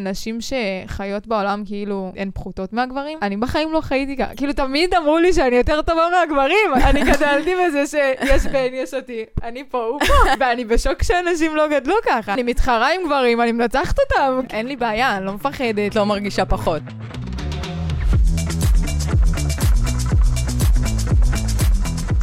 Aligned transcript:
נשים 0.00 0.38
שחיות 0.40 1.26
בעולם 1.26 1.62
כאילו 1.66 2.12
הן 2.16 2.30
פחותות 2.34 2.72
מהגברים. 2.72 3.18
אני 3.22 3.36
בחיים 3.36 3.72
לא 3.72 3.80
חייתי 3.80 4.16
ככה. 4.16 4.34
כאילו, 4.36 4.52
תמיד 4.52 4.94
אמרו 4.94 5.18
לי 5.18 5.32
שאני 5.32 5.56
יותר 5.56 5.82
טובה 5.82 6.02
מהגברים. 6.12 6.74
אני 6.84 7.04
גדלתי 7.12 7.50
בזה 7.66 7.86
שיש 7.86 8.46
בן, 8.46 8.68
יש 8.72 8.94
אותי. 8.94 9.24
אני 9.42 9.64
פה, 9.64 9.84
הוא 9.84 10.00
פה. 10.00 10.14
ואני 10.40 10.64
בשוק 10.64 11.02
שאנשים 11.02 11.56
לא 11.56 11.68
גדלו 11.68 11.94
ככה. 12.06 12.34
אני 12.34 12.42
מתחרה 12.42 12.94
עם 12.94 13.00
גברים, 13.06 13.40
אני 13.40 13.52
מנצחת 13.52 13.96
אותם. 13.98 14.40
אין 14.50 14.66
לי 14.66 14.76
בעיה, 14.76 15.16
אני 15.16 15.26
לא 15.26 15.32
מפחדת. 15.32 15.94
לא 15.94 16.06
מרגישה 16.06 16.44
פחות. 16.44 16.82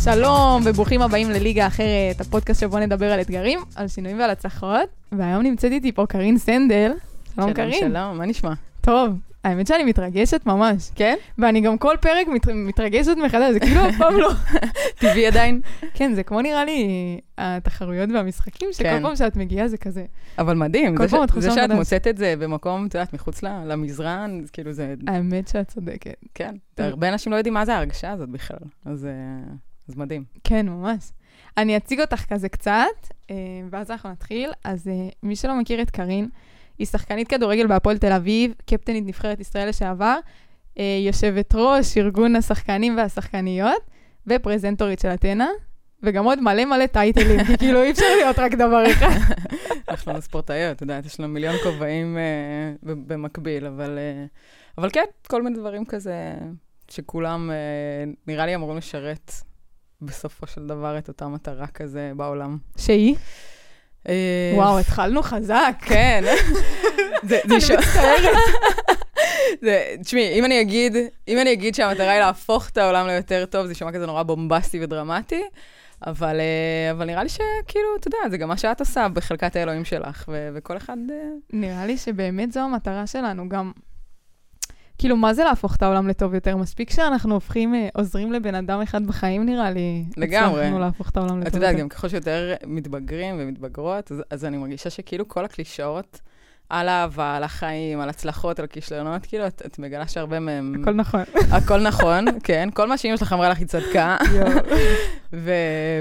שלום 0.03 0.61
וברוכים 0.65 1.01
הבאים 1.01 1.29
לליגה 1.29 1.67
אחרת, 1.67 2.21
הפודקאסט 2.21 2.61
שבו 2.61 2.79
נדבר 2.79 3.11
על 3.11 3.21
אתגרים, 3.21 3.59
על 3.75 3.87
שינויים 3.87 4.19
ועל 4.19 4.29
הצלחות. 4.29 4.89
והיום 5.11 5.43
נמצאת 5.43 5.71
איתי 5.71 5.91
פה 5.91 6.05
קרין 6.05 6.37
סנדל. 6.37 6.91
שלום 7.35 7.53
קרין. 7.53 7.73
שלום, 7.79 7.91
שלום, 7.91 8.17
מה 8.17 8.25
נשמע? 8.25 8.53
טוב, 8.81 9.19
האמת 9.43 9.67
שאני 9.67 9.83
מתרגשת 9.83 10.41
ממש. 10.45 10.91
כן? 10.95 11.15
ואני 11.37 11.61
גם 11.61 11.77
כל 11.77 11.95
פרק 12.01 12.27
מת, 12.27 12.47
מתרגשת 12.47 13.17
מחדש, 13.25 13.53
זה 13.53 13.59
כאילו 13.59 13.89
אף 13.89 13.97
פעם 13.97 14.17
לא. 14.17 14.29
טבעי 14.99 15.27
עדיין? 15.27 15.61
כן, 15.93 16.13
זה 16.13 16.23
כמו 16.23 16.41
נראה 16.41 16.65
לי 16.65 17.19
התחרויות 17.37 18.09
והמשחקים, 18.13 18.69
שכל 18.71 18.83
כן. 18.83 19.01
פעם 19.01 19.15
שאת 19.15 19.35
מגיעה 19.35 19.67
זה 19.67 19.77
כזה. 19.77 20.05
אבל 20.37 20.55
מדהים, 20.55 20.97
זה, 20.97 21.09
ש... 21.09 21.13
זה 21.37 21.51
שאת 21.51 21.71
מוצאת 21.71 22.07
את 22.07 22.17
זה 22.17 22.33
במקום, 22.39 22.87
את 22.87 22.95
יודעת, 22.95 23.13
מחוץ 23.13 23.43
למזרן, 23.43 24.41
כאילו 24.53 24.73
זה... 24.73 24.93
האמת 25.07 25.47
שאת 25.47 25.67
צודקת. 25.67 26.15
כן, 26.33 26.55
הרבה 26.77 27.09
אנשים 27.09 27.31
לא 27.31 27.37
יודעים 27.37 27.53
מה 27.53 27.65
זה 27.65 27.75
ההרגשה 27.75 28.11
הזאת 28.11 28.29
בכלל, 28.29 28.57
אז, 28.85 29.05
אה, 29.05 29.53
אז 29.89 29.97
מדהים. 29.97 30.23
כן, 30.43 30.69
ממש. 30.69 31.11
אני 31.57 31.77
אציג 31.77 32.01
אותך 32.01 32.25
כזה 32.25 32.49
קצת, 32.49 32.85
אה, 33.29 33.35
ואז 33.69 33.91
אנחנו 33.91 34.09
נתחיל. 34.09 34.49
אז 34.63 34.87
אה, 34.87 35.09
מי 35.23 35.35
שלא 35.35 35.59
מכיר 35.59 35.81
את 35.81 35.89
קארין, 35.89 36.29
היא 36.79 36.87
שחקנית 36.87 37.27
כדורגל 37.27 37.67
בהפועל 37.67 37.97
תל 37.97 38.11
אביב, 38.11 38.53
קפטנית 38.65 39.03
נבחרת 39.05 39.39
ישראל 39.39 39.69
לשעבר, 39.69 40.17
אה, 40.79 40.97
יושבת 41.05 41.55
ראש 41.55 41.97
ארגון 41.97 42.35
השחקנים 42.35 42.97
והשחקניות, 42.97 43.81
ופרזנטורית 44.27 44.99
של 44.99 45.09
אתנה, 45.09 45.47
וגם 46.03 46.25
עוד 46.25 46.41
מלא 46.41 46.65
מלא 46.65 46.85
טייטלים, 46.85 47.43
כי 47.45 47.57
כאילו 47.61 47.83
אי 47.83 47.91
אפשר 47.91 48.05
להיות 48.21 48.39
רק 48.39 48.53
דבר 48.53 48.91
אחד. 48.91 49.35
אנחנו 49.89 50.21
ספורטאיות, 50.21 50.75
את 50.75 50.81
יודעת, 50.81 51.05
יש 51.05 51.19
לנו 51.19 51.33
מיליון 51.33 51.55
כובעים 51.63 52.17
uh, 52.17 52.85
במקביל, 52.85 53.65
אבל, 53.65 53.97
uh, 53.97 54.77
אבל 54.77 54.89
כן, 54.89 55.03
כל 55.27 55.43
מיני 55.43 55.57
דברים 55.57 55.85
כזה, 55.85 56.33
שכולם, 56.89 57.51
uh, 57.51 58.15
נראה 58.27 58.45
לי 58.45 58.55
אמורים 58.55 58.77
לשרת 58.77 59.31
בסופו 60.01 60.47
של 60.47 60.67
דבר 60.67 60.97
את 60.97 61.07
אותה 61.07 61.27
מטרה 61.27 61.67
כזה 61.67 62.11
בעולם. 62.15 62.57
שהיא? 62.77 63.15
אה, 64.09 64.51
וואו, 64.55 64.79
התחלנו 64.79 65.23
חזק. 65.23 65.75
כן. 65.81 66.23
זה 67.29 67.39
מצטערת. 67.45 68.35
תשמעי, 70.01 70.39
אם 70.39 70.45
אני 70.45 70.61
אגיד, 70.61 70.95
אם 71.27 71.37
אני 71.37 71.53
אגיד 71.53 71.75
שהמטרה 71.75 72.11
היא 72.11 72.19
להפוך 72.19 72.69
את 72.69 72.77
העולם 72.77 73.07
ליותר 73.07 73.45
טוב, 73.45 73.65
זה 73.65 73.71
יישמע 73.71 73.91
כזה 73.91 74.05
נורא 74.05 74.23
בומבסטי 74.23 74.83
ודרמטי, 74.83 75.43
אבל, 76.07 76.39
אה, 76.39 76.91
אבל 76.91 77.05
נראה 77.05 77.23
לי 77.23 77.29
שכאילו, 77.29 77.87
אתה 77.99 78.07
יודע, 78.07 78.17
זה 78.29 78.37
גם 78.37 78.47
מה 78.47 78.57
שאת 78.57 78.79
עושה 78.79 79.07
בחלקת 79.09 79.55
האלוהים 79.55 79.85
שלך, 79.85 80.29
וכל 80.53 80.77
אחד... 80.77 80.97
אה, 81.11 81.15
נראה 81.53 81.85
לי 81.85 81.97
שבאמת 81.97 82.51
זו 82.51 82.59
המטרה 82.59 83.07
שלנו, 83.07 83.49
גם 83.49 83.71
כאילו, 84.97 85.17
מה 85.17 85.33
זה 85.33 85.43
להפוך 85.43 85.75
את 85.75 85.83
העולם 85.83 86.07
לטוב 86.07 86.33
יותר? 86.33 86.57
מספיק 86.57 86.89
שאנחנו 86.89 87.33
הופכים, 87.33 87.75
אה, 87.75 87.87
עוזרים 87.93 88.31
לבן 88.31 88.55
אדם 88.55 88.81
אחד 88.81 89.07
בחיים, 89.07 89.45
נראה 89.45 89.71
לי. 89.71 90.05
לגמרי. 90.17 90.61
הצלחנו 90.61 90.79
להפוך 90.79 91.09
את 91.09 91.17
העולם 91.17 91.39
לטוב 91.39 91.45
יותר. 91.45 91.57
את 91.57 91.63
יודעת, 91.63 91.75
גם 91.75 91.89
ככל 91.89 92.09
שיותר 92.09 92.53
מתבגרים 92.67 93.35
ומתבגרות, 93.39 94.11
אז, 94.11 94.23
אז 94.29 94.45
אני 94.45 94.57
מרגישה 94.57 94.89
שכאילו 94.89 95.27
כל 95.27 95.45
הקלישאות 95.45 96.21
על 96.69 96.89
אהבה, 96.89 97.35
על 97.35 97.43
החיים, 97.43 97.99
על 97.99 98.09
הצלחות, 98.09 98.59
על 98.59 98.67
כישלונות, 98.67 99.25
כאילו, 99.25 99.47
את, 99.47 99.61
את 99.65 99.79
מגלה 99.79 100.07
שהרבה 100.07 100.39
מהם... 100.39 100.75
הכל 100.81 100.93
נכון. 100.93 101.23
הכל 101.51 101.79
נכון, 101.79 102.25
כן. 102.43 102.69
כל 102.73 102.87
מה 102.87 102.97
שאימא 102.97 103.17
שלך 103.17 103.33
אמרה 103.33 103.49
לך, 103.49 103.57
היא 103.57 103.67
צדקה. 103.67 104.17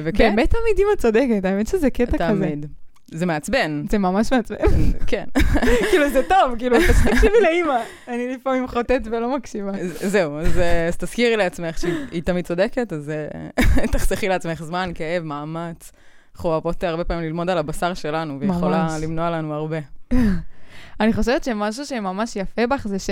וכן. 0.05 0.37
באמת 0.37 0.51
תמיד 0.51 0.79
אימא 0.79 0.97
צודקת, 0.99 1.45
האמת 1.45 1.67
שזה 1.67 1.91
קטע 1.91 2.13
כזה. 2.13 2.45
תמיד. 2.45 2.67
זה 3.07 3.27
מעצבן. 3.27 3.85
זה 3.91 3.99
ממש 3.99 4.33
מעצבן. 4.33 4.57
כן. 5.07 5.25
כאילו, 5.91 6.11
זה 6.11 6.23
טוב, 6.29 6.59
כאילו, 6.59 6.77
תקשיבי 7.11 7.41
לאימא. 7.43 7.81
אני 8.09 8.35
לפעמים 8.35 8.69
חוטאת 8.69 9.03
ולא 9.05 9.37
מקשיבה. 9.37 9.73
זהו, 9.85 10.39
אז 10.39 10.61
תזכירי 10.99 11.37
לעצמך 11.37 11.79
שהיא 11.79 12.23
תמיד 12.23 12.47
צודקת, 12.47 12.93
אז 12.93 13.11
אה, 13.11 13.87
תחסכי 13.93 14.29
לעצמך 14.29 14.63
זמן, 14.63 14.91
כאב, 14.95 15.23
מאמץ. 15.23 15.93
אנחנו 16.37 16.51
אוהבות 16.51 16.85
הרבה 16.85 17.05
פעמים 17.05 17.25
ללמוד 17.25 17.51
על 17.51 17.59
הבשר 17.59 17.95
שלנו, 17.95 18.41
והיא 18.41 18.51
יכולה 18.51 18.89
למנוע 19.03 19.31
לנו 19.31 19.55
הרבה. 19.55 19.79
אני 21.01 21.13
חושבת 21.13 21.45
שמשהו 21.45 21.87
שממש 21.87 22.37
יפה 22.37 22.67
בך 22.67 22.87
זה 22.89 22.99
ש... 22.99 23.11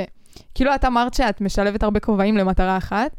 כאילו, 0.55 0.75
את 0.75 0.85
אמרת 0.85 1.15
שאת 1.15 1.41
משלבת 1.41 1.83
הרבה 1.83 2.01
כובעים 2.01 2.37
למטרה 2.37 2.77
אחת, 2.77 3.17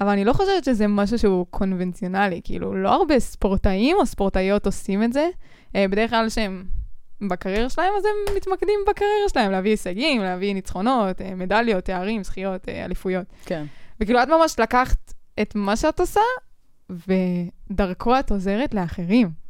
אבל 0.00 0.08
אני 0.08 0.24
לא 0.24 0.32
חושבת 0.32 0.64
שזה 0.64 0.86
משהו 0.86 1.18
שהוא 1.18 1.46
קונבנציונלי. 1.50 2.40
כאילו, 2.44 2.74
לא 2.74 2.94
הרבה 2.94 3.20
ספורטאים 3.20 3.96
או 3.96 4.06
ספורטאיות 4.06 4.66
עושים 4.66 5.02
את 5.02 5.12
זה. 5.12 5.28
אה, 5.76 5.88
בדרך 5.88 6.10
כלל 6.10 6.28
שהם 6.28 6.64
בקריירה 7.28 7.70
שלהם, 7.70 7.92
אז 7.98 8.04
הם 8.04 8.36
מתמקדים 8.36 8.80
בקריירה 8.88 9.28
שלהם, 9.28 9.50
להביא 9.50 9.70
הישגים, 9.70 10.22
להביא 10.22 10.54
ניצחונות, 10.54 11.20
אה, 11.20 11.34
מדליות, 11.34 11.84
תארים, 11.84 12.24
זכיות, 12.24 12.68
אה, 12.68 12.84
אליפויות. 12.84 13.26
כן. 13.44 13.64
וכאילו, 14.00 14.22
את 14.22 14.28
ממש 14.28 14.58
לקחת 14.58 15.12
את 15.42 15.54
מה 15.54 15.76
שאת 15.76 16.00
עושה, 16.00 16.20
ודרכו 16.90 18.18
את 18.18 18.30
עוזרת 18.30 18.74
לאחרים. 18.74 19.42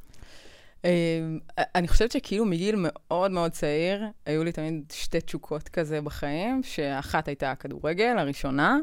אני 1.59 1.89
חושבת 1.89 2.13
שכאילו 2.13 2.45
מגיל 2.45 2.75
מאוד 2.79 3.31
מאוד 3.31 3.51
צעיר, 3.51 4.05
היו 4.27 4.45
לי 4.45 4.53
תמיד 4.53 4.93
שתי 4.93 5.21
תשוקות 5.21 5.69
כזה 5.69 6.01
בחיים, 6.01 6.63
שאחת 6.63 7.29
הייתה 7.29 7.51
הכדורגל, 7.51 8.19
הראשונה, 8.19 8.79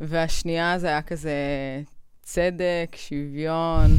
והשנייה 0.00 0.78
זה 0.78 0.86
היה 0.86 1.02
כזה 1.02 1.32
צדק, 2.22 2.96
שוויון, 2.96 3.90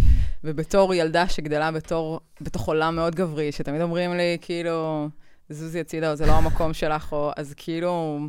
ובתור 0.44 0.94
ילדה 0.94 1.28
שגדלה 1.28 1.72
בתור, 1.72 2.20
בתוך 2.42 2.68
עולם 2.68 2.96
מאוד 2.96 3.16
גברי, 3.16 3.52
שתמיד 3.52 3.82
אומרים 3.82 4.14
לי, 4.14 4.38
כאילו, 4.42 5.08
זוזי 5.50 5.80
הצידה, 5.80 6.12
או 6.12 6.16
זה 6.16 6.26
לא 6.26 6.32
המקום 6.32 6.74
שלך, 6.74 7.14
או 7.14 7.32
אז 7.38 7.54
כאילו 7.58 8.20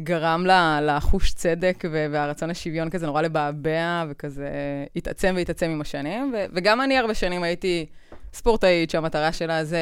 גרם 0.00 0.46
לה, 0.46 0.80
לחוש 0.82 1.32
צדק 1.32 1.84
והרצון 1.90 2.50
לשוויון 2.50 2.90
כזה 2.90 3.06
נורא 3.06 3.22
לבעבע, 3.22 4.04
וכזה 4.08 4.48
התעצם 4.96 5.34
והתעצם 5.36 5.70
עם 5.70 5.80
השנים. 5.80 6.34
ו- 6.34 6.44
וגם 6.52 6.80
אני 6.80 6.98
הרבה 6.98 7.14
שנים 7.14 7.42
הייתי 7.42 7.86
ספורטאית 8.32 8.90
שהמטרה 8.90 9.32
שלה 9.32 9.64
זה 9.64 9.78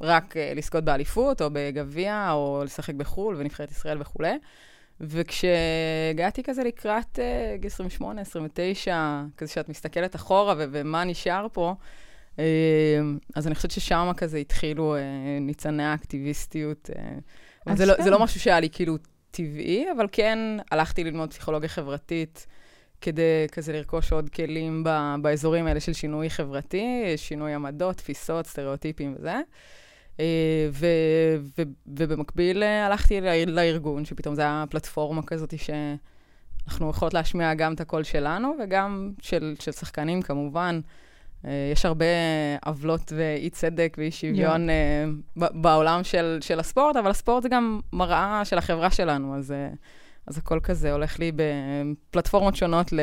רק 0.00 0.32
uh, 0.36 0.56
לזכות 0.56 0.84
באליפות, 0.84 1.42
או 1.42 1.48
בגביע, 1.52 2.30
או 2.32 2.62
לשחק 2.64 2.94
בחו"ל, 2.94 3.36
ונבחרת 3.38 3.70
ישראל 3.70 4.00
וכולי. 4.00 4.38
וכשהגעתי 5.00 6.42
כזה 6.42 6.64
לקראת 6.64 7.18
uh, 7.18 7.60
גיל 7.60 7.66
28, 7.70 8.20
29, 8.20 9.22
כזה 9.36 9.52
שאת 9.52 9.68
מסתכלת 9.68 10.16
אחורה 10.16 10.54
ו- 10.58 10.64
ומה 10.70 11.04
נשאר 11.04 11.46
פה, 11.52 11.74
uh, 12.36 12.40
אז 13.36 13.46
אני 13.46 13.54
חושבת 13.54 13.70
ששם 13.70 14.10
כזה 14.16 14.38
התחילו 14.38 14.96
uh, 14.96 15.00
ניצני 15.40 15.84
האקטיביסטיות. 15.84 16.90
Uh, 17.68 17.74
זה, 17.74 17.86
לא, 17.86 17.94
זה 18.02 18.10
לא 18.10 18.18
משהו 18.18 18.40
שהיה 18.40 18.60
לי 18.60 18.68
כאילו 18.70 18.96
טבעי, 19.30 19.86
אבל 19.96 20.06
כן 20.12 20.38
הלכתי 20.70 21.04
ללמוד 21.04 21.30
פסיכולוגיה 21.30 21.68
חברתית 21.68 22.46
כדי 23.00 23.46
כזה 23.52 23.72
לרכוש 23.72 24.12
עוד 24.12 24.28
כלים 24.28 24.84
ב- 24.84 25.14
באזורים 25.22 25.66
האלה 25.66 25.80
של 25.80 25.92
שינוי 25.92 26.30
חברתי, 26.30 27.14
שינוי 27.16 27.54
עמדות, 27.54 27.96
תפיסות, 27.96 28.46
סטריאוטיפים 28.46 29.14
וזה. 29.18 29.40
אה, 30.20 30.68
ו- 30.72 31.36
ו- 31.58 31.62
ובמקביל 31.86 32.62
אה, 32.62 32.86
הלכתי 32.86 33.20
לארגון, 33.46 34.04
שפתאום 34.04 34.34
זו 34.34 34.42
הייתה 34.42 34.64
פלטפורמה 34.70 35.22
כזאת 35.22 35.54
שאנחנו 35.58 36.90
יכולות 36.90 37.14
להשמיע 37.14 37.54
גם 37.54 37.74
את 37.74 37.80
הקול 37.80 38.02
שלנו 38.02 38.54
וגם 38.62 39.12
של, 39.22 39.54
של 39.60 39.72
שחקנים 39.72 40.22
כמובן. 40.22 40.80
אה, 41.44 41.70
יש 41.72 41.84
הרבה 41.84 42.04
עוולות 42.66 43.12
ואי 43.16 43.50
צדק 43.50 43.96
ואי 43.98 44.10
שוויון 44.10 44.68
yeah. 44.68 45.40
בעולם 45.52 46.04
של, 46.04 46.38
של 46.40 46.60
הספורט, 46.60 46.96
אבל 46.96 47.10
הספורט 47.10 47.42
זה 47.42 47.48
גם 47.48 47.80
מראה 47.92 48.42
של 48.44 48.58
החברה 48.58 48.90
שלנו, 48.90 49.36
אז, 49.36 49.54
אז 50.26 50.38
הכל 50.38 50.60
כזה 50.62 50.92
הולך 50.92 51.18
לי 51.18 51.32
בפלטפורמות 51.34 52.56
שונות 52.56 52.92
ל, 52.92 53.00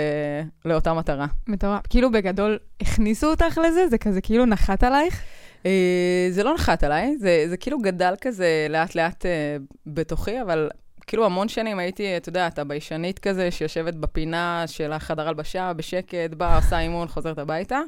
לאותה 0.65 0.93
מטרה. 0.93 1.27
מטורף. 1.47 1.81
כאילו 1.89 2.11
בגדול 2.11 2.57
הכניסו 2.81 3.27
אותך 3.27 3.59
לזה? 3.67 3.87
זה 3.87 3.97
כזה 3.97 4.21
כאילו 4.21 4.45
נחת 4.45 4.83
עלייך? 4.83 5.23
אה, 5.65 6.27
זה 6.29 6.43
לא 6.43 6.53
נחת 6.53 6.83
עליי, 6.83 7.17
זה, 7.17 7.45
זה 7.49 7.57
כאילו 7.57 7.79
גדל 7.79 8.13
כזה 8.21 8.67
לאט-לאט 8.69 9.25
אה, 9.25 9.57
בתוכי, 9.85 10.41
אבל 10.41 10.69
כאילו 11.07 11.25
המון 11.25 11.47
שנים 11.47 11.79
הייתי, 11.79 12.17
אתה 12.17 12.29
יודע, 12.29 12.47
אתה 12.47 12.63
ביישנית 12.63 13.19
כזה, 13.19 13.51
שיושבת 13.51 13.95
בפינה 13.95 14.63
של 14.67 14.91
החדר 14.91 15.27
הלבשה, 15.27 15.73
בשקט, 15.73 16.33
באה, 16.37 16.55
עושה 16.55 16.79
אימון, 16.79 17.07
חוזרת 17.07 17.37
הביתה. 17.37 17.79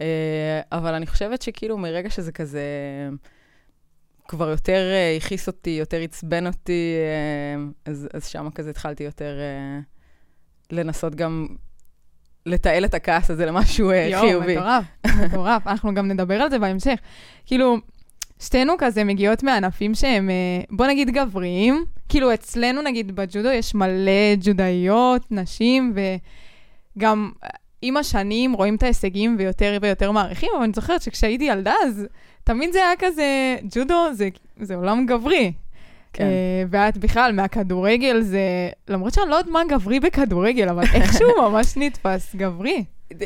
אה, 0.00 0.60
אבל 0.72 0.94
אני 0.94 1.06
חושבת 1.06 1.42
שכאילו 1.42 1.78
מרגע 1.78 2.10
שזה 2.10 2.32
כזה 2.32 2.62
כבר 4.28 4.50
יותר 4.50 4.92
הכעיס 5.16 5.46
אותי, 5.46 5.70
יותר 5.70 6.00
עצבן 6.00 6.46
אותי, 6.46 6.94
אז, 7.84 8.08
אז 8.14 8.26
שם 8.26 8.48
כזה 8.54 8.70
התחלתי 8.70 9.04
יותר 9.04 9.38
לנסות 10.70 11.14
גם 11.14 11.46
לתעל 12.50 12.84
את 12.84 12.94
הכעס 12.94 13.30
הזה 13.30 13.46
למשהו 13.46 13.92
יו, 13.92 14.20
חיובי. 14.20 14.52
יואו, 14.52 14.64
מטורף, 14.64 14.84
מטורף. 15.24 15.66
אנחנו 15.70 15.94
גם 15.94 16.08
נדבר 16.08 16.34
על 16.34 16.50
זה 16.50 16.58
בהמשך. 16.58 16.98
כאילו, 17.46 17.76
שתינו 18.40 18.74
כזה 18.78 19.04
מגיעות 19.04 19.42
מענפים 19.42 19.94
שהם, 19.94 20.30
אה, 20.30 20.34
בוא 20.70 20.86
נגיד 20.86 21.10
גבריים. 21.10 21.84
כאילו, 22.08 22.34
אצלנו, 22.34 22.82
נגיד, 22.82 23.16
בג'ודו 23.16 23.48
יש 23.48 23.74
מלא 23.74 24.34
ג'ודאיות, 24.40 25.22
נשים, 25.30 25.94
וגם 26.96 27.30
אה, 27.44 27.48
עם 27.82 27.96
השנים 27.96 28.52
רואים 28.52 28.74
את 28.74 28.82
ההישגים 28.82 29.36
ויותר 29.38 29.78
ויותר 29.82 30.10
מעריכים, 30.10 30.48
אבל 30.56 30.62
אני 30.62 30.72
זוכרת 30.74 31.02
שכשהייתי 31.02 31.44
ילדה, 31.44 31.74
אז 31.84 32.06
תמיד 32.44 32.72
זה 32.72 32.78
היה 32.78 32.96
כזה, 32.98 33.56
ג'ודו 33.74 34.08
זה, 34.12 34.28
זה 34.60 34.74
עולם 34.74 35.06
גברי. 35.06 35.52
כן. 36.12 36.24
אה, 36.24 36.64
ואת 36.70 36.98
בכלל, 36.98 37.32
מהכדורגל 37.32 38.20
זה, 38.20 38.40
למרות 38.88 39.14
שאני 39.14 39.30
לא 39.30 39.34
יודעת 39.34 39.52
מה 39.52 39.60
גברי 39.68 40.00
בכדורגל, 40.00 40.68
אבל 40.68 40.84
איכשהו 40.94 41.28
ממש 41.48 41.76
נתפס 41.76 42.34
גברי. 42.34 42.84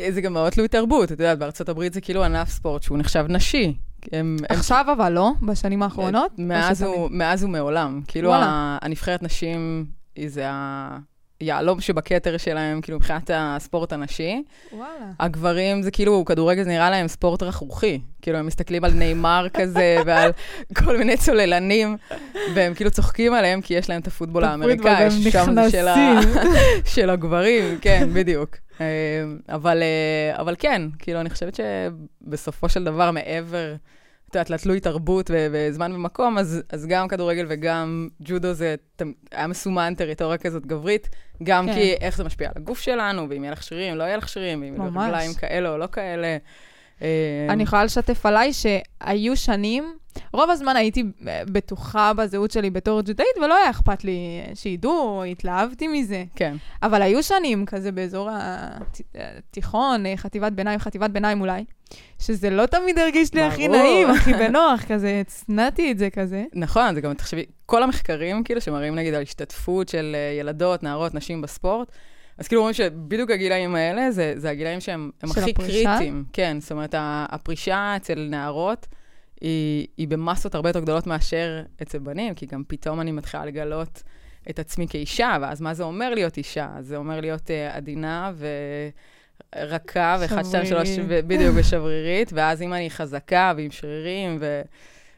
זה 0.09 0.21
גם 0.21 0.33
מאוד 0.33 0.51
תלוי 0.51 0.67
תרבות, 0.67 1.11
את 1.11 1.19
יודעת, 1.19 1.39
בארצות 1.39 1.69
הברית 1.69 1.93
זה 1.93 2.01
כאילו 2.01 2.23
ענף 2.23 2.49
ספורט 2.49 2.83
שהוא 2.83 2.97
נחשב 2.97 3.25
נשי. 3.29 3.73
הם, 4.11 4.37
עכשיו 4.49 4.85
אבל 4.97 5.11
לא, 5.11 5.31
בשנים 5.41 5.83
האחרונות? 5.83 6.31
מאז, 6.37 6.81
הוא, 6.81 7.09
מאז 7.11 7.43
ומעולם. 7.43 8.01
כאילו, 8.07 8.33
ה, 8.33 8.77
הנבחרת 8.81 9.23
נשים, 9.23 9.85
זה 10.27 10.43
היהלום 11.39 11.81
שבכתר 11.81 12.37
שלהם, 12.37 12.81
כאילו, 12.81 12.97
מבחינת 12.97 13.31
הספורט 13.33 13.93
הנשי. 13.93 14.43
וואלה. 14.71 15.11
הגברים 15.19 15.81
זה 15.81 15.91
כאילו, 15.91 16.25
כדורגל 16.25 16.63
זה 16.63 16.69
נראה 16.69 16.89
להם 16.89 17.07
ספורט 17.07 17.43
רכרוכי. 17.43 18.01
כאילו, 18.21 18.37
הם 18.37 18.45
מסתכלים 18.45 18.83
על 18.83 18.91
נאמר 18.93 19.47
כזה, 19.57 19.97
ועל 20.05 20.31
כל 20.73 20.97
מיני 20.97 21.17
צוללנים, 21.17 21.97
והם 22.55 22.73
כאילו 22.73 22.91
צוחקים 22.91 23.33
עליהם, 23.33 23.61
כי 23.61 23.73
יש 23.73 23.89
להם 23.89 24.01
את 24.01 24.07
הפוטבול 24.07 24.43
האמריקאי, 24.43 25.11
ששם 25.11 25.55
זה 25.55 25.69
של, 25.71 25.87
ה... 25.87 25.95
של 26.93 27.09
הגברים, 27.09 27.77
כן, 27.81 28.09
בדיוק. 28.13 28.57
אה, 28.81 28.85
אבל, 29.49 29.83
אה, 29.83 30.41
אבל 30.41 30.55
כן, 30.59 30.81
כאילו, 30.99 31.19
אני 31.19 31.29
חושבת 31.29 31.55
שבסופו 31.55 32.69
של 32.69 32.83
דבר, 32.83 33.11
מעבר... 33.11 33.75
את 34.35 34.49
יודעת, 34.49 34.49
לתלוי 34.49 34.79
תרבות 34.79 35.31
וזמן 35.51 35.91
ומקום, 35.91 36.37
אז, 36.37 36.61
אז 36.69 36.85
גם 36.85 37.07
כדורגל 37.07 37.45
וגם 37.49 38.07
ג'ודו 38.21 38.53
זה 38.53 38.75
היה 39.31 39.47
מסומן 39.47 39.93
טריטוריה 39.97 40.37
כזאת 40.37 40.65
גברית, 40.65 41.09
גם 41.43 41.67
כן. 41.67 41.73
כי 41.73 41.93
איך 41.93 42.17
זה 42.17 42.23
משפיע 42.23 42.47
על 42.47 42.53
הגוף 42.55 42.79
שלנו, 42.79 43.29
ואם 43.29 43.43
יהיה 43.43 43.51
לך 43.51 43.63
שרירים, 43.63 43.95
לא 43.95 44.03
יהיה 44.03 44.17
לך 44.17 44.29
שרירים, 44.29 44.61
ואם 44.61 44.75
יהיו 44.75 44.89
רגליים 44.89 45.33
כאלה 45.33 45.69
או 45.69 45.77
לא 45.77 45.87
כאלה. 45.91 46.37
אה, 47.01 47.07
אני 47.49 47.63
יכולה 47.63 47.83
לשתף 47.83 48.25
עליי 48.25 48.51
שהיו 48.53 49.37
שנים, 49.37 49.97
רוב 50.33 50.49
הזמן 50.49 50.75
הייתי 50.75 51.03
בטוחה 51.45 52.13
בזהות 52.13 52.51
שלי 52.51 52.69
בתור 52.69 53.01
ג'ודאית, 53.01 53.37
ולא 53.43 53.57
היה 53.57 53.69
אכפת 53.69 54.03
לי 54.03 54.41
שידעו, 54.53 55.23
התלהבתי 55.23 55.87
מזה. 55.87 56.23
כן. 56.35 56.55
אבל 56.83 57.01
היו 57.01 57.23
שנים 57.23 57.65
כזה 57.65 57.91
באזור 57.91 58.29
התיכון, 59.15 60.03
חטיבת 60.15 60.51
ביניים, 60.51 60.79
חטיבת 60.79 61.09
ביניים 61.09 61.41
אולי, 61.41 61.65
שזה 62.19 62.49
לא 62.49 62.65
תמיד 62.65 62.99
הרגיש 62.99 63.33
לי 63.33 63.41
הכי 63.41 63.67
נעים, 63.67 64.09
הכי 64.09 64.33
בנוח, 64.43 64.83
כזה, 64.87 65.21
הצנעתי 65.21 65.91
את 65.91 65.97
זה 65.97 66.09
כזה. 66.09 66.43
נכון, 66.53 66.95
זה 66.95 67.01
גם, 67.01 67.13
תחשבי, 67.13 67.45
כל 67.65 67.83
המחקרים 67.83 68.43
כאילו 68.43 68.61
שמראים 68.61 68.95
נגיד 68.95 69.13
על 69.13 69.21
השתתפות 69.21 69.89
של 69.89 70.15
אה, 70.15 70.39
ילדות, 70.39 70.83
נערות, 70.83 71.13
נשים 71.13 71.41
בספורט, 71.41 71.91
אז 72.37 72.47
כאילו 72.47 72.61
אומרים 72.61 72.73
שבדיוק 72.73 73.31
הגילאים 73.31 73.75
האלה, 73.75 74.11
זה, 74.11 74.33
זה 74.37 74.49
הגילאים 74.49 74.79
שהם 74.79 75.11
הכי 75.23 75.51
הפרישה? 75.51 75.89
קריטיים. 75.89 76.23
כן, 76.33 76.57
זאת 76.59 76.71
אומרת, 76.71 76.95
הפרישה 76.97 77.93
אצל 77.95 78.27
נערות 78.29 78.87
היא, 79.41 79.87
היא 79.97 80.07
במסות 80.07 80.55
הרבה 80.55 80.69
יותר 80.69 80.79
גדולות 80.79 81.07
מאשר 81.07 81.63
אצל 81.81 81.99
בנים, 81.99 82.33
כי 82.33 82.45
גם 82.45 82.63
פתאום 82.67 83.01
אני 83.01 83.11
מתחילה 83.11 83.45
לגלות 83.45 84.03
את 84.49 84.59
עצמי 84.59 84.87
כאישה, 84.87 85.37
ואז 85.41 85.61
מה 85.61 85.73
זה 85.73 85.83
אומר 85.83 86.13
להיות 86.13 86.37
אישה? 86.37 86.69
זה 86.79 86.97
אומר 86.97 87.21
להיות 87.21 87.47
uh, 87.47 87.75
עדינה 87.75 88.31
ורכה, 89.55 90.17
ואחד, 90.21 90.43
שתיים, 90.45 90.65
שלוש, 90.65 90.89
בדיוק, 90.99 91.55
ושברירית, 91.55 92.31
ואז 92.33 92.61
אם 92.61 92.73
אני 92.73 92.89
חזקה 92.89 93.53
ועם 93.57 93.71
שרירים, 93.71 94.37
ו... 94.39 94.61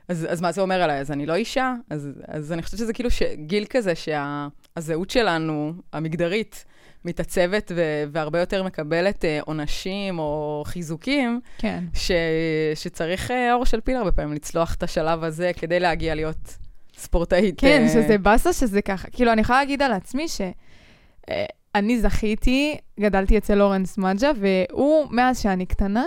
אז, 0.07 0.27
אז 0.29 0.41
מה 0.41 0.51
זה 0.51 0.61
אומר 0.61 0.81
עליי? 0.81 0.99
אז 0.99 1.11
אני 1.11 1.25
לא 1.25 1.35
אישה? 1.35 1.73
אז, 1.89 2.09
אז 2.27 2.51
אני 2.51 2.61
חושבת 2.61 2.79
שזה 2.79 2.93
כאילו 2.93 3.09
גיל 3.33 3.65
כזה 3.69 3.93
שהזהות 3.95 5.09
שה, 5.09 5.19
שלנו, 5.19 5.73
המגדרית, 5.93 6.65
מתעצבת 7.05 7.71
ו- 7.75 8.03
והרבה 8.11 8.39
יותר 8.39 8.63
מקבלת 8.63 9.23
uh, 9.23 9.43
עונשים 9.45 10.19
או 10.19 10.63
חיזוקים, 10.65 11.39
כן. 11.57 11.83
ש- 11.93 12.11
שצריך 12.75 13.31
uh, 13.31 13.33
אור 13.53 13.65
של 13.65 13.81
פיל 13.81 13.95
הרבה 13.95 14.11
פעמים 14.11 14.33
לצלוח 14.33 14.73
את 14.73 14.83
השלב 14.83 15.23
הזה 15.23 15.51
כדי 15.55 15.79
להגיע 15.79 16.15
להיות 16.15 16.57
ספורטאית. 16.97 17.55
כן, 17.57 17.85
uh... 17.87 17.89
שזה 17.89 18.17
באסה 18.17 18.53
שזה 18.53 18.81
ככה. 18.81 19.07
כאילו, 19.09 19.31
אני 19.31 19.41
יכולה 19.41 19.59
להגיד 19.59 19.81
על 19.81 19.91
עצמי 19.91 20.27
ש... 20.27 20.41
Uh, 20.41 21.33
אני 21.75 21.99
זכיתי, 21.99 22.77
גדלתי 22.99 23.37
אצל 23.37 23.55
לורנס 23.55 23.97
מג'ה, 23.97 24.31
והוא, 24.39 25.07
מאז 25.11 25.41
שאני 25.41 25.65
קטנה, 25.65 26.05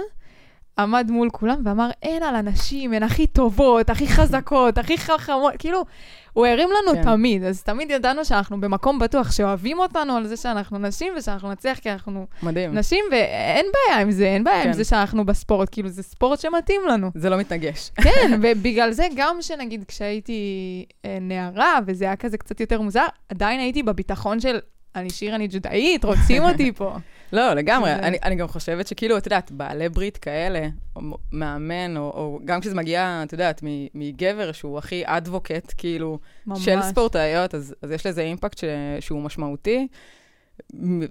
עמד 0.83 1.11
מול 1.11 1.31
כולם 1.31 1.63
ואמר, 1.65 1.91
אין 2.03 2.23
על 2.23 2.37
הנשים, 2.37 2.93
הן 2.93 3.03
הכי 3.03 3.27
טובות, 3.27 3.91
הכי 3.91 4.09
חזקות, 4.09 4.79
הכי 4.79 4.99
חכמות, 4.99 5.53
כאילו, 5.59 5.85
הוא 6.33 6.47
הרים 6.47 6.69
לנו 6.69 6.97
כן. 6.97 7.03
תמיד, 7.03 7.45
אז 7.45 7.63
תמיד 7.63 7.91
ידענו 7.91 8.25
שאנחנו 8.25 8.61
במקום 8.61 8.99
בטוח, 8.99 9.33
שאוהבים 9.33 9.79
אותנו 9.79 10.17
על 10.17 10.27
זה 10.27 10.37
שאנחנו 10.37 10.79
נשים 10.79 11.13
ושאנחנו 11.17 11.53
נצליח 11.53 11.79
כי 11.79 11.91
אנחנו 11.91 12.27
מדהים. 12.43 12.75
נשים, 12.75 13.05
ואין 13.11 13.67
בעיה 13.73 14.01
עם 14.01 14.11
זה, 14.11 14.25
אין 14.25 14.45
בעיה 14.45 14.63
כן. 14.63 14.69
עם 14.69 14.73
זה 14.73 14.85
שאנחנו 14.85 15.27
בספורט, 15.27 15.69
כאילו, 15.73 15.89
זה 15.89 16.03
ספורט 16.03 16.41
שמתאים 16.41 16.81
לנו. 16.89 17.11
זה 17.15 17.31
לא 17.31 17.37
מתנגש. 17.37 17.91
כן, 18.05 18.41
ובגלל 18.43 18.93
זה 18.93 19.07
גם 19.17 19.37
שנגיד 19.41 19.85
כשהייתי 19.89 20.85
אה, 21.05 21.19
נערה, 21.21 21.79
וזה 21.87 22.05
היה 22.05 22.17
כזה 22.17 22.39
קצת 22.39 22.61
יותר 22.61 22.81
מוזר, 22.81 23.07
עדיין 23.29 23.61
הייתי 23.61 23.83
בביטחון 23.83 24.41
של 24.41 24.59
אני 24.97 25.11
שיר, 25.11 25.35
אני 25.35 25.49
ג'ודאית, 25.51 26.05
רוצים 26.05 26.43
אותי 26.43 26.73
פה. 26.79 26.97
לא, 27.33 27.55
לגמרי. 27.55 27.93
אני, 27.93 28.19
אני 28.23 28.35
גם 28.35 28.49
חושבת 28.49 28.87
שכאילו, 28.87 29.19
את 29.19 29.27
יודעת, 29.27 29.51
בעלי 29.51 29.89
ברית 29.89 30.17
כאלה, 30.17 30.69
או 30.97 31.01
מאמן, 31.33 31.97
או, 31.97 32.03
או 32.03 32.41
גם 32.45 32.61
כשזה 32.61 32.75
מגיע, 32.75 33.23
את 33.27 33.33
יודעת, 33.33 33.61
מגבר 33.95 34.53
שהוא 34.53 34.79
הכי 34.79 35.03
אדבוקט, 35.05 35.75
כאילו, 35.77 36.19
ממש. 36.47 36.65
של 36.65 36.83
ספורטאיות, 36.83 37.55
אז, 37.55 37.75
אז 37.83 37.91
יש 37.91 38.07
לזה 38.07 38.21
אימפקט 38.21 38.59
ש, 38.59 38.65
שהוא 39.01 39.23
משמעותי. 39.23 39.89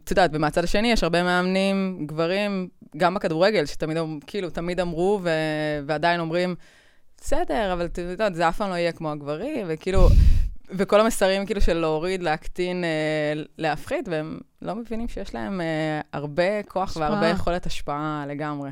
את 0.04 0.10
יודעת, 0.10 0.31
ומהצד 0.33 0.63
השני 0.63 0.92
יש 0.92 1.04
הרבה 1.04 1.24
מאמנים, 1.24 2.04
גברים, 2.07 2.68
גם 2.98 3.13
בכדורגל, 3.13 3.66
שתמיד, 3.66 3.98
כאילו, 4.27 4.50
תמיד 4.50 4.80
אמרו 4.80 5.19
ו, 5.24 5.30
ועדיין 5.86 6.19
אומרים, 6.19 6.56
בסדר, 7.18 7.74
אבל 7.74 7.86
את 7.86 7.98
יודעת, 7.98 8.36
זה 8.36 8.50
אף 8.50 8.57
פעם 8.57 8.69
לא 8.69 8.75
יהיה 8.75 8.92
כמו 8.92 9.12
הגברים, 9.12 9.66
וכאילו, 9.69 10.07
וכל 10.71 11.00
המסרים 11.00 11.45
כאילו 11.45 11.62
של 11.62 11.77
להוריד, 11.77 12.24
להקטין, 12.24 12.83
אה, 12.83 13.42
להפחית, 13.57 14.07
והם 14.07 14.39
לא 14.62 14.75
מבינים 14.75 15.07
שיש 15.07 15.36
להם 15.36 15.62
אה, 15.62 16.01
הרבה 16.13 16.63
כוח 16.63 16.89
השפעה. 16.89 17.12
והרבה 17.12 17.27
יכולת 17.27 17.66
השפעה 17.66 18.25
לגמרי. 18.27 18.69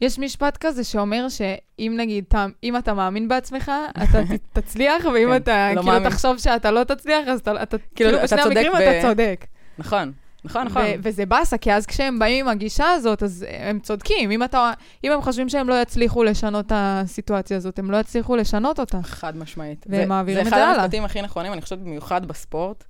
יש 0.00 0.18
משפט 0.18 0.56
כזה 0.60 0.84
שאומר 0.84 1.28
שאם 1.28 1.94
נגיד, 1.96 2.24
ת, 2.28 2.34
אם 2.64 2.76
אתה 2.76 2.94
מאמין 2.94 3.28
בעצמך, 3.28 3.72
אתה 4.02 4.20
תצליח, 4.60 5.04
ואם 5.04 5.28
כן, 5.28 5.36
אתה 5.36 5.68
לא 5.68 5.80
כאילו 5.80 5.92
מאמין. 5.92 6.10
תחשוב 6.10 6.38
שאתה 6.38 6.70
לא 6.70 6.84
תצליח, 6.84 7.28
אז 7.28 7.40
אתה, 7.40 7.62
אתה 7.62 7.76
כאילו, 7.78 8.10
כאילו 8.10 8.22
בשני 8.22 8.40
המקרים 8.40 8.72
ב... 8.72 8.74
אתה 8.74 9.08
צודק. 9.08 9.46
נכון. 9.78 10.12
נכון, 10.44 10.66
נכון. 10.66 10.82
וזה 11.02 11.26
באסה, 11.26 11.58
כי 11.58 11.72
אז 11.72 11.86
כשהם 11.86 12.18
באים 12.18 12.46
עם 12.46 12.52
הגישה 12.52 12.90
הזאת, 12.90 13.22
אז 13.22 13.46
הם 13.48 13.80
צודקים. 13.80 14.30
אם, 14.30 14.42
אתה, 14.42 14.72
אם 15.04 15.12
הם 15.12 15.22
חושבים 15.22 15.48
שהם 15.48 15.68
לא 15.68 15.82
יצליחו 15.82 16.24
לשנות 16.24 16.66
את 16.66 16.72
הסיטואציה 16.74 17.56
הזאת, 17.56 17.78
הם 17.78 17.90
לא 17.90 17.96
יצליחו 17.96 18.36
לשנות 18.36 18.80
אותה. 18.80 19.02
חד 19.02 19.36
משמעית. 19.36 19.86
והם 19.88 20.08
מעבירים 20.08 20.46
את 20.46 20.50
זה 20.50 20.56
הלאה. 20.56 20.66
זה 20.66 20.72
אחד 20.72 20.80
המשפטים 20.80 21.04
הכי 21.04 21.22
נכונים, 21.22 21.52
אני 21.52 21.62
חושבת 21.62 21.78
במיוחד 21.78 22.26
בספורט, 22.26 22.84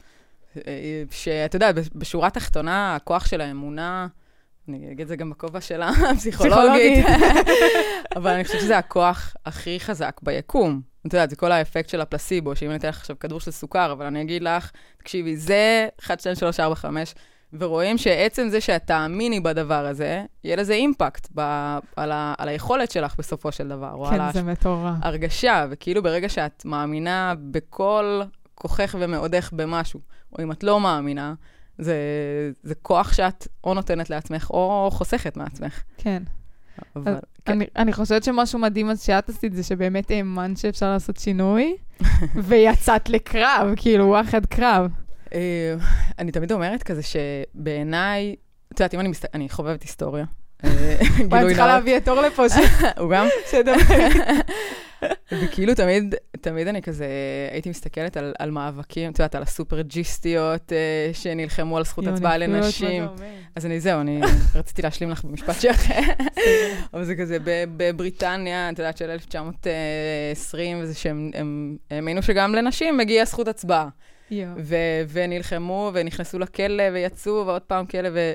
שאתה 1.11 1.57
יודע, 1.57 1.71
בשורה 1.95 2.27
התחתונה, 2.27 2.97
הכוח 2.97 3.27
של 3.27 3.41
האמונה, 3.41 4.07
אני 4.69 4.93
אגיד 4.93 5.01
את 5.01 5.09
זה 5.09 5.17
גם 5.17 5.31
בכובע 5.31 5.61
של 5.61 5.83
הפסיכולוגית, 6.13 7.07
אבל 8.17 8.31
אני 8.31 8.45
חושבת 8.45 8.61
שזה 8.61 8.79
הכוח 8.79 9.35
הכי 9.47 9.81
חזק 9.81 10.21
ביקום. 10.23 10.81
את 11.07 11.13
יודעת, 11.13 11.31
זה 11.31 11.37
כל 11.37 11.53
האפקט 11.53 11.89
של 11.89 12.01
הפלסיבו, 12.01 12.57
שאם 12.57 12.69
אני 12.69 12.77
אתן 12.77 12.89
לך 12.89 12.99
עכשיו 12.99 13.19
כדור 13.19 13.41
של 13.41 13.51
סוכר, 13.51 13.93
אבל 13.93 14.07
אני 14.07 14.23
אגיד 14.23 14.43
לך, 14.43 14.71
תקשיבי, 14.97 15.37
זה 15.37 15.89
1, 16.01 16.21
2, 16.21 16.35
3, 16.35 16.61
4, 16.61 16.75
5, 16.75 17.15
ורואים 17.53 17.99
שעצם 17.99 18.49
זה 18.49 18.61
שאת 18.61 18.87
תאמיני 18.87 19.41
בדבר 19.41 19.87
הזה, 19.87 20.25
יהיה 20.45 20.57
לזה 20.57 20.73
אימפקט 20.73 21.29
ב, 21.35 21.41
על, 21.97 22.13
ה, 22.13 22.35
על 22.39 22.49
היכולת 22.49 22.91
שלך 22.91 23.15
בסופו 23.19 23.53
של 23.53 23.69
דבר. 23.69 24.11
כן, 24.11 24.33
זה 24.33 24.43
מטורף. 24.43 24.95
הרגשה, 25.03 25.67
וכאילו 25.71 26.03
ברגע 26.03 26.29
שאת 26.29 26.65
מאמינה 26.65 27.35
בכל 27.51 28.21
כוחך 28.55 28.97
ומאודך 28.99 29.51
במשהו, 29.53 30.01
או 30.33 30.43
אם 30.43 30.53
את 30.53 30.65
לא 30.65 30.81
מאמינה, 30.81 31.35
זה, 31.79 31.97
זה 32.63 32.75
כוח 32.75 33.13
שאת 33.13 33.49
או 33.65 33.75
נותנת 33.75 34.11
לעצמך 34.11 34.51
או 34.51 34.89
חוסכת 34.93 35.37
מעצמך. 35.37 35.83
כן. 35.99 36.23
אבל, 36.97 37.17
כן. 37.45 37.53
אני, 37.53 37.67
אני 37.77 37.93
חושבת 37.93 38.25
שמשהו 38.25 38.59
מדהים 38.59 38.91
אז 38.91 39.03
שאת 39.03 39.29
עשית 39.29 39.53
זה 39.53 39.63
שבאמת 39.63 40.11
האמנת 40.11 40.57
שאפשר 40.57 40.93
לעשות 40.93 41.17
שינוי, 41.17 41.77
ויצאת 42.49 43.09
לקרב, 43.09 43.69
כאילו, 43.77 44.07
וואחד 44.07 44.47
קרב. 44.47 44.91
אה, 45.35 45.75
אני 46.19 46.33
תמיד 46.33 46.53
אומרת 46.53 46.83
כזה 46.83 47.01
שבעיניי, 47.03 48.37
את 48.73 48.81
יודעת, 48.81 48.95
אם 48.95 49.01
אני 49.01 49.09
מסתכלת, 49.09 49.35
אני 49.35 49.49
חובבת 49.49 49.83
היסטוריה. 49.83 50.25
וואי, 51.31 51.45
צריכה 51.45 51.67
להביא 51.67 51.97
את 51.97 52.09
אור 52.09 52.21
לפה. 52.21 52.45
הוא 53.01 53.11
גם? 53.11 53.27
וכאילו 55.33 55.75
תמיד, 55.75 56.15
תמיד 56.41 56.69
אני 56.69 56.83
כזה, 56.83 57.07
הייתי 57.51 57.71
מסתכלת 57.71 58.17
על, 58.17 58.35
על 58.39 58.51
מאבקים, 58.51 59.11
את 59.11 59.19
יודעת, 59.19 59.35
על 59.35 59.43
הסופרג'יסטיות 59.43 60.73
אה, 60.73 61.11
שנלחמו 61.13 61.77
על 61.77 61.85
זכות 61.85 62.07
הצבעה 62.07 62.39
לנשים. 62.39 63.05
אז 63.57 63.67
אני, 63.67 63.81
זהו, 63.81 64.01
אני 64.01 64.21
רציתי 64.55 64.83
להשלים 64.83 65.11
לך 65.11 65.25
במשפט 65.25 65.61
שלך. 65.61 65.93
אבל 66.95 67.05
זה 67.05 67.15
כזה, 67.17 67.37
בבריטניה, 67.77 68.71
את 68.71 68.79
יודעת, 68.79 68.97
של 68.97 69.11
1920, 69.11 70.81
וזה 70.81 70.95
שהם 70.95 71.31
האמינו 71.91 72.23
שגם 72.23 72.55
לנשים 72.55 72.97
מגיעה 72.97 73.25
זכות 73.25 73.49
הצבעה. 73.49 73.89
ו- 74.57 75.03
ונלחמו, 75.09 75.91
ונכנסו 75.95 76.39
לכלא, 76.39 76.85
ויצאו, 76.93 77.47
ועוד 77.47 77.63
פעם 77.63 77.87
כלא, 77.87 78.09
ו... 78.13 78.33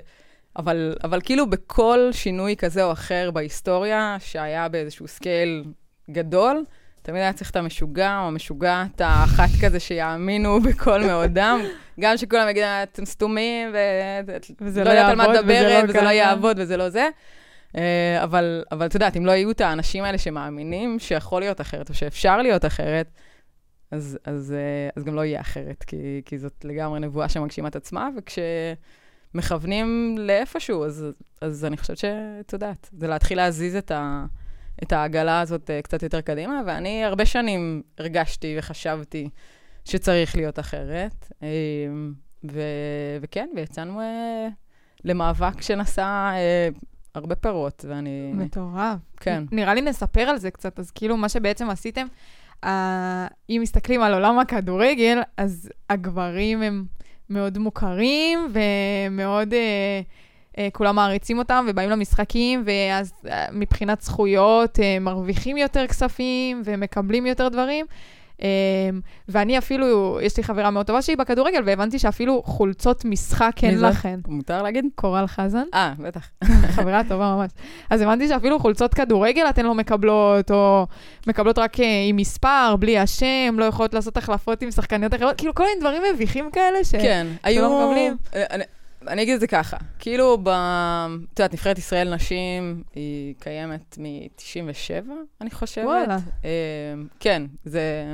אבל, 0.58 0.96
אבל 1.04 1.22
כאילו 1.22 1.50
בכל 1.50 2.10
שינוי 2.12 2.56
כזה 2.56 2.84
או 2.84 2.92
אחר 2.92 3.32
בהיסטוריה, 3.32 4.18
שהיה 4.20 4.68
באיזשהו 4.68 5.08
scale 5.08 5.64
גדול, 6.12 6.64
תמיד 7.02 7.22
היה 7.22 7.34
צריך 7.34 7.50
את 7.50 7.56
המשוגע 7.56 8.20
או 8.22 8.28
המשוגעת 8.28 9.02
האחת 9.02 9.50
כזה 9.62 9.80
שיאמינו 9.80 10.60
בכל 10.70 11.04
מאודם. 11.04 11.62
גם 12.00 12.18
שכולם 12.18 12.50
יגידו, 12.50 12.66
אתם 12.84 13.06
סתומים, 13.06 13.70
ולא 13.72 14.84
לא 14.84 14.90
יודעת 14.90 15.10
על 15.10 15.16
מה 15.16 15.28
מדברת, 15.28 15.84
וזה 15.90 16.02
לא 16.02 16.10
יעבוד 16.10 16.60
וזה 16.60 16.78
לא 16.78 16.90
זה. 16.90 17.10
אה, 17.78 18.24
אבל, 18.24 18.64
אבל 18.72 18.86
את 18.86 18.94
יודעת, 18.94 19.18
אם 19.18 19.26
לא 19.26 19.32
יהיו 19.32 19.52
את 19.52 19.62
האנשים 19.62 20.04
האלה 20.04 20.18
שמאמינים 20.18 21.00
שיכול 21.00 21.42
להיות 21.42 21.62
אחרת, 21.62 21.90
או 21.90 21.94
שאפשר 21.94 22.38
להיות 22.38 22.66
אחרת, 22.66 23.08
אז, 23.92 24.20
אז, 24.24 24.54
אה, 24.58 24.90
אז 24.96 25.04
גם 25.04 25.16
לא 25.16 25.26
יהיה 25.26 25.42
אחרת, 25.42 25.84
כי, 25.84 26.22
כי 26.26 26.38
זאת 26.38 26.66
לגמרי 26.66 27.00
נבואה 27.00 27.30
שמגשימה 27.30 27.68
את 27.68 27.76
עצמה, 27.76 28.10
וכשמכוונים 28.18 30.16
לאיפשהו, 30.20 30.86
אז, 30.86 31.06
אז 31.42 31.66
אני 31.66 31.78
חושבת 31.78 31.98
שאת 31.98 32.54
יודעת, 32.54 32.90
זה 32.98 33.08
להתחיל 33.08 33.38
להזיז 33.38 33.76
את, 33.76 33.92
ה, 33.92 34.26
את 34.84 34.92
העגלה 34.92 35.42
הזאת 35.42 35.70
אה, 35.70 35.82
קצת 35.82 36.04
יותר 36.04 36.22
קדימה, 36.22 36.62
ואני 36.66 37.04
הרבה 37.04 37.26
שנים 37.26 37.82
הרגשתי 37.98 38.56
וחשבתי 38.60 39.30
שצריך 39.86 40.36
להיות 40.36 40.60
אחרת, 40.60 41.32
אה, 41.44 41.48
ו, 42.52 42.62
וכן, 43.22 43.50
ויצאנו 43.56 44.02
למאבק 45.04 45.62
שנשא 45.62 46.32
הרבה 47.16 47.36
פירות, 47.36 47.86
ואני... 47.88 48.32
מטורף. 48.34 49.00
כן. 49.18 49.44
נראה 49.52 49.74
לי 49.74 49.82
נספר 49.82 50.22
על 50.22 50.38
זה 50.38 50.52
קצת, 50.52 50.80
אז 50.80 50.92
כאילו 50.92 51.18
מה 51.18 51.30
שבעצם 51.30 51.70
עשיתם, 51.70 52.08
אם 52.66 53.60
מסתכלים 53.62 54.02
על 54.02 54.14
עולם 54.14 54.40
הכדורגל, 54.40 55.22
אז 55.38 55.70
הגברים 55.90 56.62
הם 56.62 56.86
מאוד 57.30 57.58
מוכרים 57.58 58.40
ומאוד... 58.54 59.54
Uh, 59.54 59.58
uh, 60.58 60.60
כולם 60.74 60.96
מעריצים 60.96 61.38
אותם 61.38 61.66
ובאים 61.70 61.90
למשחקים, 61.90 62.64
ואז 62.66 63.14
uh, 63.26 63.30
מבחינת 63.52 64.02
זכויות 64.02 64.80
uh, 64.80 64.82
מרוויחים 65.02 65.58
יותר 65.58 65.88
כספים 65.88 66.62
ומקבלים 66.66 67.26
יותר 67.26 67.48
דברים. 67.48 67.86
Um, 68.38 68.42
ואני 69.28 69.58
אפילו, 69.58 70.20
יש 70.22 70.38
לי 70.38 70.44
חברה 70.44 70.72
מאוד 70.72 70.86
טובה 70.86 71.02
שהיא 71.02 71.18
בכדורגל, 71.18 71.62
והבנתי 71.66 72.00
שאפילו 72.00 72.44
חולצות 72.46 73.06
משחק 73.06 73.54
אין 73.64 73.80
לכן. 73.82 74.20
מותר 74.28 74.64
להגיד? 74.64 74.86
קורל 74.96 75.28
חזן. 75.28 75.64
אה, 75.74 75.94
בטח. 76.00 76.30
חברה 76.76 77.02
טובה 77.04 77.36
ממש. 77.36 77.52
אז 77.90 78.02
הבנתי 78.02 78.28
שאפילו 78.28 78.60
חולצות 78.60 78.94
כדורגל 78.94 79.46
אתן 79.50 79.66
לא 79.66 79.76
מקבלות, 79.76 80.52
או 80.52 80.88
מקבלות 81.28 81.60
רק 81.60 81.76
uh, 81.76 81.82
עם 82.10 82.16
מספר, 82.16 82.76
בלי 82.80 83.00
השם, 83.00 83.56
לא 83.58 83.66
יכולות 83.66 83.94
לעשות 83.94 84.18
החלפות 84.18 84.62
עם 84.62 84.72
שחקניות 84.72 85.14
אחרות, 85.14 85.38
כאילו 85.38 85.56
כל 85.56 85.64
מיני 85.64 85.80
דברים 85.80 86.02
מביכים 86.14 86.52
כאלה 86.52 86.84
ש... 86.84 86.92
כן, 86.92 87.28
היו... 87.44 87.80
מקבלים. 87.80 88.18
אני... 89.08 89.14
אני 89.14 89.24
אגיד 89.24 89.34
את 89.34 89.40
זה 89.40 89.48
ככה, 89.48 89.78
כאילו, 90.00 90.38
ב... 90.44 90.50
את 91.34 91.40
יודעת, 91.40 91.54
נבחרת 91.54 91.78
ישראל 91.78 92.16
נשים 92.16 92.84
היא 92.96 93.36
קיימת 93.40 93.98
מ-97, 93.98 95.10
אני 95.42 95.52
חושבת. 95.52 95.86
וואלה. 95.86 96.18
אה, 96.46 96.50
כן, 97.20 97.44
זה, 97.66 98.14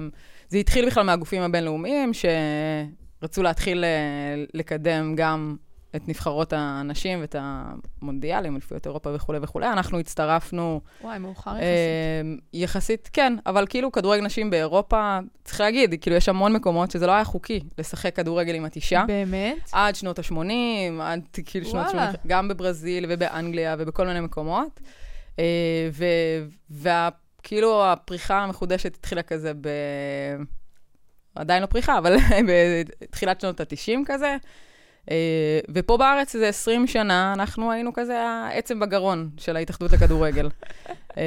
זה 0.49 0.57
התחיל 0.57 0.85
בכלל 0.85 1.03
מהגופים 1.03 1.41
הבינלאומיים, 1.41 2.11
שרצו 2.13 3.43
להתחיל 3.43 3.83
אה, 3.83 4.43
לקדם 4.53 5.15
גם 5.15 5.55
את 5.95 6.07
נבחרות 6.07 6.53
הנשים 6.55 7.21
ואת 7.21 7.35
המונדיאלים, 7.39 8.53
אליפויות 8.53 8.85
אירופה 8.85 9.09
וכולי 9.15 9.39
וכולי. 9.41 9.67
אנחנו 9.67 9.99
הצטרפנו... 9.99 10.81
וואי, 11.01 11.19
מאוחר 11.19 11.49
יחסית. 11.49 11.63
אה, 11.63 12.21
יחסית, 12.53 13.09
כן, 13.13 13.33
אבל 13.45 13.65
כאילו 13.69 13.91
כדורגל 13.91 14.25
נשים 14.25 14.49
באירופה, 14.49 15.19
צריך 15.43 15.59
להגיד, 15.61 15.95
כאילו 16.01 16.15
יש 16.15 16.29
המון 16.29 16.53
מקומות 16.53 16.91
שזה 16.91 17.07
לא 17.07 17.11
היה 17.11 17.23
חוקי 17.23 17.59
לשחק 17.77 18.15
כדורגל 18.15 18.55
עם 18.55 18.65
התישה. 18.65 19.03
באמת? 19.07 19.69
עד 19.71 19.95
שנות 19.95 20.19
ה-80, 20.19 21.01
עד 21.01 21.21
כאילו 21.45 21.65
שנות 21.65 21.85
ה-80, 21.85 22.17
גם 22.27 22.47
בברזיל 22.47 23.05
ובאנגליה 23.09 23.75
ובכל 23.79 24.07
מיני 24.07 24.19
מקומות. 24.19 24.79
אה, 25.39 25.89
וכאילו 26.71 27.85
הפריחה 27.85 28.39
המחודשת 28.39 28.95
התחילה 28.95 29.21
כזה 29.21 29.53
ב... 29.61 29.69
עדיין 31.35 31.61
לא 31.61 31.67
פריחה, 31.67 31.97
אבל 31.97 32.15
בתחילת 33.01 33.41
שנות 33.41 33.59
ה-90 33.59 33.99
כזה. 34.05 34.37
אה, 35.11 35.59
ופה 35.69 35.97
בארץ 35.97 36.33
זה 36.33 36.47
20 36.47 36.87
שנה, 36.87 37.33
אנחנו 37.35 37.71
היינו 37.71 37.93
כזה 37.93 38.19
העצם 38.19 38.79
בגרון 38.79 39.29
של 39.37 39.55
ההתאחדות 39.55 39.91
לכדורגל. 39.91 40.49
אה, 41.17 41.23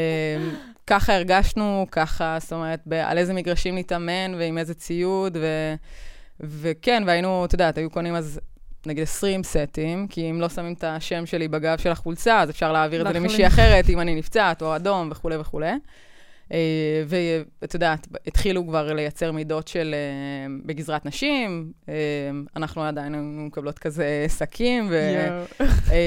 ככה 0.86 1.14
הרגשנו, 1.14 1.86
ככה, 1.90 2.36
זאת 2.40 2.52
אומרת, 2.52 2.80
על 3.04 3.18
איזה 3.18 3.34
מגרשים 3.34 3.78
נתאמן 3.78 4.34
ועם 4.38 4.58
איזה 4.58 4.74
ציוד, 4.74 5.36
ו, 5.40 5.74
וכן, 6.40 7.02
והיינו, 7.06 7.44
את 7.44 7.52
יודעת, 7.52 7.78
היו 7.78 7.90
קונים 7.90 8.14
אז 8.14 8.40
נגיד 8.86 9.02
20 9.02 9.42
סטים, 9.42 10.06
כי 10.08 10.30
אם 10.30 10.40
לא 10.40 10.48
שמים 10.48 10.72
את 10.72 10.84
השם 10.84 11.26
שלי 11.26 11.48
בגב 11.48 11.78
של 11.78 11.90
החולצה, 11.90 12.40
אז 12.40 12.50
אפשר 12.50 12.72
להעביר 12.72 13.02
את 13.02 13.06
זה 13.06 13.18
למישהי 13.18 13.46
אחרת, 13.46 13.88
אם 13.88 14.00
אני 14.00 14.14
נפצעת, 14.14 14.62
או 14.62 14.76
אדום 14.76 15.08
וכולי 15.12 15.36
וכולי. 15.36 15.72
אה, 16.52 17.02
ואת 17.06 17.74
יודעת, 17.74 18.08
התחילו 18.26 18.66
כבר 18.66 18.92
לייצר 18.92 19.32
מידות 19.32 19.68
של 19.68 19.94
אה, 19.94 20.54
בגזרת 20.66 21.06
נשים, 21.06 21.72
אה, 21.88 21.94
אנחנו 22.56 22.82
עדיין 22.82 23.14
היינו 23.14 23.46
מקבלות 23.46 23.78
כזה 23.78 24.26
שקי, 24.38 24.92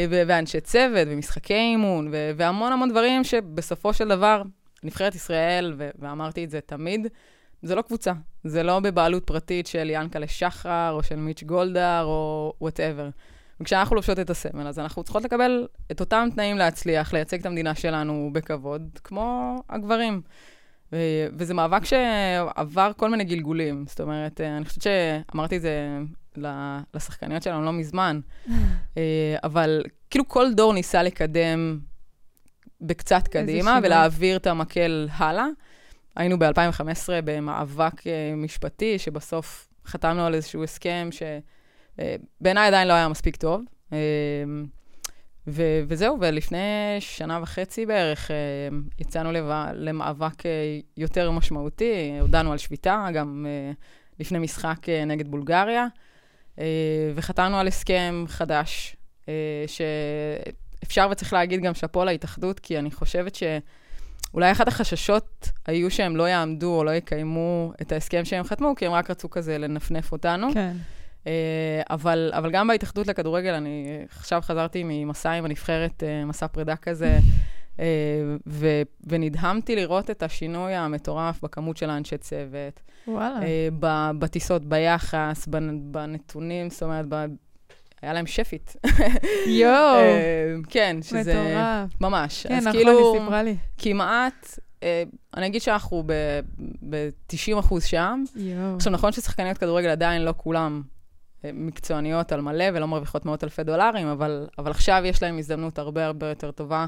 ואנשי 0.10 0.62
צוות, 0.62 1.08
ומשחקי 1.12 1.54
אימון, 1.54 2.12
והמון 2.36 2.72
המון 2.72 2.90
דברים 2.90 3.24
שבסופו 3.24 3.94
של 3.94 4.08
דבר, 4.08 4.42
נבחרת 4.84 5.16
ישראל, 5.16 5.74
ואמרתי 6.00 6.44
את 6.44 6.50
זה 6.50 6.60
תמיד, 6.62 7.08
זה 7.62 7.76
לא 7.76 7.82
קבוצה, 7.82 8.14
זה 8.44 8.64
לא 8.64 8.80
בבעלות 8.80 9.24
פרטית 9.24 9.68
של 9.68 9.90
ינקלה 9.90 10.28
שחר, 10.28 10.92
או 10.92 11.04
של 11.04 11.16
מיץ' 11.16 11.44
גולדהר, 11.44 12.06
או 12.06 12.54
whatever. 12.62 13.10
וכשאנחנו 13.62 13.96
לובשות 13.96 14.20
את 14.20 14.30
הסמל, 14.30 14.68
אז 14.68 14.80
אנחנו 14.80 15.04
צריכות 15.04 15.24
לקבל 15.24 15.68
את 15.92 16.00
אותם 16.00 16.28
תנאים 16.36 16.58
להצליח, 16.58 17.14
לייצג 17.14 17.40
את 17.40 17.46
המדינה 17.46 17.76
שלנו 17.76 18.30
בכבוד, 18.34 19.00
כמו 19.04 19.56
הגברים. 19.70 20.22
ו- 20.92 21.28
וזה 21.34 21.54
מאבק 21.54 21.86
שעבר 21.86 22.92
כל 22.98 23.10
מיני 23.10 23.24
גלגולים. 23.24 23.86
זאת 23.88 24.02
אומרת, 24.02 24.42
אני 24.42 24.66
חושבת 24.66 24.84
שאמרתי 24.84 25.58
את 25.58 25.62
זה 25.62 26.00
לשחקניות 26.94 27.44
שלנו 27.44 27.66
לא 27.66 27.74
מזמן, 27.74 28.20
אה, 28.98 29.36
אבל 29.44 29.84
כאילו 30.10 30.28
כל 30.28 30.54
דור 30.54 30.74
ניסה 30.74 31.04
לקדם 31.04 31.80
בקצת 32.82 33.28
קדימה 33.28 33.80
ולהעביר 33.84 34.38
את 34.38 34.48
המקל 34.48 35.08
הלאה. 35.12 35.46
היינו 36.16 36.40
ב-2015 36.40 37.10
במאבק 37.24 38.08
אה, 38.08 38.34
משפטי, 38.36 39.00
שבסוף 39.00 39.68
חתמנו 39.86 40.26
על 40.26 40.36
איזשהו 40.36 40.64
הסכם 40.64 41.08
ש... 41.12 41.24
בעיניי 42.42 42.68
עדיין 42.68 42.88
לא 42.88 42.94
היה 42.94 43.08
מספיק 43.08 43.36
טוב. 43.36 43.62
אמ, 43.92 43.98
ו- 45.48 45.82
וזהו, 45.88 46.18
ולפני 46.20 46.58
שנה 47.00 47.40
וחצי 47.42 47.86
בערך 47.86 48.32
אה, 48.32 48.36
יצאנו 49.00 49.32
לב- 49.32 49.52
למאבק 49.74 50.46
אה, 50.46 50.52
יותר 50.98 51.32
משמעותי, 51.32 52.18
הודענו 52.22 52.52
על 52.52 52.58
שביתה, 52.58 53.08
גם 53.14 53.46
אה, 53.50 53.72
לפני 54.20 54.40
משחק 54.40 54.90
נגד 55.08 55.28
בולגריה, 55.28 55.88
וחתמנו 57.16 57.58
על 57.58 57.68
הסכם 57.68 58.26
חדש, 58.28 58.96
שאפשר 59.68 61.08
וצריך 61.12 61.34
להגיד 61.34 61.62
גם 61.62 61.74
שאפו 61.74 62.06
להתאחדות, 62.06 62.60
כי 62.60 62.80
אני 62.80 62.92
חושבת 62.92 63.36
שאולי 63.36 64.52
אחת 64.52 64.68
החששות 64.68 65.50
היו 65.66 65.92
שהם 65.92 66.16
לא 66.16 66.30
יעמדו 66.30 66.78
או 66.78 66.84
לא 66.84 66.92
יקיימו 66.92 67.74
את 67.82 67.92
ההסכם 67.92 68.26
שהם 68.26 68.44
חתמו, 68.44 68.76
כי 68.76 68.86
הם 68.86 68.92
רק 68.92 69.12
רצו 69.12 69.30
כזה 69.30 69.58
לנפנף 69.58 70.12
אותנו. 70.12 70.54
כן. 70.54 70.78
אה, 71.30 71.82
אבל, 71.90 72.32
אבל 72.34 72.52
גם 72.52 72.68
בהתאחדות 72.68 73.08
לכדורגל, 73.08 73.54
אני 73.54 74.00
עכשיו 74.10 74.42
חזרתי 74.42 74.84
ממסע 74.86 75.32
עם 75.32 75.46
הנבחרת, 75.46 76.04
אה, 76.04 76.26
מסע 76.26 76.48
פרידה 76.48 76.76
כזה, 76.76 77.20
אה, 77.80 77.86
ו, 78.48 78.82
ונדהמתי 79.08 79.76
לראות 79.76 80.10
את 80.10 80.24
השינוי 80.24 80.74
המטורף 80.74 81.42
בכמות 81.44 81.78
של 81.78 81.90
האנשי 81.90 82.18
צוות. 82.18 82.82
וואלה. 83.08 83.40
בטיסות, 84.20 84.66
ביחס, 84.66 85.48
בנתונים, 85.82 86.70
זאת 86.70 86.84
אומרת, 86.84 87.06
ב... 87.10 87.26
היה 88.02 88.14
להם 88.14 88.28
שפית. 88.28 88.76
יואו. 89.48 90.00
כן, 90.70 90.98
שזה... 91.02 91.34
מטורף. 91.34 92.02
ממש. 92.02 92.48
כן, 92.48 92.58
נכון, 92.58 92.72
כאילו, 92.72 93.14
היא 93.14 93.22
סיפרה 93.22 93.44
לי. 93.44 93.56
כמעט, 93.78 94.60
אני 95.34 95.46
אגיד 95.46 95.62
שאנחנו 95.62 96.04
ב-90 96.90 97.60
אחוז 97.60 97.84
שם. 97.84 98.24
יואו. 98.36 98.76
עכשיו, 98.76 98.94
נכון 98.94 99.12
ששחקניות 99.12 99.58
כדורגל 99.58 99.90
עדיין 99.90 100.22
לא 100.22 100.34
כולם 100.38 100.82
מקצועניות 101.44 102.32
על 102.32 102.42
מלא 102.42 102.66
ולא 102.74 102.88
מרוויחות 102.88 103.26
מאות 103.26 103.44
אלפי 103.44 103.64
דולרים, 103.64 104.08
אבל, 104.08 104.48
אבל 104.58 104.72
עכשיו 104.72 105.02
יש 105.06 105.24
להם 105.24 105.38
הזדמנות 105.38 105.80
הרבה 105.80 106.06
הרבה 106.06 106.30
יותר 106.30 106.52
טובה, 106.52 106.86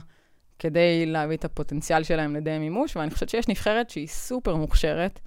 כדי 0.59 1.05
להביא 1.05 1.37
את 1.37 1.45
הפוטנציאל 1.45 2.03
שלהם 2.03 2.33
לידי 2.33 2.57
מימוש, 2.57 2.95
ואני 2.95 3.11
חושבת 3.11 3.29
שיש 3.29 3.47
נבחרת 3.47 3.89
שהיא 3.89 4.07
סופר 4.07 4.55
מוכשרת, 4.55 5.19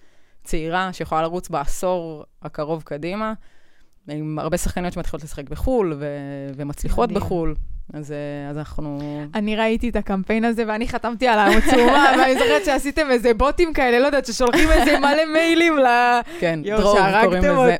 צעירה, 0.45 0.93
שיכולה 0.93 1.23
לרוץ 1.23 1.49
בעשור 1.49 2.25
הקרוב 2.43 2.83
קדימה, 2.83 3.33
עם 4.09 4.38
הרבה 4.38 4.57
שחקניות 4.57 4.93
שמתחילות 4.93 5.25
לשחק 5.25 5.49
בחו"ל 5.49 5.95
ו- 5.99 6.07
ומצליחות 6.57 7.11
מדהים. 7.11 7.25
בחו"ל. 7.25 7.54
אז, 7.93 8.12
אה, 8.12 8.50
אז 8.50 8.59
אנחנו... 8.59 9.00
אני 9.35 9.57
ראיתי 9.57 9.88
את 9.88 9.97
הקמפיין 9.97 10.45
הזה 10.45 10.64
ואני 10.66 10.88
חתמתי 10.88 11.28
על 11.28 11.38
העצומה, 11.38 12.12
ואני 12.19 12.35
זוכרת 12.35 12.64
שעשיתם 12.64 13.11
איזה 13.11 13.35
בוטים 13.35 13.73
כאלה, 13.73 13.99
לא 13.99 14.07
יודעת, 14.07 14.26
ששולחים 14.26 14.71
איזה 14.71 14.99
מלא 14.99 15.33
מיילים 15.33 15.78
ל... 15.78 15.87
כן, 16.40 16.61
דרוב 16.62 16.99
קוראים 17.25 17.43
לזה. 17.45 17.76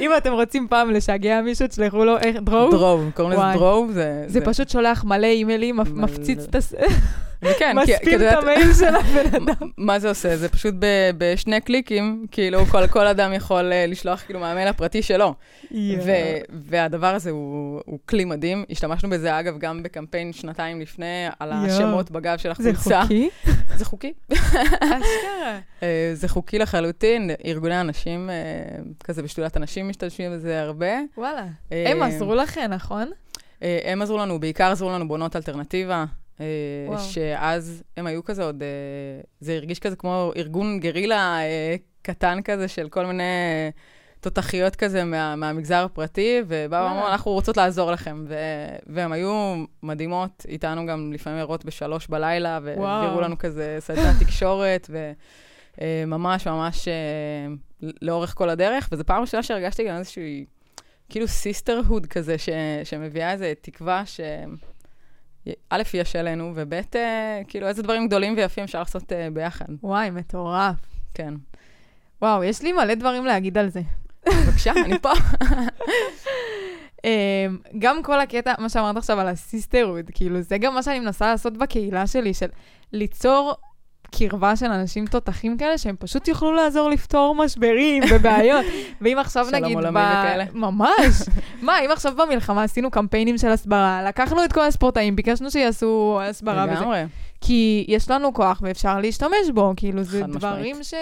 אם 0.00 0.10
אתם 0.16 0.32
רוצים 0.32 0.66
פעם 0.70 0.90
לשגע 0.90 1.40
מישהו, 1.40 1.66
תשלחו 1.66 2.04
לו, 2.04 2.18
איך, 2.18 2.36
דרוב? 2.36 2.70
דרוב, 2.70 3.10
קוראים 3.14 3.40
לזה. 3.40 3.52
דרוב. 3.54 3.90
זה, 4.26 4.40
פשוט 4.44 4.68
שולח 4.68 5.04
מלא 5.04 5.26
אימיילים. 5.26 5.80
מפציץ 5.94 6.44
את 6.48 6.54
הס... 6.54 6.74
וכן, 7.42 7.76
מספים 7.78 8.20
את 8.22 8.42
המייל 8.42 8.74
של 8.74 8.94
הבן 8.94 9.34
אדם. 9.42 9.70
מה 9.76 9.98
זה 9.98 10.08
עושה? 10.08 10.36
זה 10.36 10.48
פשוט 10.48 10.74
בשני 11.18 11.60
קליקים, 11.60 12.26
כאילו 12.30 12.66
כל, 12.66 12.86
כל 12.86 13.06
אדם 13.06 13.32
יכול 13.32 13.72
אה, 13.72 13.86
לשלוח 13.86 14.22
כאילו 14.26 14.40
מהמייל 14.40 14.68
הפרטי 14.68 15.02
שלו. 15.02 15.34
והדבר 16.50 17.14
הזה 17.14 17.30
הוא, 17.30 17.80
הוא 17.86 17.98
כלי 18.08 18.24
מדהים. 18.24 18.64
השתמשנו 18.70 19.10
בזה, 19.10 19.40
אגב, 19.40 19.58
גם 19.58 19.82
בקמפיין 19.82 20.32
שנתיים 20.32 20.80
לפני, 20.80 21.26
על. 21.38 21.52
השמות 21.52 22.10
בגב 22.10 22.38
של 22.38 22.52
זה 22.58 22.70
החולצה. 22.70 23.02
חוקי? 23.02 23.30
זה 23.78 23.84
חוקי. 23.84 24.12
אשכרה. 24.32 25.58
אה, 25.82 26.10
זה 26.14 26.28
חוקי 26.28 26.58
לחלוטין. 26.58 27.30
ארגוני 27.44 27.74
הנשים, 27.74 28.30
אה, 28.30 28.34
כזה 29.04 29.22
בשדולת 29.22 29.56
הנשים 29.56 29.88
משתמשים 29.88 30.32
בזה 30.32 30.62
הרבה. 30.62 30.92
וואלה. 31.16 31.44
הם 31.70 32.02
עזרו 32.02 32.34
לכם, 32.34 32.66
נכון? 32.70 33.10
הם 33.84 34.02
עזרו 34.02 34.18
לנו, 34.18 34.40
בעיקר 34.40 34.72
עזרו 34.72 34.90
לנו 34.90 35.08
בונות 35.08 35.36
אלטרנטיבה. 35.36 36.04
אה, 36.42 36.88
וואו. 36.88 37.00
שאז 37.00 37.82
הם 37.96 38.06
היו 38.06 38.24
כזה 38.24 38.44
עוד, 38.44 38.62
אה, 38.62 38.68
זה 39.40 39.54
הרגיש 39.54 39.78
כזה 39.78 39.96
כמו 39.96 40.32
ארגון 40.36 40.80
גרילה 40.80 41.38
אה, 41.40 41.76
קטן 42.02 42.38
כזה 42.44 42.68
של 42.68 42.88
כל 42.88 43.06
מיני 43.06 43.22
תותחיות 44.20 44.76
כזה 44.76 45.04
מה, 45.04 45.36
מהמגזר 45.36 45.84
הפרטי, 45.84 46.42
ובאו. 46.46 46.84
ואמרו, 46.84 47.08
אנחנו 47.08 47.30
רוצות 47.30 47.56
לעזור 47.56 47.90
לכם. 47.90 48.24
ו, 48.28 48.34
והם 48.86 49.12
היו 49.12 49.64
מדהימות, 49.82 50.46
איתנו 50.48 50.86
גם 50.86 51.12
לפעמים 51.12 51.38
ערות 51.38 51.64
בשלוש 51.64 52.06
בלילה, 52.06 52.58
והעבירו. 52.62 53.20
לנו 53.20 53.38
כזה 53.38 53.76
סדנת 53.80 54.16
תקשורת, 54.24 54.90
וממש 55.80 56.46
ממש 56.46 56.88
לאורך 58.02 58.34
כל 58.36 58.50
הדרך, 58.50 58.88
וזו 58.92 59.04
פעם 59.04 59.20
ראשונה 59.20 59.42
שהרגשתי 59.42 59.84
גם 59.84 59.96
איזושהי, 59.96 60.44
כאילו 61.08 61.28
sisterhood 61.28 62.06
כזה, 62.06 62.38
ש, 62.38 62.48
שמביאה 62.84 63.32
איזו 63.32 63.44
תקווה 63.60 64.06
ש... 64.06 64.20
א', 65.70 65.82
יש 65.94 66.16
עלינו, 66.16 66.52
וב', 66.54 66.74
אה, 66.94 67.40
כאילו, 67.48 67.68
איזה 67.68 67.82
דברים 67.82 68.06
גדולים 68.06 68.34
ויפים 68.36 68.64
אפשר 68.64 68.78
לעשות 68.78 69.12
אה, 69.12 69.28
ביחד. 69.32 69.66
וואי, 69.82 70.10
מטורף. 70.10 70.76
כן. 71.14 71.34
וואו, 72.22 72.44
יש 72.44 72.62
לי 72.62 72.72
מלא 72.72 72.94
דברים 72.94 73.24
להגיד 73.24 73.58
על 73.58 73.68
זה. 73.68 73.80
בבקשה, 74.26 74.72
אני 74.84 74.98
פה. 74.98 75.12
אמ, 77.04 77.58
גם 77.78 78.02
כל 78.02 78.20
הקטע, 78.20 78.54
מה 78.58 78.68
שאמרת 78.68 78.96
עכשיו 78.96 79.20
על 79.20 79.28
ה-sisterhood, 79.28 80.10
כאילו, 80.14 80.40
זה 80.40 80.58
גם 80.58 80.74
מה 80.74 80.82
שאני 80.82 81.00
מנסה 81.00 81.26
לעשות 81.26 81.56
בקהילה 81.56 82.06
שלי, 82.06 82.34
של 82.34 82.46
ליצור 82.92 83.54
קרבה 84.18 84.56
של 84.56 84.66
אנשים 84.66 85.06
תותחים 85.06 85.58
כאלה, 85.58 85.78
שהם 85.78 85.96
פשוט 85.98 86.28
יוכלו 86.28 86.52
לעזור 86.52 86.90
לפתור 86.90 87.34
משברים 87.34 88.02
ובעיות. 88.10 88.64
ואם 89.00 89.18
עכשיו 89.18 89.46
שלום 89.50 89.64
נגיד... 89.64 89.76
עולמי 89.76 90.00
וכאלה. 90.00 90.44
ממש. 90.52 91.22
מה, 91.62 91.80
אם 91.80 91.90
עכשיו 91.90 92.12
במלחמה 92.16 92.62
עשינו 92.62 92.90
קמפיינים 92.90 93.38
של 93.38 93.48
הסברה, 93.48 94.02
לקחנו 94.08 94.44
את 94.44 94.52
כל 94.52 94.64
הספורטאים, 94.64 95.16
ביקשנו 95.16 95.50
שיעשו 95.50 96.20
הסברה 96.22 96.66
וזה. 96.70 96.80
לגמרי. 96.80 97.04
כי 97.40 97.84
יש 97.88 98.10
לנו 98.10 98.34
כוח 98.34 98.60
ואפשר 98.64 99.00
להשתמש 99.00 99.50
בו, 99.54 99.72
כאילו, 99.76 100.02
זה 100.02 100.18
משמעית. 100.26 100.36
דברים 100.38 100.82
ש... 100.82 100.94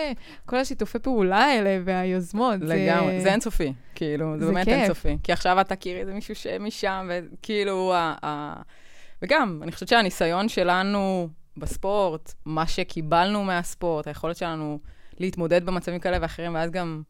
כל 0.47 0.57
השיתופי 0.57 0.99
פעולה 0.99 1.45
האלה 1.45 1.79
והיוזמות, 1.85 2.61
זה... 2.61 2.75
לגמרי. 2.75 3.21
זה 3.21 3.33
אינסופי. 3.33 3.73
כאילו, 3.95 4.35
זה 4.39 4.47
זה 4.47 4.53
באמת. 4.53 4.69
אינסופי. 4.69 5.17
כי 5.23 5.33
עכשיו 5.33 5.61
את 5.61 5.69
תכירי 5.69 6.01
איזה 6.01 6.15
מישהו 6.15 6.35
שמשם, 6.35 7.09
וכאילו, 7.11 7.95
ה- 7.95 8.15
ה- 8.23 8.63
וגם, 9.23 9.61
אני 9.63 9.73
חושבת 9.73 9.89
שהניסיון 9.89 10.49
שלנו 10.49 11.29
בספורט, 11.57 12.35
מה 12.45 12.67
שקיבלנו 12.67 13.45
מהספורט, 13.45 14.07
היכולת 14.07 14.37
שלנו 14.37 14.79
להתמודד 15.19 15.67
במצבים 15.67 16.01
כאלה 16.01 16.19
ואחרים, 16.21 16.55
ואז 16.55 16.71
גם 16.71 17.03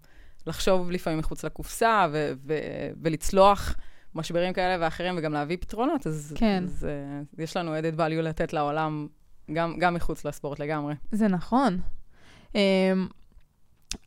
לחשוב 0.47 0.90
לפעמים 0.90 1.18
מחוץ 1.18 1.44
לקופסה, 1.44 2.06
ו- 2.12 2.32
ו- 2.47 2.90
ולצלוח 3.02 3.74
משברים 4.14 4.53
כאלה 4.53 4.85
ואחרים, 4.85 5.14
וגם 5.18 5.33
להביא 5.33 5.57
פתרונות, 5.61 6.07
אז, 6.07 6.35
כן. 6.37 6.64
אז 6.64 6.87
uh, 7.38 7.42
יש 7.42 7.57
לנו 7.57 7.79
added 7.79 7.96
value 7.96 8.22
לתת 8.22 8.53
לעולם, 8.53 9.07
גם, 9.53 9.79
גם 9.79 9.94
מחוץ 9.94 10.24
לספורט 10.24 10.59
לגמרי. 10.59 10.94
זה 11.12 11.29
נכון. 11.29 11.81
Um, 12.48 12.57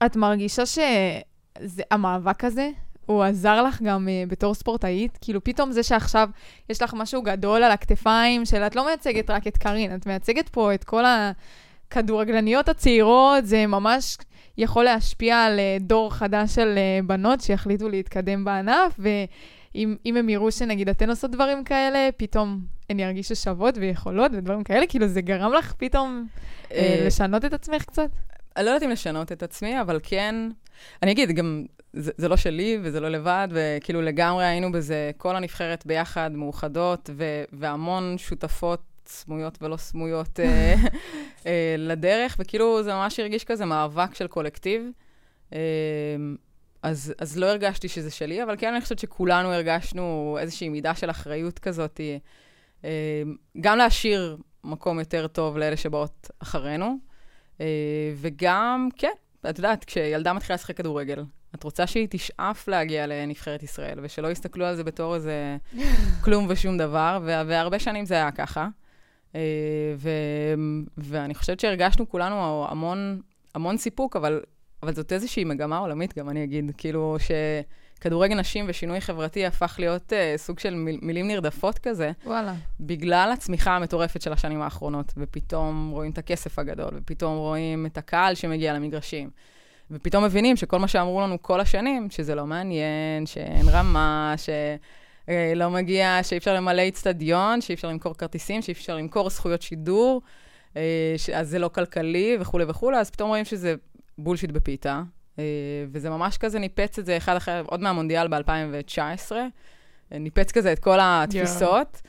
את 0.05 0.15
מרגישה 0.15 0.63
שהמאבק 0.65 2.43
הזה, 2.43 2.69
הוא 3.05 3.23
עזר 3.23 3.63
לך 3.63 3.81
גם 3.81 4.07
uh, 4.07 4.29
בתור 4.29 4.53
ספורטאית? 4.53 5.17
כאילו, 5.21 5.43
פתאום 5.43 5.71
זה 5.71 5.83
שעכשיו 5.83 6.29
יש 6.69 6.81
לך 6.81 6.93
משהו 6.93 7.21
גדול 7.21 7.63
על 7.63 7.71
הכתפיים, 7.71 8.45
של 8.45 8.61
את 8.61 8.75
לא 8.75 8.85
מייצגת 8.85 9.29
רק 9.29 9.47
את 9.47 9.57
קארין, 9.57 9.95
את 9.95 10.05
מייצגת 10.05 10.49
פה 10.49 10.73
את 10.73 10.83
כל 10.83 11.03
הכדורגלניות 11.05 12.69
הצעירות, 12.69 13.45
זה 13.45 13.67
ממש 13.67 14.17
יכול 14.57 14.83
להשפיע 14.83 15.37
על 15.37 15.59
uh, 15.59 15.83
דור 15.83 16.13
חדש 16.13 16.55
של 16.55 16.75
uh, 16.75 17.05
בנות 17.05 17.41
שיחליטו 17.41 17.89
להתקדם 17.89 18.45
בענף, 18.45 18.99
ואם 18.99 19.95
אם 20.05 20.17
הם 20.17 20.29
יראו 20.29 20.51
שנגיד 20.51 20.89
אתן 20.89 21.09
עושות 21.09 21.31
דברים 21.31 21.63
כאלה, 21.63 22.09
פתאום 22.17 22.59
הן 22.89 22.99
ירגישו 22.99 23.35
שוות 23.35 23.77
ויכולות 23.77 24.31
ודברים 24.33 24.63
כאלה, 24.63 24.87
כאילו 24.87 25.07
זה 25.07 25.21
גרם 25.21 25.53
לך 25.53 25.73
פתאום 25.77 26.27
אה, 26.71 27.03
לשנות 27.07 27.45
את 27.45 27.53
עצמך 27.53 27.83
קצת? 27.83 28.09
אני 28.57 28.65
לא 28.65 28.69
יודעת 28.69 28.83
אם 28.83 28.89
לשנות 28.89 29.31
את 29.31 29.43
עצמי, 29.43 29.81
אבל 29.81 29.99
כן, 30.03 30.35
אני 31.03 31.11
אגיד, 31.11 31.31
גם, 31.31 31.65
זה, 31.93 32.11
זה 32.17 32.27
לא 32.27 32.37
שלי 32.37 32.79
וזה 32.81 32.99
לא 32.99 33.09
לבד, 33.09 33.47
וכאילו 33.51 34.01
לגמרי 34.01 34.45
היינו 34.45 34.71
בזה, 34.71 35.11
כל 35.17 35.35
הנבחרת 35.35 35.85
ביחד, 35.85 36.31
מאוחדות, 36.33 37.09
ו, 37.13 37.43
והמון 37.53 38.17
שותפות 38.17 38.81
סמויות 39.05 39.57
ולא 39.61 39.77
סמויות 39.77 40.39
אה, 40.39 40.75
אה, 41.45 41.75
לדרך, 41.77 42.35
וכאילו 42.39 42.83
זה 42.83 42.93
ממש 42.93 43.19
הרגיש 43.19 43.43
כזה 43.43 43.65
מאבק 43.65 44.15
של 44.15 44.27
קולקטיב. 44.27 44.81
אה, 45.53 45.59
אז, 46.81 47.13
אז 47.17 47.37
לא 47.37 47.45
הרגשתי 47.45 47.87
שזה 47.87 48.11
שלי, 48.11 48.43
אבל 48.43 48.55
כן, 48.57 48.73
אני 48.73 48.81
חושבת 48.81 48.99
שכולנו 48.99 49.51
הרגשנו 49.51 50.37
איזושהי 50.39 50.69
מידה 50.69 50.95
של 50.95 51.09
אחריות 51.09 51.59
כזאת, 51.59 51.99
גם 53.61 53.77
להשאיר 53.77 54.37
מקום 54.63 54.99
יותר 54.99 55.27
טוב 55.27 55.57
לאלה 55.57 55.77
שבאות 55.77 56.31
אחרינו, 56.39 56.97
וגם, 58.15 58.89
כן, 58.97 59.11
את 59.49 59.57
יודעת, 59.57 59.85
כשילדה 59.85 60.33
מתחילה 60.33 60.55
לשחק 60.55 60.77
כדורגל, 60.77 61.23
את 61.55 61.63
רוצה 61.63 61.87
שהיא 61.87 62.07
תשאף 62.09 62.67
להגיע 62.67 63.07
לנבחרת 63.07 63.63
ישראל, 63.63 63.99
ושלא 64.01 64.27
יסתכלו 64.31 64.65
על 64.65 64.75
זה 64.75 64.83
בתור 64.83 65.15
איזה 65.15 65.57
כלום 66.23 66.45
ושום 66.49 66.77
דבר, 66.77 67.19
וה- 67.25 67.43
והרבה 67.47 67.79
שנים 67.79 68.05
זה 68.05 68.13
היה 68.15 68.31
ככה. 68.31 68.67
אה, 69.35 69.41
ו- 69.97 70.09
ואני 70.97 71.35
חושבת 71.35 71.59
שהרגשנו 71.59 72.09
כולנו 72.09 72.65
המון, 72.69 73.21
המון 73.55 73.77
סיפוק, 73.77 74.15
אבל, 74.15 74.41
אבל 74.83 74.93
זאת 74.93 75.13
איזושהי 75.13 75.43
מגמה 75.43 75.77
עולמית, 75.77 76.17
גם 76.17 76.29
אני 76.29 76.43
אגיד, 76.43 76.71
כאילו 76.77 77.17
שכדורגל 77.99 78.35
נשים 78.35 78.65
ושינוי 78.67 79.01
חברתי 79.01 79.45
הפך 79.45 79.75
להיות 79.79 80.13
אה, 80.13 80.33
סוג 80.37 80.59
של 80.59 80.73
מיל, 80.75 80.99
מילים 81.01 81.27
נרדפות 81.27 81.79
כזה, 81.79 82.11
וואלה. 82.25 82.53
בגלל 82.79 83.29
הצמיחה 83.33 83.75
המטורפת 83.75 84.21
של 84.21 84.33
השנים 84.33 84.61
האחרונות, 84.61 85.13
ופתאום 85.17 85.89
רואים 85.89 86.11
את 86.11 86.17
הכסף 86.17 86.59
הגדול, 86.59 86.89
ופתאום 86.95 87.37
רואים 87.37 87.85
את 87.85 87.97
הקהל 87.97 88.35
שמגיע 88.35 88.73
למגרשים, 88.73 89.29
ופתאום 89.91 90.23
מבינים 90.23 90.55
שכל 90.55 90.79
מה 90.79 90.87
שאמרו 90.87 91.21
לנו 91.21 91.41
כל 91.41 91.59
השנים, 91.59 92.09
שזה 92.09 92.35
לא 92.35 92.45
מעניין, 92.45 93.25
שאין 93.25 93.65
רמה, 93.71 94.35
שלא 94.37 95.69
מגיע, 95.69 96.19
שאי 96.23 96.37
אפשר 96.37 96.53
למלא 96.53 96.81
איצטדיון, 96.81 97.61
שאי 97.61 97.75
אפשר 97.75 97.87
למכור 97.87 98.13
כרטיסים, 98.15 98.61
שאי 98.61 98.73
אפשר 98.73 98.95
למכור 98.95 99.29
זכויות 99.29 99.61
שידור, 99.61 100.21
אה, 100.77 101.13
ש- 101.17 101.29
אז 101.29 101.49
זה 101.49 101.59
לא 101.59 101.67
כלכלי 101.67 102.37
וכולי 102.39 102.65
וכולי, 102.67 102.97
אז 102.97 103.09
פתאום 103.09 103.29
רואים 103.29 103.45
שזה 103.45 103.75
בולשיט 104.17 104.51
בפיתה, 104.51 105.01
אה, 105.39 105.43
וזה 105.91 106.09
ממש 106.09 106.37
כזה 106.37 106.59
ניפץ 106.59 106.99
את 106.99 107.05
זה 107.05 107.17
אחד 107.17 107.35
אחר, 107.35 107.63
עוד 107.65 107.79
מהמונדיאל 107.79 108.27
ב-2019, 108.27 109.31
ניפץ 110.11 110.51
כזה 110.51 110.73
את 110.73 110.79
כל 110.79 110.97
התפיסות. 111.01 112.01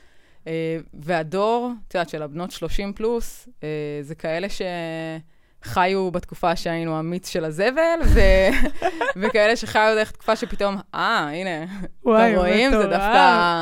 Uh, 0.43 0.47
והדור, 0.93 1.71
את 1.87 1.95
יודעת, 1.95 2.09
של 2.09 2.23
הבנות 2.23 2.51
30 2.51 2.93
פלוס, 2.93 3.49
זה 4.01 4.15
כאלה 4.15 4.47
שחיו 5.65 6.11
בתקופה 6.11 6.55
שהיינו 6.55 6.97
המיץ 6.99 7.29
של 7.29 7.45
הזבל, 7.45 7.99
ו... 8.05 8.19
וכאלה 9.21 9.55
שחיו 9.55 9.93
דרך 9.95 10.11
תקופה 10.11 10.35
שפתאום, 10.35 10.75
אה, 10.95 11.29
הנה, 11.33 11.65
וואי, 12.03 12.31
אתם 12.31 12.39
רואים, 12.39 12.71
זה. 12.71 12.87
דווקא... 12.87 13.61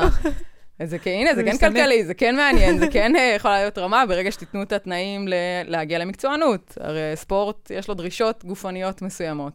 זה 0.82 0.98
כן, 0.98 1.10
הנה, 1.10 1.34
זה 1.34 1.42
זה 1.44 1.50
כן. 1.60 1.72
כלכלי, 1.74 2.04
זה 2.04 2.14
כן 2.14 2.36
מעניין, 2.36 2.78
זה 2.78 2.86
כן 2.88 3.16
אה, 3.16 3.32
יכולה 3.36 3.54
להיות 3.58 3.78
רמה 3.78 4.04
ברגע 4.08 4.30
שתיתנו 4.32 4.62
את 4.62 4.72
התנאים 4.72 5.28
ל- 5.28 5.34
להגיע 5.64 5.98
למקצוענות. 5.98 6.78
הרי 6.80 7.00
ספורט, 7.14 7.70
יש 7.70 7.88
לו 7.88 7.94
דרישות 7.94 8.44
גופניות 8.44 9.02
מסוימות, 9.02 9.52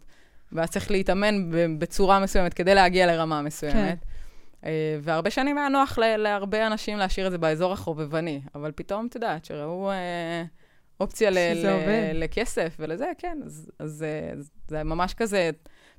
ואז 0.51 0.69
צריך 0.69 0.91
להתאמן 0.91 1.49
בצורה 1.79 2.19
מסוימת 2.19 2.53
כדי 2.53 2.75
להגיע 2.75 3.05
לרמה 3.07 3.41
מסוימת. 3.41 3.75
כן. 3.75 3.95
אה, 4.65 4.97
והרבה 5.01 5.29
שנים 5.29 5.57
היה 5.57 5.69
נוח 5.69 5.97
ל- 5.99 6.17
להרבה 6.17 6.67
אנשים 6.67 6.97
להשאיר 6.97 7.27
את 7.27 7.31
זה 7.31 7.37
באזור 7.37 7.73
החובבני, 7.73 8.41
אבל 8.55 8.71
פתאום, 8.75 9.05
את 9.09 9.15
יודעת, 9.15 9.45
שראו 9.45 9.91
אה, 9.91 10.43
אופציה 10.99 11.29
ל- 11.29 11.37
ל-. 11.37 12.23
לכסף 12.23 12.75
ולזה, 12.79 13.05
כן, 13.17 13.37
אז, 13.45 13.71
אז 13.79 14.03
אה, 14.03 14.41
זה 14.67 14.83
ממש 14.83 15.13
כזה 15.13 15.49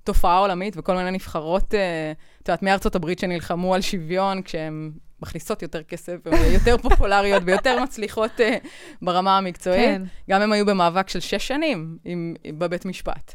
תופעה 0.04 0.38
עולמית, 0.38 0.74
וכל 0.76 0.96
מיני 0.96 1.10
נבחרות, 1.10 1.74
אה, 1.74 2.12
את 2.42 2.48
יודעת, 2.48 2.62
מארצות 2.62 2.94
הברית 2.94 3.18
שנלחמו 3.18 3.74
על 3.74 3.80
שוויון, 3.80 4.42
כשהן 4.42 4.92
מכניסות 5.22 5.62
יותר 5.62 5.82
כסף, 5.82 6.16
יותר 6.58 6.78
פופולריות 6.78 7.42
ויותר 7.46 7.82
מצליחות 7.82 8.40
אה, 8.40 8.56
ברמה 9.02 9.38
המקצועית. 9.38 9.84
כן. 9.84 10.02
גם 10.30 10.42
הם 10.42 10.52
היו 10.52 10.66
במאבק 10.66 11.08
של 11.08 11.20
שש 11.20 11.48
שנים 11.48 11.98
עם, 12.04 12.34
בבית 12.58 12.84
משפט. 12.84 13.34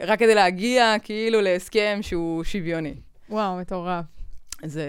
רק 0.00 0.18
כדי 0.18 0.34
להגיע 0.34 0.94
כאילו 1.02 1.40
להסכם 1.40 1.98
שהוא 2.02 2.44
שוויוני. 2.44 2.94
וואו, 3.28 3.56
מטורף. 3.56 4.04
אז, 4.62 4.80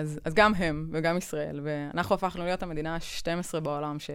אז, 0.00 0.20
אז 0.24 0.34
גם 0.34 0.54
הם 0.54 0.88
וגם 0.92 1.16
ישראל, 1.16 1.60
ואנחנו 1.62 2.14
הפכנו 2.14 2.44
להיות 2.44 2.62
המדינה 2.62 2.94
ה-12 2.94 3.60
בעולם 3.60 3.98
ש, 3.98 4.10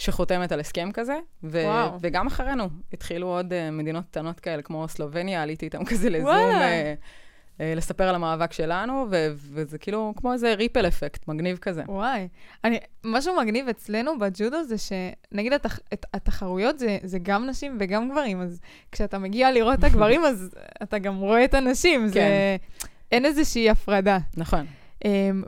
שחותמת 0.00 0.52
על 0.52 0.60
הסכם 0.60 0.92
כזה, 0.92 1.18
ו, 1.44 1.62
וואו. 1.64 1.98
וגם 2.00 2.26
אחרינו 2.26 2.68
התחילו 2.92 3.26
עוד 3.26 3.52
uh, 3.52 3.72
מדינות 3.72 4.04
קטנות 4.10 4.40
כאלה, 4.40 4.62
כמו 4.62 4.88
סלובניה, 4.88 5.42
עליתי 5.42 5.66
איתם 5.66 5.84
כזה 5.84 6.10
לזום, 6.10 6.50
uh, 6.50 7.58
uh, 7.58 7.62
לספר 7.76 8.04
על 8.08 8.14
המאבק 8.14 8.52
שלנו, 8.52 9.06
ו, 9.10 9.34
וזה 9.36 9.78
כאילו 9.78 10.14
כמו 10.16 10.32
איזה 10.32 10.54
ריפל 10.54 10.88
אפקט, 10.88 11.28
מגניב 11.28 11.58
כזה. 11.58 11.82
וואי. 11.88 12.28
אני, 12.64 12.78
משהו 13.04 13.36
מגניב 13.40 13.68
אצלנו 13.68 14.18
בג'ודו 14.18 14.64
זה 14.64 14.76
שנגיד 14.78 15.52
התח, 15.52 15.78
את, 15.92 16.06
התחרויות 16.14 16.78
זה, 16.78 16.98
זה 17.02 17.18
גם 17.22 17.46
נשים 17.46 17.76
וגם 17.80 18.10
גברים, 18.10 18.40
אז 18.40 18.60
כשאתה 18.92 19.18
מגיע 19.18 19.52
לראות 19.52 19.78
את 19.78 19.84
הגברים, 19.84 20.24
אז 20.30 20.54
אתה 20.82 20.98
גם 20.98 21.16
רואה 21.16 21.44
את 21.44 21.54
הנשים. 21.54 22.08
זה, 22.08 22.14
כן. 22.14 22.56
אין 23.12 23.24
איזושהי 23.24 23.70
הפרדה. 23.70 24.18
נכון. 24.36 24.66
Um, 25.04 25.06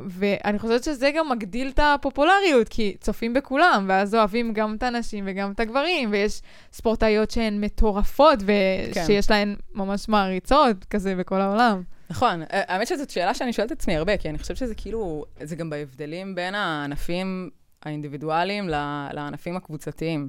ואני 0.08 0.58
חושבת 0.58 0.84
שזה 0.84 1.10
גם 1.16 1.28
מגדיל 1.28 1.68
את 1.68 1.78
הפופולריות, 1.82 2.68
כי 2.68 2.96
צופים 3.00 3.34
בכולם, 3.34 3.86
ואז 3.88 4.14
אוהבים 4.14 4.52
גם 4.52 4.74
את 4.74 4.82
הנשים 4.82 5.24
וגם 5.26 5.52
את 5.52 5.60
הגברים, 5.60 6.10
ויש 6.12 6.42
ספורטאיות 6.72 7.30
שהן 7.30 7.64
מטורפות, 7.64 8.38
כן. 8.38 9.02
ושיש 9.04 9.30
להן 9.30 9.56
ממש 9.74 10.08
מעריצות, 10.08 10.84
כזה 10.84 11.14
בכל 11.14 11.40
העולם. 11.40 11.82
נכון, 12.10 12.42
האמת 12.50 12.86
שזאת 12.86 13.10
שאלה 13.10 13.34
שאני 13.34 13.52
שואלת 13.52 13.72
את 13.72 13.78
עצמי 13.78 13.96
הרבה, 13.96 14.16
כי 14.16 14.28
אני 14.28 14.38
חושבת 14.38 14.56
שזה 14.56 14.74
כאילו, 14.74 15.24
זה 15.42 15.56
גם 15.56 15.70
בהבדלים 15.70 16.34
בין 16.34 16.54
הענפים 16.54 17.50
האינדיבידואליים 17.82 18.68
לענפים 19.12 19.56
הקבוצתיים. 19.56 20.28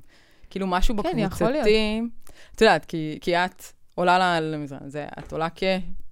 כאילו 0.49 0.67
משהו 0.67 0.97
כן. 0.97 1.25
בקבוצתי, 1.25 2.01
את 2.55 2.61
יודעת, 2.61 2.85
כי, 2.85 3.17
כי 3.21 3.35
את 3.35 3.63
עולה 3.95 4.39
למזרן, 4.39 4.79
את 5.19 5.31
עולה 5.31 5.47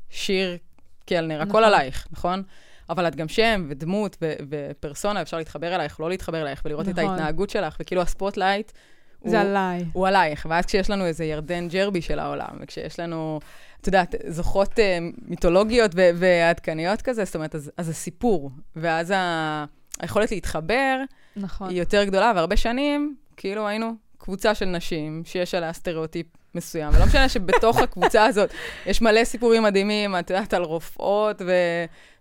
כשיר 0.10 0.58
קלנר, 1.06 1.42
הכל 1.42 1.48
נכון. 1.48 1.64
עלייך, 1.64 2.08
נכון? 2.12 2.44
אבל 2.92 3.08
את 3.08 3.16
גם 3.16 3.28
שם 3.28 3.66
ודמות 3.70 4.18
ו- 4.22 4.34
ופרסונה, 4.50 5.22
אפשר 5.22 5.38
להתחבר 5.38 5.76
אלייך, 5.76 6.00
לא 6.00 6.10
להתחבר 6.10 6.42
אלייך, 6.42 6.62
ולראות 6.66 6.90
את 6.90 7.00
נכון. 7.00 7.10
ההתנהגות 7.10 7.50
שלך, 7.50 7.78
וכאילו 7.80 8.02
ה-spotlight 8.02 8.72
הוא, 9.20 9.32
זה 9.32 9.42
עליי. 9.42 9.86
הוא 9.94 10.08
עלייך. 10.08 10.48
ואז 10.50 10.66
כשיש 10.66 10.90
לנו 10.90 11.06
איזה 11.06 11.26
ירדן 11.26 11.68
ג'רבי 11.68 12.02
של 12.02 12.20
העולם, 12.20 12.50
וכשיש 12.62 13.00
לנו, 13.00 13.40
את 13.82 13.88
יודעת, 13.88 14.16
זוכות 14.28 14.72
uh, 14.74 14.82
מיתולוגיות 15.22 15.92
ו- 15.96 16.10
ועדכניות 16.16 17.02
כזה, 17.02 17.26
זאת 17.26 17.36
אומרת, 17.36 17.56
אז, 17.56 17.72
אז 17.78 17.90
הסיפור, 17.90 18.52
ואז 18.76 19.12
ה- 19.12 19.66
היכולת 20.00 20.32
להתחבר 20.32 20.98
נכון. 21.36 21.70
היא 21.70 21.80
יותר 21.80 22.04
גדולה, 22.04 22.32
והרבה 22.36 22.58
שנים, 22.58 23.16
כאילו 23.38 23.68
היינו 23.68 23.92
קבוצה 24.22 24.56
של 24.56 24.66
נשים 24.66 25.22
שיש 25.26 25.56
עליה 25.56 25.74
סטריאוטיפ 25.74 26.26
מסוים. 26.56 26.90
ולא 26.94 27.06
משנה 27.06 27.30
שבתוך 27.30 27.78
הקבוצה 27.84 28.26
הזאת 28.26 28.50
יש 28.86 29.02
מלא 29.02 29.24
סיפורים 29.24 29.64
מדהימים, 29.64 30.16
את 30.16 30.30
יודעת, 30.30 30.54
על 30.54 30.64
רופאות 30.64 31.42
ו... 31.46 31.52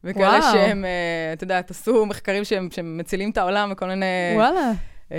וכאלה 0.04 0.28
וואו. 0.28 0.52
שהם, 0.52 0.84
אה, 0.84 1.32
את 1.32 1.42
יודעת, 1.42 1.70
עשו 1.70 2.06
מחקרים 2.06 2.44
שהם, 2.44 2.68
שהם 2.70 2.98
מצילים 2.98 3.30
את 3.30 3.38
העולם 3.38 3.68
וכל 3.72 3.86
מיני... 3.86 4.06
וואלה. 4.34 4.72
אמ, 5.10 5.16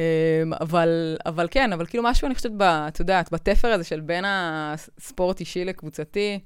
אבל, 0.61 1.17
אבל 1.25 1.47
כן, 1.51 1.73
אבל 1.73 1.85
כאילו 1.85 2.03
משהו, 2.03 2.25
אני 2.25 2.35
חושבת, 2.35 2.51
ב- 2.57 2.63
את 2.63 2.99
יודעת, 2.99 3.31
בתפר 3.31 3.67
הזה 3.67 3.83
של 3.83 3.99
בין 3.99 4.25
הספורט 4.27 5.39
אישי 5.39 5.65
לקבוצתי, 5.65 6.39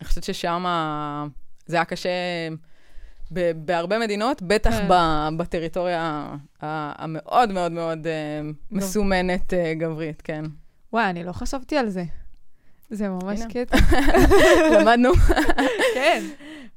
אני 0.00 0.08
חושבת 0.08 0.24
ששם 0.24 0.64
זה 1.66 1.76
היה 1.76 1.84
קשה 1.84 2.08
בהרבה 3.56 3.98
מדינות, 3.98 4.42
בטח 4.42 4.70
כן. 4.70 4.86
ב- 4.88 5.28
בטריטוריה 5.36 6.34
המאוד 6.60 7.52
מאוד 7.52 7.72
מאוד 7.72 8.06
אה, 8.06 8.40
מסומנת 8.70 9.54
אה, 9.54 9.74
גברית, 9.74 10.22
כן. 10.22 10.44
וואי, 10.92 11.10
אני 11.10 11.24
לא 11.24 11.32
חשבתי 11.32 11.76
על 11.76 11.88
זה. 11.88 12.04
זה 12.90 13.08
ממש. 13.08 13.40
קטע. 13.48 13.76
למדנו. 14.80 15.10
כן. 15.94 16.24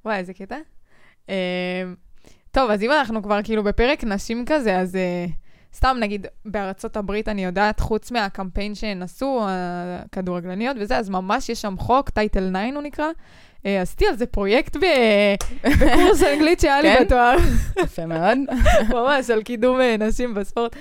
וואי, 0.05 0.17
איזה 0.17 0.33
קטע. 0.33 0.55
אמ, 1.29 1.33
טוב, 2.51 2.71
אז 2.71 2.83
אם 2.83 2.91
אנחנו 2.91 3.23
כבר 3.23 3.39
כאילו 3.43 3.63
בפרק 3.63 4.03
נשים 4.03 4.45
כזה, 4.47 4.77
אז 4.79 4.95
אה, 4.95 5.25
סתם 5.73 5.97
נגיד 5.99 6.27
בארצות 6.45 6.97
הברית, 6.97 7.27
אני 7.27 7.45
יודעת, 7.45 7.79
חוץ 7.79 8.11
מהקמפיין 8.11 8.75
שהן 8.75 9.01
עשו, 9.01 9.45
הכדורגלניות 9.49 10.77
וזה, 10.79 10.97
אז 10.97 11.09
ממש 11.09 11.49
יש 11.49 11.61
שם 11.61 11.75
חוק, 11.77 12.09
טייטל 12.09 12.49
9 12.49 12.59
הוא 12.75 12.83
נקרא. 12.83 13.07
אה, 13.67 13.81
עשיתי 13.81 14.07
על 14.07 14.15
זה 14.15 14.25
פרויקט 14.25 14.77
בקורס 15.63 16.23
אנגלית 16.33 16.59
שהיה 16.59 16.81
לי 16.81 16.95
כן? 16.95 17.03
בתואר. 17.05 17.35
יפה 17.79 18.05
מאוד. 18.05 18.37
ממש, 18.95 19.29
על 19.29 19.43
קידום 19.43 19.81
אה, 19.81 19.95
נשים 19.99 20.33
בספורט. 20.33 20.75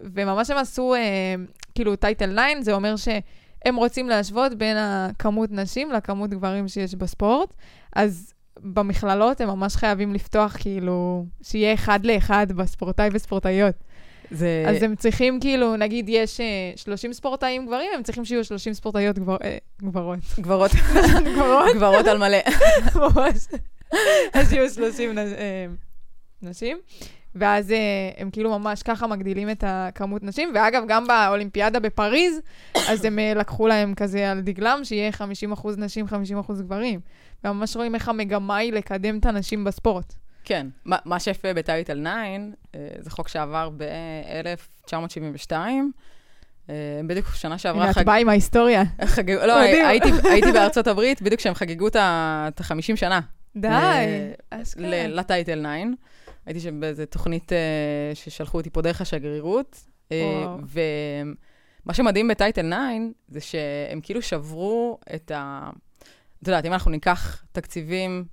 וממש 0.00 0.50
הם 0.50 0.56
עשו, 0.56 0.94
אה, 0.94 1.34
כאילו, 1.74 1.96
טייטל 1.96 2.32
9, 2.32 2.62
זה 2.62 2.72
אומר 2.72 2.94
שהם 2.96 3.76
רוצים 3.76 4.08
להשוות 4.08 4.54
בין 4.54 4.76
הכמות 4.76 5.50
נשים 5.52 5.92
לכמות 5.92 6.30
גברים 6.30 6.68
שיש 6.68 6.94
בספורט. 6.94 7.54
אז 7.96 8.32
במכללות 8.60 9.40
הם 9.40 9.48
ממש 9.48 9.76
חייבים 9.76 10.14
לפתוח, 10.14 10.56
כאילו, 10.60 11.26
שיהיה 11.42 11.74
אחד 11.74 12.06
לאחד 12.06 12.52
בספורטאי 12.52 13.08
וספורטאיות. 13.12 13.74
זה... 14.30 14.64
אז 14.68 14.82
הם 14.82 14.96
צריכים, 14.96 15.40
כאילו, 15.40 15.76
נגיד 15.76 16.08
יש 16.08 16.40
אה, 16.40 16.46
30 16.76 17.12
ספורטאים 17.12 17.66
גברים, 17.66 17.90
הם 17.96 18.02
צריכים 18.02 18.24
שיהיו 18.24 18.44
30 18.44 18.74
ספורטאיות 18.74 19.18
גבר... 19.18 19.36
אה, 19.44 19.56
גברות. 19.82 20.18
גברות, 20.40 20.70
גברות? 21.34 21.66
גברות 21.76 22.06
על 22.06 22.18
מלא. 22.18 22.38
ממש. 23.16 23.46
אז 24.34 24.52
יהיו 24.52 24.70
30 24.70 25.14
נ- 25.14 25.18
אה, 25.18 25.66
נשים. 26.42 26.78
ואז 27.34 27.70
אה, 27.70 27.76
הם 28.16 28.30
כאילו 28.30 28.58
ממש 28.58 28.82
ככה 28.82 29.06
מגדילים 29.06 29.50
את 29.50 29.64
הכמות 29.66 30.22
נשים. 30.22 30.50
ואגב, 30.54 30.82
גם 30.88 31.06
באולימפיאדה 31.06 31.80
בפריז, 31.80 32.40
אז 32.88 33.04
הם 33.04 33.18
אה, 33.18 33.32
לקחו 33.34 33.66
להם 33.66 33.94
כזה 33.94 34.30
על 34.30 34.40
דגלם, 34.40 34.80
שיהיה 34.84 35.10
50% 35.10 35.68
נשים, 35.76 36.06
50% 36.48 36.52
גברים. 36.52 37.00
וממש 37.44 37.76
רואים 37.76 37.94
איך 37.94 38.08
המגמה 38.08 38.56
היא 38.56 38.72
לקדם 38.72 39.18
את 39.18 39.26
הנשים 39.26 39.64
בספורט. 39.64 40.14
כן, 40.44 40.66
מה, 40.84 40.96
מה 41.04 41.20
שיפה 41.20 41.54
בטייטל 41.54 42.00
9, 42.00 42.10
אה, 42.10 42.88
זה 42.98 43.10
חוק 43.10 43.28
שעבר 43.28 43.70
ב-1972. 43.76 45.52
אה, 46.70 47.00
בדיוק 47.06 47.26
שנה 47.34 47.58
שעברה 47.58 47.82
הנה, 47.82 47.90
את. 47.90 48.06
באה 48.06 48.16
עם 48.16 48.28
ההיסטוריה. 48.28 48.82
חגגו... 49.04 49.46
לא. 49.46 49.58
הייתי, 49.58 50.08
הייתי 50.24 50.52
בארצות 50.52 50.86
הברית 50.86 51.22
בדיוק 51.22 51.40
כשהם 51.40 51.54
חגגו 51.54 51.88
את 51.88 51.96
ה-50 51.96 52.96
שנה. 52.96 53.20
די, 53.56 53.68
אשכרה. 54.50 54.86
ל- 54.88 55.18
לטייטל 55.18 55.60
9. 55.60 55.68
הייתי 56.46 56.60
שם 56.60 56.80
באיזה 56.80 57.06
תוכנית 57.06 57.52
אה, 57.52 57.58
ששלחו 58.14 58.58
אותי 58.58 58.70
פה 58.70 58.82
דרך 58.82 59.00
השגרירות. 59.00 59.84
ומה 60.68 61.94
שמדהים 61.94 62.28
בטייטל 62.28 62.70
9 62.70 62.76
זה 63.28 63.40
שהם 63.40 64.00
כאילו 64.02 64.22
שברו 64.22 64.98
את 65.14 65.30
ה... 65.30 65.70
את 66.42 66.48
יודעת, 66.48 66.66
אם 66.66 66.72
אנחנו 66.72 66.90
ניקח 66.90 67.42
תקציבים 67.52 68.24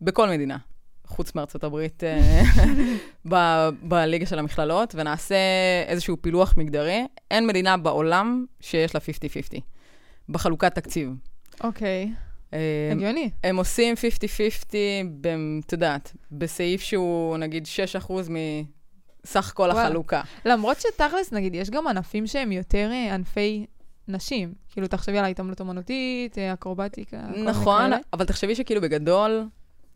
בכל 0.00 0.28
מדינה, 0.28 0.56
חוץ 1.06 1.34
מארצות 1.34 1.64
הברית, 1.64 2.04
אה, 2.04 2.42
ב- 3.30 3.68
בליגה 3.82 4.26
של 4.26 4.38
המכללות, 4.38 4.94
ונעשה 4.94 5.36
איזשהו 5.86 6.16
פילוח 6.22 6.54
מגדרי, 6.56 7.06
אין 7.30 7.46
מדינה 7.46 7.76
בעולם 7.76 8.46
שיש 8.60 8.94
לה 8.94 9.00
50-50 9.00 9.60
בחלוקת 10.28 10.74
תקציב. 10.74 11.10
אוקיי, 11.64 12.12
אה, 12.54 12.58
הגיוני. 12.92 13.30
הם 13.44 13.56
עושים 13.56 13.94
50-50, 13.94 14.74
במ- 15.20 15.60
את 15.66 15.72
יודעת, 15.72 16.12
בסעיף 16.32 16.80
שהוא 16.80 17.36
נגיד 17.36 17.66
6% 17.66 18.12
מסך 18.28 19.52
כל 19.54 19.62
וואלה. 19.62 19.84
החלוקה. 19.86 20.22
למרות 20.44 20.80
שתכלס, 20.80 21.32
נגיד, 21.32 21.54
יש 21.54 21.70
גם 21.70 21.86
ענפים 21.88 22.26
שהם 22.26 22.52
יותר 22.52 22.88
אה, 22.92 23.14
ענפי 23.14 23.66
נשים. 24.08 24.54
כאילו, 24.72 24.86
תחשבי 24.86 25.18
על 25.18 25.24
ההתעמלות 25.24 25.60
אומנותית, 25.60 26.38
אקרובטיקה, 26.38 27.20
כל 27.26 27.38
מיני 27.38 27.50
נכון, 27.50 27.82
כאלה. 27.82 27.96
אבל 28.12 28.24
תחשבי 28.24 28.54
שכאילו 28.54 28.80
בגדול, 28.80 29.44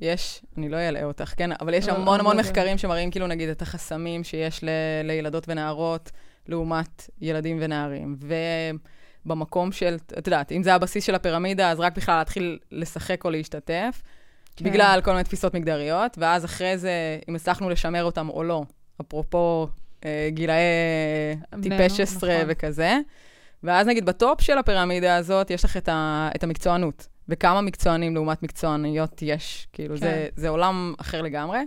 יש, 0.00 0.42
אני 0.56 0.68
לא 0.68 0.76
אלאה 0.76 1.04
אותך, 1.04 1.34
כן? 1.36 1.50
אבל 1.60 1.74
יש 1.74 1.88
לא, 1.88 1.92
המון 1.92 2.20
המון 2.20 2.36
לא. 2.36 2.42
מחקרים 2.42 2.78
שמראים 2.78 3.10
כאילו 3.10 3.26
נגיד 3.26 3.48
את 3.48 3.62
החסמים 3.62 4.24
שיש 4.24 4.64
ל- 4.64 5.02
לילדות 5.04 5.44
ונערות 5.48 6.10
לעומת 6.48 7.10
ילדים 7.20 7.58
ונערים. 7.60 8.16
ובמקום 9.24 9.72
של, 9.72 9.96
את 10.18 10.26
יודעת, 10.26 10.52
אם 10.52 10.62
זה 10.62 10.74
הבסיס 10.74 11.04
של 11.04 11.14
הפירמידה, 11.14 11.70
אז 11.70 11.80
רק 11.80 11.96
בכלל 11.96 12.18
להתחיל 12.18 12.58
לשחק 12.72 13.24
או 13.24 13.30
להשתתף, 13.30 14.02
כן. 14.56 14.64
בגלל 14.64 15.00
כל 15.04 15.10
מיני 15.10 15.24
תפיסות 15.24 15.54
מגדריות, 15.54 16.18
ואז 16.18 16.44
אחרי 16.44 16.78
זה, 16.78 17.18
אם 17.28 17.34
הצלחנו 17.34 17.70
לשמר 17.70 18.04
אותם 18.04 18.28
או 18.28 18.42
לא, 18.42 18.62
אפרופו 19.00 19.68
אה, 20.04 20.28
גילאי 20.30 20.56
בני 21.52 21.62
טיפש 21.62 21.78
נוער, 21.78 21.88
16 21.88 22.34
נכון. 22.34 22.44
וכזה. 22.48 22.98
ואז 23.62 23.86
נגיד 23.86 24.06
בטופ 24.06 24.40
של 24.40 24.58
הפירמידה 24.58 25.16
הזאת, 25.16 25.50
יש 25.50 25.64
לך 25.64 25.76
את, 25.76 25.88
ה, 25.88 26.28
את 26.36 26.44
המקצוענות. 26.44 27.06
וכמה 27.30 27.60
מקצוענים 27.60 28.14
לעומת 28.14 28.42
מקצועניות 28.42 29.22
יש. 29.22 29.68
כאילו, 29.72 29.94
כן. 29.94 30.00
זה, 30.00 30.28
זה 30.36 30.48
עולם 30.48 30.94
אחר 31.00 31.22
לגמרי. 31.22 31.58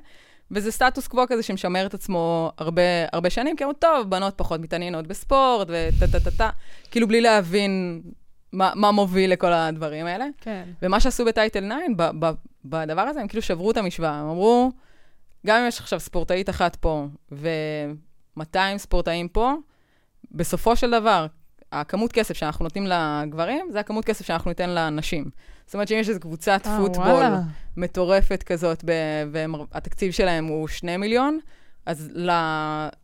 וזה 0.51 0.71
סטטוס 0.71 1.07
קוו 1.07 1.25
כזה 1.27 1.43
שמשמר 1.43 1.85
את 1.85 1.93
עצמו 1.93 2.51
הרבה, 2.57 2.81
הרבה 3.13 3.29
שנים, 3.29 3.55
כי 3.55 3.63
אמרו, 3.63 3.73
טוב, 3.73 4.09
בנות 4.09 4.33
פחות 4.37 4.59
מתעניינות 4.59 5.07
בספורט, 5.07 5.67
וטה-טה-טה-טה, 5.71 6.49
כאילו 6.91 7.07
בלי 7.07 7.21
להבין 7.21 8.01
מה, 8.51 8.71
מה 8.75 8.91
מוביל 8.91 9.31
לכל 9.31 9.53
הדברים 9.53 10.05
האלה. 10.05 10.25
כן. 10.41 10.63
ומה 10.81 10.99
שעשו 10.99 11.25
בטייטל 11.25 11.65
9, 11.65 11.75
ב- 11.97 12.25
ב- 12.25 12.33
בדבר 12.65 13.01
הזה, 13.01 13.21
הם 13.21 13.27
כאילו 13.27 13.41
שברו 13.41 13.71
את 13.71 13.77
המשוואה. 13.77 14.19
הם 14.19 14.29
אמרו, 14.29 14.71
גם 15.47 15.61
אם 15.61 15.67
יש 15.67 15.79
עכשיו 15.79 15.99
ספורטאית 15.99 16.49
אחת 16.49 16.75
פה 16.75 17.07
ו-200 17.31 18.77
ספורטאים 18.77 19.27
פה, 19.27 19.53
בסופו 20.31 20.75
של 20.75 20.91
דבר, 20.91 21.27
הכמות 21.71 22.11
כסף 22.11 22.33
שאנחנו 22.33 22.63
נותנים 22.63 22.87
לגברים, 22.87 23.67
זה 23.71 23.79
הכמות 23.79 24.05
כסף 24.05 24.25
שאנחנו 24.25 24.51
ניתן 24.51 24.69
לנשים. 24.69 25.25
זאת 25.73 25.75
אומרת 25.75 25.87
שאם 25.87 25.97
יש 25.97 26.09
איזו 26.09 26.19
קבוצת 26.19 26.61
אה, 26.65 26.77
פוטבול 26.77 27.05
וואלה. 27.07 27.39
מטורפת 27.77 28.43
כזאת, 28.43 28.83
והתקציב 29.31 30.11
שלהם 30.11 30.45
הוא 30.45 30.67
2 30.67 30.99
מיליון, 30.99 31.39
אז 31.85 32.09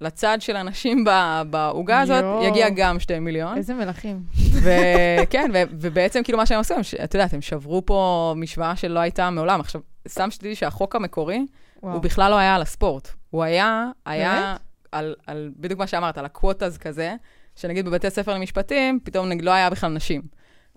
לצד 0.02 0.38
של 0.42 0.56
הנשים 0.56 1.04
ב- 1.04 1.42
בעוגה 1.50 2.00
הזאת. 2.02 2.24
יגיע 2.44 2.70
גם 2.70 3.00
2 3.00 3.24
מיליון. 3.24 3.58
איזה 3.58 3.74
מלכים. 3.74 4.22
וכן, 4.62 5.52
ובעצם 5.80 6.24
כאילו 6.24 6.38
מה 6.38 6.46
שהם 6.46 6.64
ש- 6.84 6.94
את 6.94 7.14
יודעת, 7.14 7.34
הם 7.34 7.42
שברו 7.42 7.86
פה 7.86 8.34
משוואה 8.38 8.76
שלא 8.76 9.00
הייתה 9.00 9.30
מעולם. 9.30 9.60
עכשיו, 9.60 9.82
סתם 10.08 10.32
שתדעי 10.32 10.56
שהחוק 10.56 10.96
המקורי, 10.96 11.46
וואו. 11.84 11.94
הוא 11.94 12.02
בכלל 12.02 12.32
לא 12.32 12.36
היה 12.38 12.56
על 12.56 12.62
הספורט. 12.62 13.10
הוא 13.30 13.44
היה, 13.44 13.86
היה? 14.06 14.56
על, 14.92 15.16
על, 15.28 15.52
בדיוק 15.60 15.80
מה 15.80 15.88
שאמרת, 15.88 16.18
על 16.18 16.26
הקווטאז 16.26 16.78
כזה, 16.78 17.16
שנגיד 17.56 17.86
בבתי 17.86 18.10
ספר 18.10 18.34
למשפטים, 18.34 19.00
פתאום 19.04 19.30
נגיד 19.30 19.44
לא 19.46 19.52
היה 19.52 19.70
בכלל 19.70 19.92
נשים. 19.92 20.22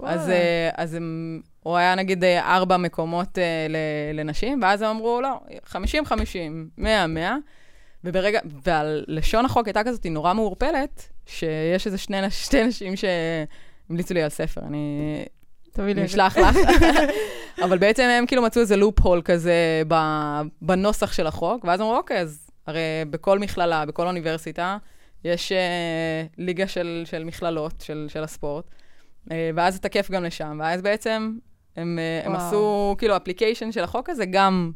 אז, 0.04 0.20
וואלה. 0.20 0.32
אה, 0.32 0.70
אז 0.76 0.94
הם, 0.94 1.40
הוא 1.62 1.76
היה 1.76 1.94
נגיד 1.94 2.24
אה, 2.24 2.56
ארבע 2.56 2.76
מקומות 2.76 3.38
אה, 3.38 3.66
ל- 3.68 4.20
לנשים, 4.20 4.60
ואז 4.62 4.82
הם 4.82 4.88
אמרו, 4.88 5.20
לא, 5.20 5.40
50-50, 5.72 5.74
100-100, 6.78 6.82
וברגע, 8.04 8.40
והלשון 8.64 9.44
החוק 9.44 9.66
הייתה 9.66 9.84
כזאת, 9.84 10.06
נורא 10.06 10.34
מעורפלת, 10.34 11.08
שיש 11.26 11.86
איזה 11.86 11.98
שני, 11.98 12.30
שתי 12.30 12.64
נשים 12.64 12.94
שהמליצו 12.96 14.14
לי 14.14 14.22
על 14.22 14.28
ספר, 14.28 14.60
אני 14.60 15.24
תביא 15.72 15.94
לי. 15.94 16.02
נשלח 16.02 16.38
לך. 16.38 16.56
אבל 17.64 17.78
בעצם 17.78 18.02
הם 18.02 18.26
כאילו 18.26 18.42
מצאו 18.42 18.60
איזה 18.62 18.76
לופ 18.76 19.00
הול 19.00 19.22
כזה 19.24 19.82
בנוסח 20.62 21.12
של 21.12 21.26
החוק, 21.26 21.64
ואז 21.64 21.80
אמרו, 21.80 21.96
אוקיי, 21.96 22.18
אז 22.18 22.50
הרי 22.66 22.80
בכל 23.10 23.38
מכללה, 23.38 23.86
בכל 23.86 24.06
אוניברסיטה, 24.06 24.76
יש 25.24 25.52
אה, 25.52 26.24
ליגה 26.38 26.66
של, 26.66 27.02
של 27.04 27.24
מכללות, 27.24 27.80
של, 27.80 28.06
של 28.08 28.24
הספורט, 28.24 28.64
אה, 29.30 29.50
ואז 29.54 29.74
זה 29.74 29.80
תקף 29.80 30.10
גם 30.10 30.24
לשם, 30.24 30.58
ואז 30.60 30.82
בעצם 30.82 31.32
הם, 31.76 31.98
אה, 31.98 32.26
הם. 32.26 32.36
עשו 32.36 32.94
כאילו 32.98 33.16
אפליקיישן 33.16 33.72
של 33.72 33.84
החוק 33.84 34.08
הזה 34.10 34.26
גם 34.26 34.72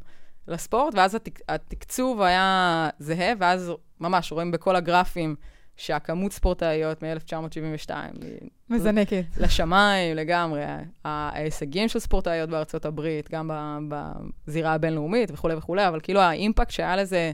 לספורט, 0.49 0.95
ואז 0.95 1.15
התק, 1.15 1.41
התקצוב 1.49 2.23
היה 2.23 2.89
זהה, 2.99 3.33
ואז 3.39 3.73
ממש 4.01 4.33
רואים 4.33 4.51
בכל 4.51 4.77
הגרפים 4.77 5.37
שהכמות 5.77 6.33
ספורטאיות 6.33 7.03
מ-1972 7.03 7.91
היא 8.23 8.49
מזנקת. 8.71 9.25
לשמיים 9.39 10.17
לגמרי. 10.17 10.63
ההישגים 11.05 11.89
של 11.89 11.99
ספורטאיות 11.99 12.51
בארצות 12.51 12.85
הברית, 12.85 13.31
גם 13.31 13.51
בזירה 13.89 14.73
הבינלאומית 14.73 15.31
וכולי 15.33 15.55
וכולי, 15.55 15.89
אבל 15.89 16.01
כאילו 16.01 16.21
האימפקט 16.21 16.71
שהיה 16.71 16.97
לזה 16.97 17.33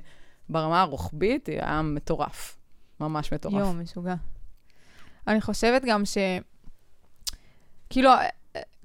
ברמה 0.48 0.80
הרוחבית 0.80 1.46
היה 1.46 1.82
מטורף. 1.82 2.58
ממש 3.00 3.32
מטורף. 3.32 3.54
יואו, 3.54 3.72
משוגע. 3.72 4.14
אני 5.26 5.40
חושבת 5.40 5.82
גם 5.84 6.04
ש... 6.04 6.18
כאילו, 7.90 8.10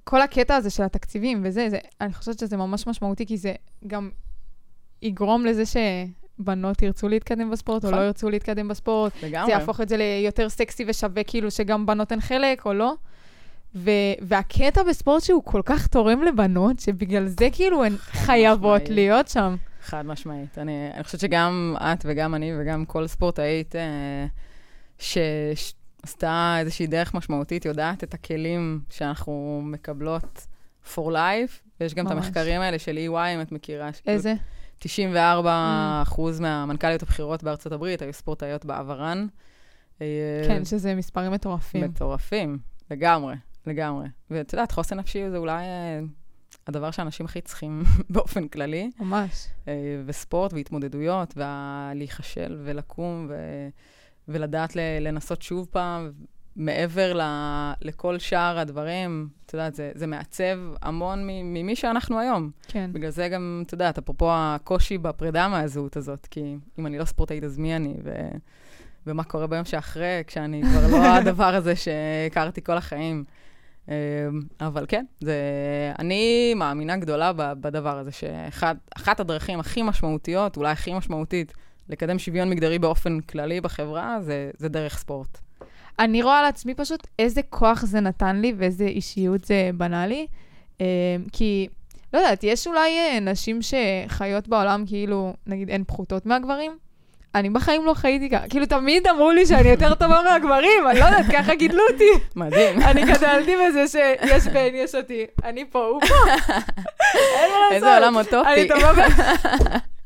כל 0.08 0.22
הקטע 0.22 0.56
הזה 0.56 0.70
של 0.70 0.84
התקציבים 0.84 1.42
וזה, 1.44 1.70
זה, 1.70 1.78
אני 2.02 2.14
חושבת 2.14 2.40
שזה 2.40 2.58
ממש 2.58 2.88
משמעותי, 2.88 3.26
כי 3.26 3.38
זה 3.38 3.54
גם 3.88 4.10
יגרום 5.02 5.46
לזה 5.46 5.64
שבנות 5.66 6.82
ירצו 6.82 7.08
להתקדם 7.10 7.52
בספורט, 7.52 7.86
או 7.86 7.90
נכון. 7.90 8.02
לא 8.02 8.06
ירצו 8.06 8.30
להתקדם 8.30 8.68
בספורט. 8.68 9.24
לגמרי. 9.24 9.46
זה 9.46 9.52
יהפוך 9.52 9.82
את 9.82 9.90
זה 9.90 9.98
ליותר 9.98 10.50
סקסי 10.50 10.86
ושווה, 10.88 11.24
כאילו, 11.24 11.52
שגם 11.52 11.86
בנות 11.86 12.12
הן 12.12 12.22
חלק, 12.22 12.66
או 12.66 12.74
לא. 12.74 12.94
ו- 13.76 13.92
והקטע 14.22 14.84
בספורט 14.84 15.24
שהוא 15.24 15.44
כל 15.44 15.62
כך 15.66 15.88
תורם 15.88 16.24
לבנות, 16.24 16.80
שבגלל 16.80 17.28
זה 17.28 17.48
כאילו 17.52 17.84
הן 17.84 17.96
חייבות 17.98 18.82
משמעית. 18.82 18.90
להיות 18.90 19.28
שם. 19.28 19.56
חד 19.82 20.06
משמעית. 20.06 20.58
אני, 20.58 20.90
אני 20.94 21.04
חושבת 21.04 21.22
שגם 21.22 21.76
את 21.80 22.06
וגם 22.06 22.36
אני 22.36 22.52
וגם 22.60 22.86
כל 22.86 23.08
ספורטאית 23.08 23.76
אה, 23.76 24.26
שעשתה 26.08 26.56
איזושהי 26.60 26.88
דרך 26.88 27.14
משמעותית, 27.14 27.66
יודעת 27.66 28.04
את 28.04 28.14
הכלים 28.14 28.82
שאנחנו 28.90 29.62
מקבלות 29.64 30.48
for 30.86 31.08
life. 31.12 31.68
ויש 31.80 31.94
גם 31.94 32.08
את 32.08 32.12
ממש. 32.12 32.26
המחקרים 32.26 32.62
האלה 32.62 32.80
של 32.80 32.98
EY, 32.98 33.36
אם 33.36 33.42
את 33.42 33.52
מכירה. 33.52 33.90
איזה? 34.06 34.34
94 34.80 36.00
אחוז 36.02 36.40
מהמנכ"ליות 36.40 37.04
הבכירות 37.04 37.44
בארצות 37.44 37.72
הברית 37.72 38.02
היו 38.02 38.14
ספורטאיות 38.14 38.66
בעברן. 38.66 39.28
אה, 40.02 40.44
כן, 40.48 40.66
שזה 40.66 40.96
מספרים 40.96 41.32
מטורפים. 41.32 41.84
מטורפים, 41.84 42.58
לגמרי, 42.92 43.36
לגמרי. 43.68 44.08
ואת 44.32 44.54
יודעת, 44.54 44.72
חוסן 44.72 45.00
נפשי 45.00 45.30
זה 45.30 45.38
אולי 45.38 45.64
אה, 45.64 46.00
הדבר 46.68 46.92
שאנשים 46.92 47.26
הכי 47.26 47.42
צריכים 47.42 47.84
באופן 48.10 48.48
כללי. 48.48 48.92
ממש. 49.00 49.48
אה, 49.68 49.74
וספורט 50.06 50.54
והתמודדויות, 50.54 51.34
ולהיכשל 51.38 52.60
ולקום 52.64 53.28
ו... 53.30 53.36
ולדעת. 54.28 54.76
לנסות 55.02 55.42
שוב 55.42 55.68
פעם, 55.72 56.12
מעבר 56.56 57.14
ל... 57.14 57.22
לכל 57.82 58.20
שאר 58.20 58.60
הדברים, 58.60 59.28
את 59.46 59.54
יודעת, 59.54 59.76
זה, 59.76 59.92
זה 59.96 60.08
מעצב 60.08 60.58
המון. 60.82 61.20
ממי 61.28 61.76
שאנחנו 61.76 62.20
היום. 62.20 62.52
כן. 62.68 62.90
בגלל 62.94 63.10
זה 63.10 63.30
גם, 63.30 63.64
את 63.66 63.72
יודעת, 63.72 63.98
אפרופו 63.98 64.30
הקושי 64.32 64.98
בפרידה 64.98 65.48
מהזהות 65.48 65.98
הזאת, 65.98 66.28
כי 66.32 66.58
אם 66.80 66.86
אני 66.86 66.98
לא 66.98 67.06
ספורטאית, 67.06 67.44
אז 67.44 67.58
מי 67.58 67.76
אני? 67.76 67.94
ו... 68.04 68.12
ומה 69.08 69.24
קורה 69.24 69.48
ביום 69.48 69.66
שאחרי, 69.66 70.24
כשאני 70.28 70.62
כבר 70.64 70.98
לא 70.98 71.06
הדבר 71.18 71.56
הזה 71.56 71.76
שהכרתי 71.76 72.64
כל 72.64 72.78
החיים. 72.78 73.24
אמ, 73.88 73.94
אבל 74.62 74.86
כן, 74.88 75.06
זה, 75.20 75.36
אני 76.00 76.54
מאמינה 76.54 76.98
גדולה 76.98 77.32
בדבר 77.36 77.98
הזה, 77.98 78.12
שאחת 78.12 79.20
הדרכים 79.20 79.60
הכי 79.60 79.84
משמעותיות, 79.84 80.58
אולי 80.58 80.72
הכי 80.72 80.94
משמעותית, 80.94 81.54
לקדם 81.90 82.20
שוויון 82.20 82.50
מגדרי 82.50 82.80
באופן 82.80 83.20
כללי 83.20 83.62
בחברה, 83.62 84.18
זה, 84.22 84.52
זה 84.58 84.70
דרך 84.70 84.98
ספורט. 84.98 85.38
אני 86.00 86.22
רואה 86.22 86.40
על 86.40 86.46
עצמי 86.46 86.74
פשוט 86.74 87.08
איזה 87.20 87.42
כוח 87.50 87.86
זה 87.86 88.00
נתן 88.00 88.36
לי 88.36 88.54
ואיזה 88.58 88.84
אישיות 88.84 89.46
זה 89.46 89.70
בנה 89.74 90.08
לי. 90.08 90.28
אה, 90.82 90.86
כי, 91.32 91.68
לא 92.14 92.20
יודעת, 92.20 92.44
יש 92.44 92.68
אולי 92.68 92.98
אה, 92.98 93.20
נשים 93.20 93.60
שחיות 93.62 94.48
בעולם 94.48 94.84
כאילו, 94.88 95.34
נגיד, 95.48 95.72
הן 95.72 95.84
פחותות 95.88 96.26
מהגברים. 96.26 96.78
אני 97.36 97.50
בחיים 97.50 97.86
לא 97.86 97.94
חייתי 97.94 98.30
ככה. 98.30 98.50
כאילו, 98.50 98.66
תמיד 98.66 99.08
אמרו 99.08 99.32
לי 99.32 99.46
שאני 99.46 99.70
יותר 99.70 99.96
טובה 99.96 100.22
מהגברים, 100.24 100.88
אני 100.90 101.00
לא 101.00 101.06
יודעת, 101.06 101.26
ככה 101.34 101.56
גידלו 101.56 101.84
אותי. 101.92 102.26
מדהים. 102.36 102.82
אני 102.90 103.06
גדלתי 103.06 103.56
בזה 103.68 103.88
שיש 103.88 104.48
בן, 104.48 104.70
יש 104.74 104.96
אותי. 104.96 105.26
אני 105.44 105.66
פה, 105.70 105.86
הוא 105.86 106.02
פה. 106.02 106.16
אין 107.40 107.52
מה 107.52 107.58
לעשות. 107.60 107.72
איזה 107.72 107.98
עולם 107.98 108.16
אוטופי. 108.16 108.50
אני 108.54 108.68
טובה 108.68 108.94
ב... 108.94 108.98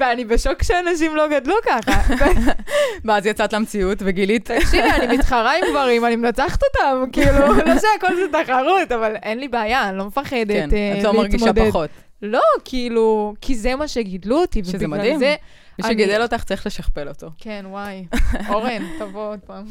ואני 0.00 0.24
בשוק 0.24 0.62
שאנשים 0.62 1.16
לא 1.16 1.28
גדלו 1.28 1.54
ככה. 1.66 2.14
ואז 3.04 3.26
יצאת 3.26 3.52
למציאות 3.52 3.98
וגילית. 4.00 4.50
תקשיבי, 4.50 4.90
אני 4.90 5.16
מתחרה 5.16 5.52
עם 5.58 5.64
גברים, 5.70 6.04
אני 6.04 6.16
מנצחת 6.16 6.60
אותם, 6.62 7.10
כאילו, 7.12 7.38
לא 7.66 7.74
שהכל 7.78 8.16
זה 8.16 8.44
תחרות, 8.44 8.92
אבל 8.92 9.16
אין 9.22 9.38
לי 9.38 9.48
בעיה, 9.48 9.88
אני 9.88 9.98
לא 9.98 10.04
מפחדת 10.04 10.48
כן, 10.48 10.68
אה, 10.72 10.98
את 10.98 11.04
לא 11.04 11.12
מרגישה 11.12 11.46
להתמודד. 11.46 11.70
פחות. 11.70 11.90
לא, 12.22 12.40
כאילו, 12.64 13.34
כי 13.40 13.54
זה 13.54 13.74
מה 13.74 13.88
שגידלו 13.88 14.40
אותי, 14.40 14.64
שזה 14.64 14.76
ובגלל 14.76 14.98
מדהים. 14.98 15.20
מי 15.78 15.88
שגידל 15.88 16.22
אותך 16.22 16.44
צריך 16.44 16.66
לשכפל 16.66 17.08
אותו. 17.08 17.30
כן, 17.38 17.64
וואי. 17.68 18.06
אורן, 18.48 18.82
תבוא 18.98 19.28
עוד 19.28 19.40
פעם. 19.40 19.64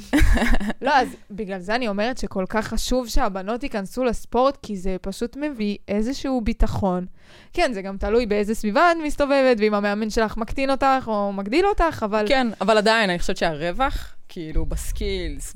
לא, 0.81 0.91
אז 0.95 1.07
בגלל 1.31 1.59
זה 1.59 1.75
אני 1.75 1.87
אומרת 1.87 2.17
שכל 2.17 2.45
כך 2.49 2.67
חשוב 2.67 3.07
שהבנות 3.07 3.63
ייכנסו 3.63 4.03
לספורט, 4.03 4.57
כי 4.61 4.77
זה 4.77 4.95
פשוט 5.01 5.37
מביא 5.37 5.77
איזשהו 5.87 6.41
ביטחון. 6.41 7.05
כן, 7.53 7.73
זה 7.73 7.81
גם 7.81 7.97
תלוי 7.97 8.25
באיזה 8.25 8.55
סביבה 8.55 8.91
את 8.91 8.97
מסתובבת, 9.03 9.57
ואם 9.59 9.73
המאמן 9.73 10.09
שלך 10.09 10.37
מקטין 10.37 10.69
אותך 10.69 11.03
או 11.07 11.33
מגדיל 11.33 11.65
אותך, 11.65 12.03
אבל... 12.05 12.25
כן, 12.27 12.47
אבל 12.61 12.77
עדיין, 12.77 13.09
אני 13.09 13.19
חושבת 13.19 13.37
שהרווח, 13.37 14.15
כאילו, 14.29 14.65
בסקילס, 14.65 15.55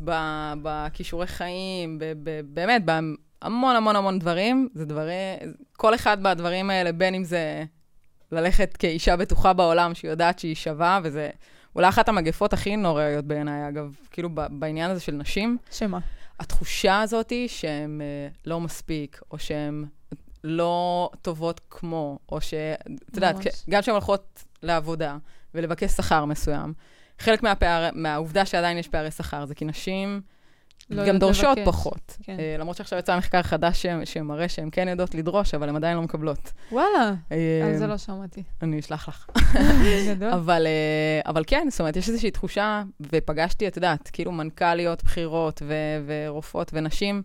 בכישורי 0.61 1.27
חיים, 1.27 1.99
באמת, 2.45 2.81
בהמון 2.85 3.75
המון 3.75 3.95
המון 3.95 4.19
דברים, 4.19 4.69
זה 4.73 4.85
דברי... 4.85 5.13
כל 5.77 5.95
אחד 5.95 6.21
מהדברים 6.21 6.69
האלה, 6.69 6.91
בין 6.91 7.15
אם 7.15 7.23
זה 7.23 7.63
ללכת 8.31 8.77
כאישה 8.77 9.15
בטוחה 9.15 9.53
בעולם, 9.53 9.93
שהיא 9.93 10.11
יודעת 10.11 10.39
שהיא 10.39 10.55
שווה, 10.55 10.99
וזה 11.03 11.29
אולי 11.75 11.89
אחת 11.89 12.09
המגפות 12.09 12.53
הכי 12.53 12.75
נוראיות 12.75 13.25
בעיניי, 13.25 13.69
אגב, 13.69 13.95
כאילו, 14.11 14.29
בעניין 14.49 14.91
הזה 14.91 14.99
של 14.99 15.11
נשים, 15.11 15.57
שמה? 15.71 15.99
התחושה 16.39 17.01
הזאת 17.01 17.29
היא 17.29 17.47
שהן 17.47 18.01
אה, 18.01 18.27
לא 18.45 18.59
מספיק, 18.59 19.21
או 19.31 19.39
שהן 19.39 19.85
לא 20.43 21.09
טובות 21.21 21.61
כמו, 21.69 22.19
או 22.31 22.41
ש... 22.41 22.53
את 23.09 23.15
יודעת, 23.15 23.35
גם 23.69 23.81
כשהן 23.81 23.93
הולכות 23.93 24.43
לעבודה 24.63 25.17
ולבקש 25.55 25.91
שכר 25.91 26.25
מסוים, 26.25 26.73
חלק 27.19 27.43
מהפער, 27.43 27.89
מהעובדה 27.93 28.45
שעדיין 28.45 28.77
יש 28.77 28.87
פערי 28.87 29.11
שכר 29.11 29.45
זה 29.45 29.55
כי 29.55 29.65
נשים 29.65 30.21
לא 30.89 31.01
גם 31.01 31.07
יודעת 31.07 31.19
דורשות 31.19 31.57
לבקש. 31.57 31.67
פחות. 31.67 32.17
כן. 32.23 32.37
אה, 32.39 32.55
למרות 32.59 32.77
שעכשיו 32.77 32.99
יצא 32.99 33.17
מחקר 33.17 33.41
חדש 33.41 33.81
ש- 33.85 34.11
שמראה 34.13 34.49
שהן 34.49 34.69
כן 34.71 34.87
יודעות 34.87 35.15
לדרוש, 35.15 35.53
אבל 35.53 35.69
הן 35.69 35.75
עדיין 35.75 35.97
לא 35.97 36.03
מקבלות. 36.03 36.51
וואלה, 36.71 37.13
אה, 37.31 37.61
על 37.65 37.77
זה 37.77 37.87
לא 37.87 37.97
שמעתי. 37.97 38.43
אני 38.61 38.79
אשלח 38.79 39.07
לך. 39.07 39.27
גדול. 40.09 40.29
אבל, 40.29 40.67
אה, 40.67 41.29
אבל 41.31 41.43
כן, 41.47 41.67
זאת 41.69 41.79
אומרת, 41.79 41.95
יש 41.95 42.09
איזושהי 42.09 42.31
תחושה, 42.31 42.83
ופגשתי, 43.13 43.67
את 43.67 43.75
יודעת, 43.75 44.09
כאילו 44.13 44.31
מנכ"ליות 44.31 45.03
בכירות 45.03 45.61
ו- 45.65 45.73
ורופאות 46.07 46.71
ונשים 46.73 47.21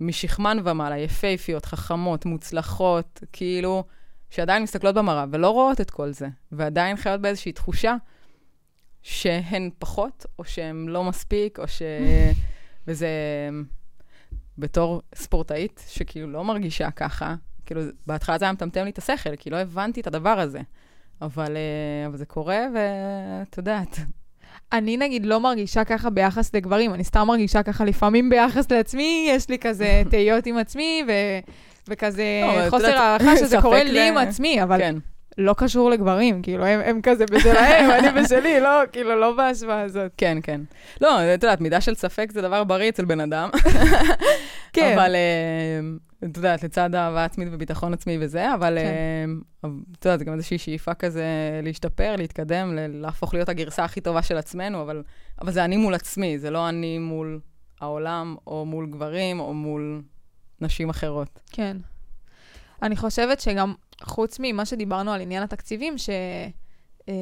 משכמן 0.00 0.58
ומעלה, 0.64 0.98
יפייפיות, 0.98 1.64
חכמות, 1.66 2.26
מוצלחות, 2.26 3.20
כאילו, 3.32 3.84
שעדיין 4.30 4.62
מסתכלות 4.62 4.94
במראה 4.94 5.24
ולא 5.30 5.50
רואות 5.50 5.80
את 5.80 5.90
כל 5.90 6.12
זה, 6.12 6.28
ועדיין 6.52 6.96
חיות 6.96 7.20
באיזושהי 7.20 7.52
תחושה 7.52 7.96
שהן 9.02 9.70
פחות, 9.78 10.26
או 10.38 10.44
שהן 10.44 10.86
לא 10.88 11.04
מספיק, 11.04 11.58
או 11.58 11.68
ש... 11.68 11.82
וזה... 12.86 13.08
בתור 14.58 15.02
ספורטאית, 15.14 15.84
שכאילו 15.88 16.32
לא 16.32 16.44
מרגישה 16.44 16.90
ככה, 16.90 17.34
כאילו, 17.66 17.80
בהתחלה 18.06 18.38
זה 18.38 18.44
היה 18.44 18.52
מטמטם 18.52 18.84
לי 18.84 18.90
את 18.90 18.98
השכל, 18.98 19.36
כי 19.36 19.50
לא 19.50 19.56
הבנתי 19.56 20.00
את 20.00 20.06
הדבר 20.06 20.40
הזה. 20.40 20.60
אבל, 21.22 21.56
אה, 21.56 22.06
אבל 22.06 22.16
זה 22.16 22.26
קורה, 22.26 22.58
ואת 22.74 23.58
יודעת. 23.58 23.98
אני 24.72 24.96
נגיד 24.96 25.26
לא 25.26 25.40
מרגישה 25.40 25.84
ככה 25.84 26.10
ביחס 26.10 26.54
לגברים, 26.54 26.94
אני 26.94 27.04
סתם 27.04 27.26
מרגישה 27.26 27.62
ככה 27.62 27.84
לפעמים 27.84 28.30
ביחס 28.30 28.70
לעצמי, 28.70 29.26
יש 29.30 29.48
לי 29.48 29.58
כזה 29.58 30.02
תהיות 30.10 30.46
עם 30.46 30.56
עצמי, 30.56 31.04
ו... 31.08 31.12
וכזה 31.88 32.24
לא, 32.42 32.70
חוסר 32.70 32.96
הערכה 32.96 33.36
שזה 33.36 33.60
קורה 33.62 33.82
לי 33.82 34.08
עם 34.08 34.16
עצמי, 34.16 34.62
אבל 34.62 34.78
כן. 34.78 34.96
לא 35.38 35.54
קשור 35.56 35.90
לגברים, 35.90 36.42
כאילו, 36.42 36.64
הם, 36.64 36.80
הם 36.84 37.00
כזה 37.02 37.24
בשלהם, 37.30 37.90
אני 37.90 38.08
בשלי, 38.22 38.60
לא, 38.60 38.82
כאילו, 38.92 39.20
לא 39.20 39.36
בהשוואה 39.36 39.80
הזאת. 39.80 40.12
כן, 40.16 40.38
כן. 40.42 40.60
לא, 41.00 41.34
את 41.34 41.42
יודעת, 41.42 41.60
מידה 41.60 41.80
של 41.80 41.94
ספק 41.94 42.32
זה 42.32 42.42
דבר 42.42 42.64
בריא 42.64 42.88
אצל 42.88 43.04
בן 43.04 43.20
אדם. 43.20 43.50
כן. 44.72 44.92
אבל, 44.94 45.14
אה, 45.14 45.80
את 46.30 46.36
יודעת, 46.36 46.62
לצד 46.62 46.94
אהבה 46.94 47.24
עצמית 47.24 47.48
וביטחון 47.52 47.92
עצמי 47.92 48.18
וזה, 48.20 48.54
אבל, 48.54 48.78
כן. 48.78 49.30
אה, 49.64 49.70
את 49.98 50.04
יודעת, 50.04 50.18
זה 50.18 50.24
גם 50.24 50.34
איזושהי 50.34 50.58
שאיפה 50.58 50.94
כזה 50.94 51.24
להשתפר, 51.62 52.16
להתקדם, 52.16 52.72
להפוך 52.74 53.34
להיות 53.34 53.48
הגרסה 53.48 53.84
הכי 53.84 54.00
טובה 54.00 54.22
של 54.22 54.36
עצמנו, 54.36 54.82
אבל, 54.82 55.02
אבל 55.42 55.52
זה 55.52 55.64
אני 55.64 55.76
מול 55.76 55.94
עצמי, 55.94 56.38
זה 56.38 56.50
לא 56.50 56.68
אני 56.68 56.98
מול 56.98 57.40
העולם, 57.80 58.36
או 58.46 58.64
מול 58.64 58.86
גברים, 58.86 59.40
או 59.40 59.54
מול 59.54 60.02
נשים 60.60 60.90
אחרות. 60.90 61.40
כן. 61.50 61.76
אני 62.82 62.96
חושבת 62.96 63.40
שגם, 63.40 63.74
חוץ 64.02 64.36
ממה 64.40 64.64
שדיברנו 64.64 65.12
על 65.12 65.20
עניין 65.20 65.42
התקציבים, 65.42 65.98
ש... 65.98 66.10
אה, 67.08 67.14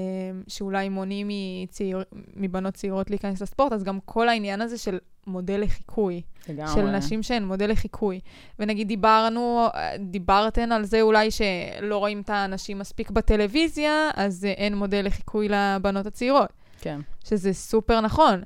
שאולי 0.48 0.88
מונעים 0.88 1.28
מצעיר... 1.30 2.02
מבנות 2.36 2.74
צעירות 2.74 3.10
להיכנס 3.10 3.42
לספורט, 3.42 3.72
אז 3.72 3.84
גם 3.84 3.98
כל 4.04 4.28
העניין 4.28 4.60
הזה 4.60 4.78
של 4.78 4.98
מודל 5.26 5.60
לחיקוי. 5.60 6.22
לגמרי. 6.48 6.74
של 6.74 6.90
נשים 6.90 7.22
שהן 7.22 7.44
מודל 7.44 7.70
לחיקוי. 7.70 8.20
ונגיד 8.58 8.88
דיברנו, 8.88 9.68
דיברתן 9.98 10.72
על 10.72 10.84
זה 10.84 11.02
אולי 11.02 11.30
שלא 11.30 11.98
רואים 11.98 12.20
את 12.20 12.30
האנשים 12.30 12.78
מספיק 12.78 13.10
בטלוויזיה, 13.10 14.10
אז 14.14 14.44
אין 14.44 14.76
מודל 14.76 15.06
לחיקוי 15.06 15.48
לבנות 15.48 16.06
הצעירות, 16.06 16.52
כן. 16.80 17.00
שזה 17.24 17.52
סופר 17.52 18.00
נכון. 18.00 18.42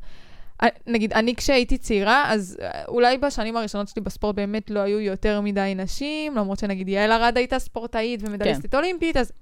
אה, 0.63 0.69
נגיד, 0.87 1.13
אני 1.13 1.35
כשהייתי 1.35 1.79
צעירה, 1.79 2.33
אז 2.33 2.57
אה, 2.63 2.85
אולי 2.89 3.19
בשנים 3.19 3.57
הראשונות 3.57 3.89
שלי 3.89 4.03
בספורט 4.03 4.35
באמת 4.37 4.71
לא 4.71 4.81
היו 4.81 5.01
יותר 5.01 5.41
מדי 5.41 5.73
נשים, 5.77 6.37
למרות 6.37 6.59
שנגיד 6.59 6.89
יעל 6.89 7.13
ארד 7.13 7.37
הייתה 7.37 7.59
ספורטאית 7.59 8.21
ומדליסטית 8.27 8.75
אולימפית, 8.75 9.17
אז 9.17 9.33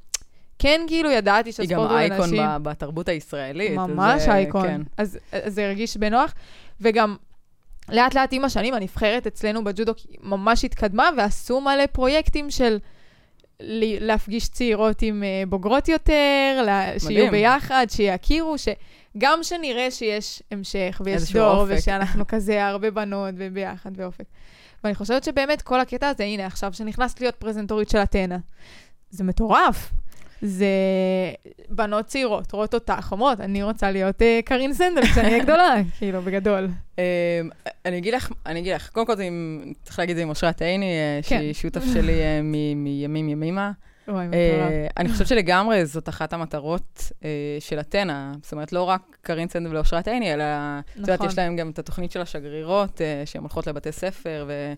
כן, 0.59 0.81
כאילו 0.87 1.11
ידעתי 1.11 1.49
היא 1.49 1.55
גם 1.59 1.67
שהספורט 1.69 1.91
הוא 1.91 1.99
אייקון 1.99 2.19
לנשים. 2.21 2.43
ב- 2.43 2.63
בתרבות 2.63 3.09
הישראלית. 3.09 3.71
ממש 3.73 4.23
זה- 4.23 4.33
אייקון. 4.35 4.63
כן. 4.67 4.81
אז, 4.97 5.19
אז 5.33 5.55
זה 5.55 5.67
הרגיש 5.67 5.97
בנוח, 5.97 6.35
וגם 6.81 7.17
לאט 7.89 8.15
לאט 8.15 8.33
עם 8.33 8.45
השנים 8.45 8.75
הנבחרת 8.75 9.27
אצלנו 9.27 9.65
בג'ודו 9.65 9.93
ממש 10.23 10.65
התקדמה, 10.65 11.09
ועשו 11.17 11.61
מלא 11.61 11.87
פרויקטים 11.93 12.51
של 12.51 12.79
להפגיש 14.01 14.49
צעירות 14.49 15.03
עם 15.03 15.23
בוגרות 15.49 15.89
יותר, 15.89 16.63
לה, 16.67 16.87
שיהיו 16.99 17.11
מדהים. 17.27 17.31
ביחד, 17.31 17.87
שיכירו, 17.91 18.55
שגם 19.17 19.39
שנראה 19.43 19.91
שיש 19.91 20.43
המשך 20.51 21.01
ויש 21.05 21.33
דור, 21.33 21.61
אופק. 21.61 21.75
ושאנחנו 21.79 22.27
כזה 22.27 22.67
הרבה 22.67 22.91
בנות 22.91 23.35
וביחד 23.37 23.97
באופק. 23.97 24.25
ואני 24.85 24.95
חושבת 24.95 25.25
שבאמת 25.25 25.63
כל 25.63 25.81
הקטע 25.81 26.09
הזה, 26.09 26.25
הנה, 26.25 26.47
עכשיו 26.47 26.73
שנכנסת 26.73 27.21
להיות 27.21 27.35
פרזנטורית 27.35 27.89
של 27.89 27.99
אתנה, 27.99 28.39
זה 29.11 29.25
מטורף. 29.25 29.93
זה 30.43 30.67
בנות 31.69 32.07
צעירות, 32.07 32.53
רואות 32.53 32.75
אותך, 32.75 33.09
אומרות, 33.13 33.41
אני 33.41 33.63
רוצה 33.63 33.91
להיות 33.91 34.23
uh, 34.23 34.25
קרין 34.45 34.75
סנדל 34.75 35.03
כשאני 35.03 35.29
אהיה 35.29 35.43
גדולה, 35.43 35.75
כאילו, 35.99 36.23
בגדול. 36.23 36.69
אמ, 36.99 37.03
אני 37.85 37.99
אגיד 37.99 38.15
לך, 38.15 38.33
אני 38.47 38.61
אגיד 38.61 38.75
לך, 38.75 38.89
קודם 38.89 39.07
כל 39.07 39.15
צריך 39.83 39.99
להגיד 39.99 40.11
את 40.11 40.17
זה 40.17 40.23
עם 40.23 40.29
אושרת 40.29 40.63
עיני, 40.63 40.87
אה, 40.87 41.21
כן. 41.23 41.39
שהיא 41.39 41.55
שותף 41.55 41.85
שלי 41.93 42.21
אה, 42.21 42.41
מימים 42.43 43.29
ימימה. 43.29 43.73
וואי, 44.09 44.27
אה, 44.27 44.29
מטורף. 44.29 44.93
אני 44.97 45.09
חושבת 45.09 45.27
שלגמרי 45.27 45.87
זאת 45.87 46.09
אחת 46.09 46.33
המטרות 46.33 47.13
אה, 47.25 47.29
של 47.61 47.81
אתנה. 47.81 48.33
זאת 48.43 48.53
אומרת, 48.53 48.73
לא 48.73 48.83
רק 48.83 49.17
קרין 49.21 49.49
סנדל 49.49 49.77
ואושרת 49.77 50.09
עיני, 50.09 50.35
אלא, 50.35 50.45
את 50.93 50.97
יודעת, 50.97 51.19
נכון. 51.19 51.29
יש 51.29 51.39
להם 51.39 51.57
גם 51.57 51.71
את 51.71 51.79
התוכנית 51.79 52.11
של 52.11 52.21
השגרירות, 52.21 53.01
אה, 53.01 53.23
שהן 53.25 53.43
הולכות 53.43 53.67
לבתי 53.67 53.93
ספר, 53.93 54.45
ו- 54.49 54.73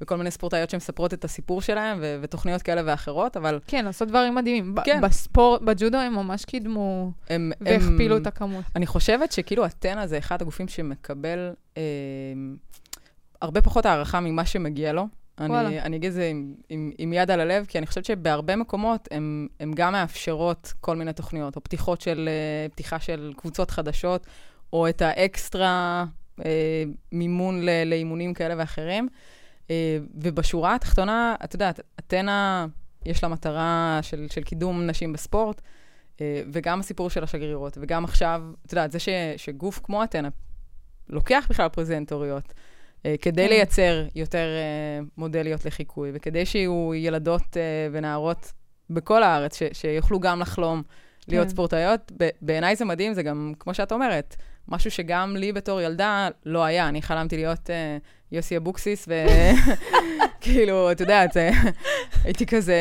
וכל 0.00 0.16
מיני 0.16 0.30
ספורטאיות 0.30 0.70
שמספרות 0.70 1.14
את 1.14 1.24
הסיפור 1.24 1.62
שלהם, 1.62 1.98
ו- 2.00 2.18
ותוכניות 2.22 2.62
כאלה 2.62 2.82
ואחרות, 2.84 3.36
אבל 3.36 3.60
כן, 3.66 3.84
לעשות 3.84 4.08
דברים 4.08 4.34
מדהימים. 4.34 4.74
כן. 4.84 5.00
בספורט, 5.02 5.62
בג'ודו 5.62 5.98
הם 5.98 6.14
ממש 6.14 6.44
קידמו 6.44 7.12
הם... 7.30 7.52
והכפילו 7.60 8.16
הם- 8.16 8.22
את 8.22 8.26
הכמות. 8.26 8.64
אני 8.76 8.86
חושבת 8.86 9.32
שכאילו 9.32 9.66
אתנה 9.66 10.06
זה 10.06 10.18
אחד 10.18 10.42
הגופים 10.42 10.68
שמקבל 10.68 11.52
אה, 11.76 11.82
הרבה 13.42 13.62
פחות 13.62 13.86
הערכה 13.86 14.20
ממה 14.20 14.46
שמגיע 14.46 14.92
לו. 14.92 15.06
אני, 15.38 15.80
אני 15.80 15.96
אגיד 15.96 16.08
את 16.08 16.14
זה 16.14 16.26
עם, 16.26 16.54
עם, 16.68 16.92
עם 16.98 17.12
יד 17.12 17.30
על 17.30 17.40
הלב, 17.40 17.64
כי 17.66 17.78
אני 17.78 17.86
חושבת 17.86 18.04
שבהרבה 18.04 18.56
מקומות 18.56 19.08
הם 19.60 19.72
גם 19.74 19.92
מאפשרות 19.92 20.72
כל 20.80 20.96
מיני 20.96 21.12
תוכניות, 21.12 21.56
או 21.56 21.60
פתיחות 21.60 22.00
של, 22.00 22.28
אה, 22.28 22.68
פתיחה 22.68 23.00
של 23.00 23.32
קבוצות 23.36 23.70
חדשות, 23.70 24.26
או 24.72 24.88
את 24.88 25.02
האקסטרה 25.02 26.04
אה, 26.44 26.84
מימון 27.12 27.62
ל, 27.62 27.84
לאימונים 27.84 28.34
כאלה 28.34 28.54
ואחרים. 28.58 29.08
אה, 29.70 29.98
ובשורה 30.14 30.74
התחתונה, 30.74 31.34
את 31.44 31.54
יודעת, 31.54 31.80
אתנה, 31.98 32.66
יש 33.06 33.22
לה 33.22 33.28
מטרה 33.28 33.98
של, 34.02 34.26
של 34.30 34.42
קידום 34.42 34.86
נשים 34.86 35.12
בספורט, 35.12 35.60
אה, 36.20 36.42
וגם 36.52 36.80
הסיפור 36.80 37.10
של 37.10 37.24
השגרירות, 37.24 37.78
וגם 37.80 38.04
עכשיו, 38.04 38.42
את 38.66 38.72
יודעת, 38.72 38.92
זה 38.92 38.98
ש, 38.98 39.08
שגוף 39.36 39.80
כמו 39.82 40.04
אתנה 40.04 40.28
לוקח 41.08 41.46
בכלל 41.50 41.68
פרזנטוריות, 41.68 42.54
כדי 43.22 43.42
כן. 43.42 43.48
לייצר 43.48 44.06
יותר 44.14 44.46
אה, 44.56 45.04
מודליות 45.16 45.64
לחיקוי, 45.64 46.10
וכדי 46.14 46.46
שיהיו 46.46 46.94
ילדות 46.94 47.56
אה, 47.56 47.88
ונערות 47.92 48.52
בכל 48.90 49.22
הארץ, 49.22 49.58
ש, 49.58 49.62
שיוכלו 49.72 50.20
גם 50.20 50.40
לחלום 50.40 50.82
להיות 51.28 51.46
כן. 51.46 51.50
ספורטאיות, 51.50 52.12
בעיניי 52.40 52.76
זה 52.76 52.84
מדהים, 52.84 53.14
זה 53.14 53.22
גם, 53.22 53.52
כמו 53.58 53.74
שאת 53.74 53.92
אומרת, 53.92 54.36
משהו 54.68 54.90
שגם 54.90 55.36
לי 55.36 55.52
בתור 55.52 55.80
ילדה 55.80 56.28
לא 56.46 56.64
היה. 56.64 56.88
אני 56.88 57.02
חלמתי 57.02 57.36
להיות 57.36 57.70
אה, 57.70 57.98
יוסי 58.32 58.56
אבוקסיס, 58.56 59.08
וכאילו, 60.38 60.88
את 60.92 61.00
יודעת, 61.00 61.36
הייתי 62.24 62.46
כזה... 62.46 62.76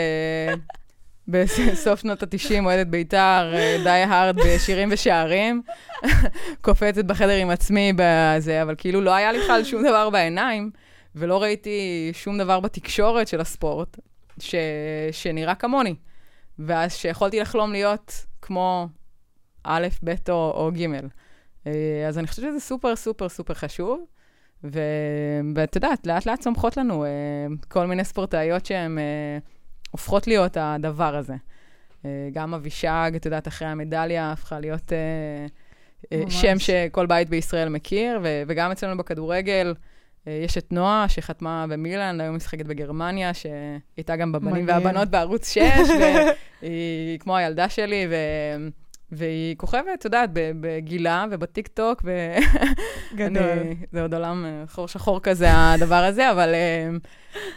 בסוף 1.28 2.00
שנות 2.00 2.24
ה-90, 2.24 2.64
אוהדת 2.64 2.88
בית"ר, 2.88 3.52
אה, 3.54 3.78
די 3.84 3.90
הארד 3.90 4.36
בשירים 4.36 4.90
ושערים, 4.92 5.62
קופצת 6.62 7.06
בחדר 7.06 7.36
עם 7.36 7.50
עצמי 7.50 7.94
בזה, 7.96 8.62
אבל 8.62 8.76
כאילו 8.78 9.02
לא 9.02 9.16
היה 9.16 9.32
לי 9.32 9.40
בכלל 9.40 9.64
שום 9.64 9.84
דבר 9.84 10.10
בעיניים, 10.10 10.72
ולא 11.16 11.42
ראיתי 11.42 12.10
שום 12.14 12.38
דבר 12.38 12.60
בתקשורת 12.60 13.28
של 13.28 13.42
הספורט 13.42 13.98
ש... 14.40 14.56
שנראה 15.12 15.56
כמוני. 15.56 15.96
ואז 16.60 16.96
שיכולתי 16.96 17.40
לחלום 17.40 17.72
להיות 17.72 18.26
כמו 18.42 18.88
א', 19.64 19.88
ב' 20.04 20.14
או, 20.30 20.52
או 20.56 20.72
ג'. 20.74 20.88
אה, 21.68 22.06
אז 22.08 22.18
אני 22.18 22.28
חושבת 22.28 22.46
שזה 22.46 22.60
סופר 22.60 22.96
סופר 22.96 23.30
סופר 23.30 23.54
חשוב. 23.54 24.06
ואת 25.56 25.76
יודעת, 25.76 26.08
לאט 26.08 26.26
לאט 26.26 26.40
צומחות 26.40 26.78
לנו 26.78 27.06
אה, 27.06 27.10
כל 27.68 27.86
מיני 27.86 28.04
ספורטאיות 28.04 28.66
שהן 28.66 28.98
הופכות 29.92 30.28
להיות 30.28 30.58
הדבר 30.60 31.16
הזה. 31.16 31.36
אה, 32.06 32.30
גם 32.34 32.54
אבישג, 32.54 33.12
את 33.16 33.26
יודעת, 33.26 33.48
אחרי 33.48 33.68
המדליה 33.68 34.32
הפכה 34.32 34.60
להיות 34.60 34.94
אה, 34.94 34.98
אה, 36.12 36.24
ממש. 36.24 36.42
שם 36.42 36.60
שכל 36.60 37.06
בית 37.06 37.30
בישראל 37.30 37.70
מכיר, 37.70 38.20
ו... 38.24 38.44
וגם 38.48 38.72
אצלנו 38.72 38.98
בכדורגל. 38.98 39.74
יש 40.26 40.58
את 40.58 40.72
נועה, 40.72 41.06
שחתמה 41.10 41.66
במילאן, 41.70 42.22
היום 42.22 42.36
משחקת 42.36 42.66
בגרמניה, 42.66 43.32
שהייתה 43.34 44.16
גם 44.16 44.32
בבנים 44.32 44.64
מדהים. 44.64 44.68
והבנות 44.68 45.10
בערוץ 45.10 45.52
6, 45.52 45.62
והיא 46.62 47.20
כמו 47.20 47.38
הילדה 47.38 47.70
שלי, 47.70 48.08
ו... 48.10 48.16
והיא 49.12 49.56
כוכבת, 49.56 49.86
את 49.94 50.06
יודעת, 50.06 50.30
בגילה 50.34 51.26
ובטיקטוק, 51.32 52.02
ו... 52.06 52.36
גדול. 53.16 53.44
אני, 53.44 53.76
זה 53.92 54.02
עוד 54.02 54.14
עולם 54.14 54.46
אה, 54.46 54.64
חור 54.68 54.88
שחור 54.88 55.20
כזה, 55.20 55.48
הדבר 55.54 56.04
הזה, 56.04 56.32
אבל, 56.32 56.54
אה, 56.54 56.90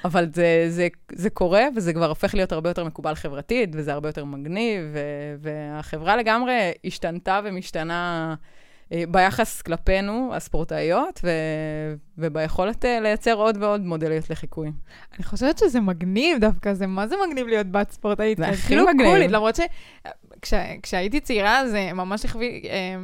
אבל 0.05 0.27
זה, 0.35 0.67
זה, 0.69 0.89
זה 1.13 1.31
קורה, 1.31 1.65
וזה 1.77 1.93
כבר 1.93 2.09
הופך 2.09 2.35
להיות 2.35 2.53
הרבה 2.53 2.71
יותר 2.71 2.85
מקובל 2.85 3.15
חברתית, 3.15 3.71
וזה 3.73 3.93
הרבה 3.93 4.09
יותר 4.09 4.25
מגניב, 4.25 4.83
ו, 4.93 4.99
והחברה 5.41 6.17
לגמרי 6.17 6.73
השתנתה 6.85 7.41
ומשתנה 7.45 8.35
אה, 8.93 9.05
ביחס 9.09 9.63
כלפינו, 9.63 10.31
הספורטאיות, 10.35 11.21
ו... 11.25 11.31
וביכולת 12.19 12.85
לייצר 12.85 13.35
עוד 13.35 13.57
ועוד 13.61 13.81
מודליות 13.81 14.31
לחיקוי. 14.31 14.73
אני 15.17 15.25
חושבת 15.25 15.59
שזה 15.59 15.81
מגניב 15.81 16.39
דווקא, 16.41 16.75
זה 16.75 16.87
מה 16.87 17.07
זה 17.07 17.15
מגניב 17.29 17.47
להיות 17.47 17.67
בת 17.67 17.91
ספורטאית. 17.91 18.39
זה 18.39 18.47
הכי 18.47 18.67
כאילו 18.67 18.87
מגניב. 18.87 19.07
קולית, 19.07 19.31
למרות 20.53 20.79
שכשהייתי 20.85 21.21
צעירה 21.21 21.69
זה 21.69 21.93
ממש 21.93 22.25
הכווין, 22.25 22.51
אה, 22.65 22.97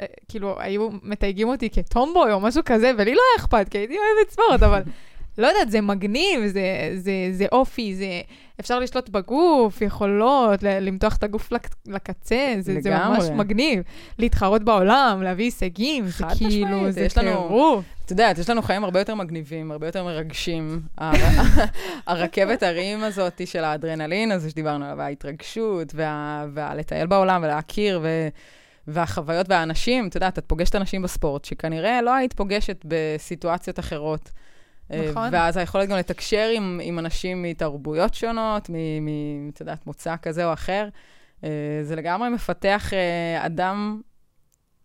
אה, 0.00 0.06
כאילו, 0.28 0.60
היו 0.60 0.88
מתייגים 1.02 1.48
אותי 1.48 1.70
כטומבוי 1.70 2.32
או 2.32 2.40
משהו 2.40 2.62
כזה, 2.64 2.92
ולי 2.98 3.14
לא 3.14 3.20
היה 3.32 3.44
אכפת, 3.44 3.68
כי 3.68 3.78
הייתי 3.78 3.94
אוהבת 3.94 4.30
ספורט, 4.30 4.62
אבל 4.62 4.82
לא 5.38 5.46
יודעת, 5.46 5.70
זה 5.70 5.80
מגניב, 5.80 6.46
זה, 6.46 6.92
זה, 6.96 7.12
זה 7.32 7.46
אופי, 7.52 7.94
זה... 7.94 8.20
אפשר 8.60 8.78
לשלוט 8.78 9.08
בגוף, 9.08 9.82
יכולות, 9.82 10.62
למתוח 10.62 11.16
את 11.16 11.22
הגוף 11.24 11.52
לק- 11.52 11.74
לקצה, 11.86 12.54
זה, 12.60 12.76
זה 12.80 12.90
ממש. 12.90 13.24
מגניב. 13.34 13.82
להתחרות 14.18 14.62
בעולם, 14.62 15.22
להביא 15.22 15.44
הישגים, 15.44 16.06
זה 16.06 16.24
כאילו, 16.38 16.90
זה 16.90 17.00
יש 17.00 17.18
לנו- 17.18 17.30
טירוף. 17.30 17.84
את 18.04 18.10
יודעת, 18.10 18.38
יש 18.38 18.50
לנו 18.50 18.62
חיים 18.62 18.84
הרבה 18.84 18.98
יותר 19.00 19.14
מגניבים, 19.14 19.72
הרבה 19.72 19.86
יותר 19.88 20.04
מרגשים. 20.04 20.80
הר- 20.98 21.12
הרכבת 22.06 22.62
הרים 22.62 23.02
הזאת 23.04 23.40
של 23.46 23.64
האדרנלין 23.64 24.32
הזה 24.32 24.50
שדיברנו 24.50 24.84
עליו, 24.84 24.98
וההתרגשות, 24.98 25.92
וה- 25.94 26.46
והלטייל 26.54 27.06
בעולם 27.06 27.42
ולהכיר, 27.44 28.00
ו... 28.02 28.28
והחוויות 28.88 29.46
והאנשים, 29.50 30.08
את 30.08 30.14
יודעת, 30.14 30.38
את 30.38 30.44
פוגשת 30.46 30.76
אנשים 30.76 31.02
בספורט, 31.02 31.44
שכנראה 31.44 32.02
לא 32.02 32.14
היית 32.14 32.32
פוגשת 32.32 32.84
בסיטואציות 32.84 33.78
אחרות. 33.78 34.30
אה, 34.92 35.10
נכון. 35.10 35.28
ואז 35.32 35.56
היכולת 35.56 35.88
גם 35.88 35.96
לתקשר 35.96 36.48
עם, 36.54 36.80
עם 36.82 36.98
אנשים 36.98 37.42
מתרבויות 37.42 38.14
שונות, 38.14 38.70
מ... 38.70 38.74
מ- 39.06 39.48
את 39.48 39.60
יודעת, 39.60 39.86
מוצא 39.86 40.14
כזה 40.22 40.46
או 40.46 40.52
אחר, 40.52 40.88
אה, 41.44 41.50
זה 41.82 41.96
לגמרי 41.96 42.28
מפתח 42.28 42.92
אה, 42.92 43.46
אדם, 43.46 44.00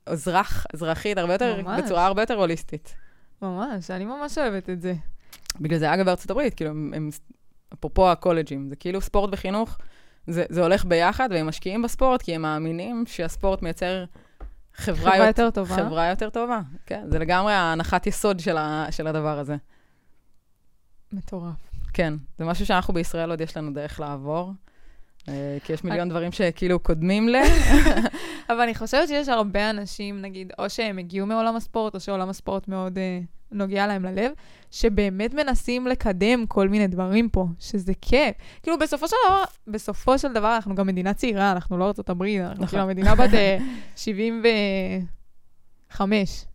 אזרח, 0.06 0.66
אזרחית, 0.74 1.18
הרבה 1.18 1.34
יותר, 1.34 1.62
ממש. 1.62 1.82
בצורה 1.84 2.06
הרבה 2.06 2.22
יותר 2.22 2.34
הוליסטית. 2.34 2.96
ממש, 3.42 3.92
אני 3.92 4.06
ממש 4.06 4.38
אוהבת 4.38 4.70
את 4.70 4.82
זה. 4.82 4.94
בגלל 5.62 5.80
זה, 5.80 5.94
אגב, 5.94 6.06
בארצות 6.06 6.32
הברית, 6.32 6.54
כאילו, 6.54 6.72
הם, 6.72 6.92
הם 6.96 7.10
אפרופו 7.74 8.12
הקולג'ים, 8.12 8.70
זה 8.70 8.76
כאילו 8.76 9.02
ספורט 9.02 9.30
וחינוך, 9.34 9.78
זה, 10.28 10.46
זה 10.50 10.62
הולך 10.62 10.86
ביחד, 10.86 11.30
והם 11.32 11.48
משקיעים 11.48 11.82
בספורט, 11.82 12.22
כי 12.22 12.36
הם 12.36 12.42
מאמינים 12.42 13.04
שהספורט 13.08 13.62
מייצר 13.62 14.06
חברה, 14.76 15.12
חברה 15.12 15.28
יותר 15.28 15.50
טובה. 15.50 15.76
חברה 15.76 16.08
יותר 16.08 16.30
טובה. 16.30 16.62
כן, 16.86 17.06
זה 17.12 17.20
לגמרי 17.20 17.54
ההנחת 17.54 18.08
יסוד 18.08 18.40
של, 18.40 18.58
ה, 18.58 18.86
של 18.92 19.08
הדבר 19.08 19.40
הזה. 19.40 19.56
מטורף. 21.14 21.72
כן, 21.94 22.14
זה 22.38 22.46
משהו 22.46 22.66
שאנחנו 22.66 22.94
בישראל 22.94 23.30
עוד 23.30 23.42
יש 23.42 23.58
לנו 23.58 23.74
דרך 23.74 24.00
לעבור, 24.00 24.52
אה, 25.28 25.58
כי 25.64 25.74
יש 25.74 25.84
מיליון 25.84 26.10
דברים 26.10 26.32
שכאילו 26.32 26.80
קודמים 26.80 27.30
ל... 27.30 27.36
אבל 28.50 28.62
אני 28.62 28.76
חושבת 28.76 29.08
שיש 29.08 29.30
הרבה 29.30 29.70
אנשים, 29.70 30.22
נגיד, 30.22 30.54
או 30.60 30.70
שהם 30.70 30.98
הגיעו 30.98 31.28
מעולם 31.28 31.56
הספורט, 31.56 31.96
או 31.96 32.00
שעולם 32.00 32.30
הספורט 32.30 32.68
מאוד 32.68 32.98
אה, 32.98 33.20
נוגע 33.52 33.88
להם 33.88 34.06
ללב, 34.06 34.32
שבאמת 34.72 35.34
מנסים 35.34 35.88
לקדם 35.88 36.48
כל 36.48 36.70
מיני 36.70 36.88
דברים 36.88 37.30
פה, 37.30 37.48
שזה 37.60 37.94
כיף. 38.02 38.36
כאילו, 38.64 38.80
בסופו 38.80 39.08
של 39.08 39.16
דבר, 39.28 39.44
בסופו 39.68 40.20
של 40.20 40.34
דבר, 40.34 40.56
אנחנו 40.56 40.76
גם 40.76 40.88
מדינה 40.88 41.14
צעירה, 41.14 41.52
אנחנו 41.52 41.78
לא 41.78 41.88
ארצות 41.88 42.10
הברית, 42.10 42.42
אנחנו 42.42 42.64
נכון. 42.64 42.80
כאילו 42.80 42.88
מדינה 42.88 43.16
בת 43.16 43.34
אה, 43.34 43.58
75. 43.96 46.46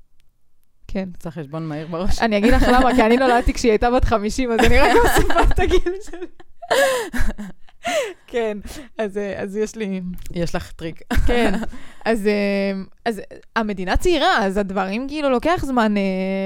כן. 0.97 1.09
צריך 1.19 1.39
חשבון 1.39 1.67
מהיר 1.67 1.87
בראש. 1.87 2.21
אני 2.21 2.39
אגיד 2.39 2.53
לך 2.53 2.63
למה, 2.73 2.95
כי 2.95 3.03
אני 3.03 3.17
נולדתי 3.17 3.53
כשהיא 3.53 3.71
הייתה 3.73 3.91
בת 3.91 4.05
50, 4.05 4.53
אז 4.53 4.59
אני 4.67 4.79
רק 4.79 4.91
מוסיפה 5.03 5.41
את 5.43 5.59
הגיל 5.59 5.93
שלי. 6.05 6.27
כן, 8.27 8.59
אז, 8.99 9.19
אה, 9.19 9.43
אז 9.43 9.57
יש 9.57 9.77
לי... 9.77 10.01
יש 10.35 10.55
לך 10.55 10.73
טריק. 10.73 11.01
כן, 11.27 11.55
אז, 12.05 12.27
אה, 12.27 12.83
אז 13.05 13.23
המדינה 13.57 13.97
צעירה, 13.97 14.47
אז 14.47 14.57
הדברים 14.57 15.09
כאילו 15.09 15.31
לוקח 15.31 15.65
זמן 15.65 15.97
אה, 15.97 16.03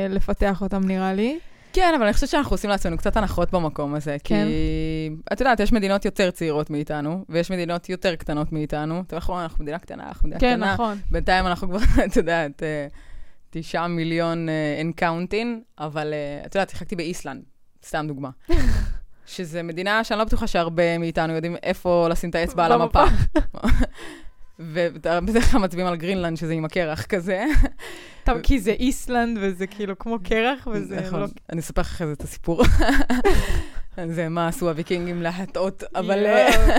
לפתח 0.09 0.63
אותם, 0.63 0.85
נראה 0.85 1.15
לי. 1.15 1.39
כן, 1.73 1.93
אבל 1.97 2.05
אני 2.05 2.13
חושבת 2.13 2.29
שאנחנו 2.29 2.55
עושים 2.55 2.71
לעצמנו 2.71 2.99
קצת 2.99 3.17
הנחות 3.17 3.53
במקום 3.53 3.95
הזה, 3.95 4.17
כן. 4.25 4.45
כי 4.47 5.11
את 5.33 5.41
יודעת, 5.41 5.61
יש 5.61 5.73
מדינות 5.73 6.05
יותר 6.05 6.31
צעירות 6.31 6.71
מאיתנו, 6.71 7.25
ויש 7.29 7.51
מדינות 7.51 7.89
יותר 7.89 8.17
קטנות 8.17 8.53
מאיתנו. 8.53 9.03
אתם 9.07 9.17
יכולים, 9.17 9.43
אנחנו 9.43 9.63
מדינה 9.65 9.79
קטנה, 9.79 10.05
אנחנו 10.09 10.29
מדינה 10.29 10.41
כן, 10.41 10.57
קטנה. 10.57 10.73
נכון. 10.75 10.99
בינתיים 11.11 11.47
אנחנו 11.47 11.69
כבר, 11.69 11.79
את 12.07 12.17
יודעת, 12.17 12.63
תשעה 13.51 13.89
מיליון 13.89 14.49
and 14.79 14.93
counting, 14.93 15.63
אבל 15.79 16.13
אה, 16.13 16.47
את 16.47 16.55
יודעת, 16.55 16.71
שיחקתי 16.71 16.97
באיסלנד, 16.97 17.43
סתם 17.87 18.05
דוגמה. 18.09 18.31
שזה 19.27 19.63
מדינה 19.63 20.05
שאני 20.05 20.19
לא 20.19 20.25
בטוחה 20.25 20.47
שהרבה 20.47 20.99
מאיתנו 20.99 21.33
יודעים 21.33 21.57
איפה 21.63 22.09
לשים 22.11 22.31
את 22.31 22.35
האצבע 22.35 22.65
על. 22.65 22.73
המפה. 22.73 23.05
ובדרך 24.59 25.51
כלל 25.51 25.61
מצביעים 25.61 25.89
על 25.89 25.97
גרינלנד, 25.97 26.37
שזה 26.37 26.53
עם 26.53 26.65
הקרח 26.65 27.05
כזה. 27.05 27.45
טוב, 28.25 28.41
כי 28.43 28.61
זה 28.61 28.71
איסלנד 28.71 29.39
וזה 29.41 29.67
כאילו 29.67 29.99
כמו 29.99 30.19
קרח, 30.25 30.69
וזה 30.73 31.01
נכון, 31.01 31.21
לא... 31.21 31.27
אני 31.53 31.61
אספר 31.61 31.81
לך 31.81 31.87
אחרי 31.87 32.07
זה 32.07 32.13
את 32.13 32.23
הסיפור. 32.23 32.63
זה 34.07 34.29
מה 34.29 34.49
עשו 34.49 34.69
הוויקינגים 34.69 35.23
להטעות, 35.23 35.85
אבל. 35.95 36.27
אה, 36.27 36.79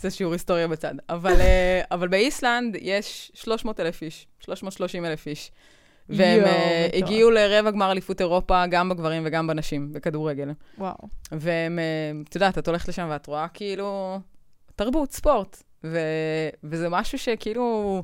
זה 0.00 0.10
שיעור 0.10 0.32
היסטוריה 0.32 0.68
בצד. 0.68 0.94
אבל, 1.08 1.40
אה, 1.40 1.80
אבל 1.90 2.08
באיסלנד 2.08 2.76
יש 2.80 3.32
300 3.34 3.80
אלף 3.80 4.02
איש, 4.02 4.26
330 4.40 5.04
אלף 5.04 5.26
איש. 5.26 5.50
והם 6.08 6.38
יואו, 6.40 6.48
אה, 6.48 6.86
מטורף. 6.88 7.02
הגיעו 7.02 7.30
לרבע 7.30 7.70
גמר 7.70 7.90
אליפות 7.90 8.20
אירופה, 8.20 8.66
גם 8.66 8.88
בגברים 8.88 9.22
וגם 9.26 9.46
בנשים, 9.46 9.92
בכדורגל. 9.92 10.50
וואו. 10.78 10.94
והם, 11.32 11.78
אה, 11.78 12.20
את 12.28 12.34
יודעת, 12.34 12.58
את 12.58 12.68
הולכת 12.68 12.88
לשם 12.88 13.08
ואת 13.10 13.26
רואה 13.26 13.48
כאילו 13.48 14.20
תרבות, 14.76 15.12
ספורט. 15.12 15.62
ו, 15.84 15.98
וזה 16.64 16.88
משהו 16.88 17.18
שכאילו, 17.18 18.02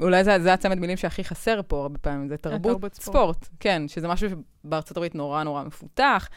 אולי 0.00 0.24
זה, 0.24 0.38
זה 0.38 0.52
הצמד 0.52 0.78
מילים 0.78 0.96
שהכי 0.96 1.24
חסר 1.24 1.60
פה 1.66 1.82
הרבה 1.82 1.98
פעמים, 1.98 2.28
זה 2.28 2.36
תרבות, 2.36 2.70
התרבות 2.70 2.94
ספורט. 2.94 3.16
ספורט. 3.16 3.48
כן, 3.60 3.88
שזה 3.88 4.08
משהו 4.08 4.28
שבארצות 4.30 4.96
הברית 4.96 5.14
נורא 5.14 5.42
נורא 5.42 5.62
מפותח, 5.62 6.28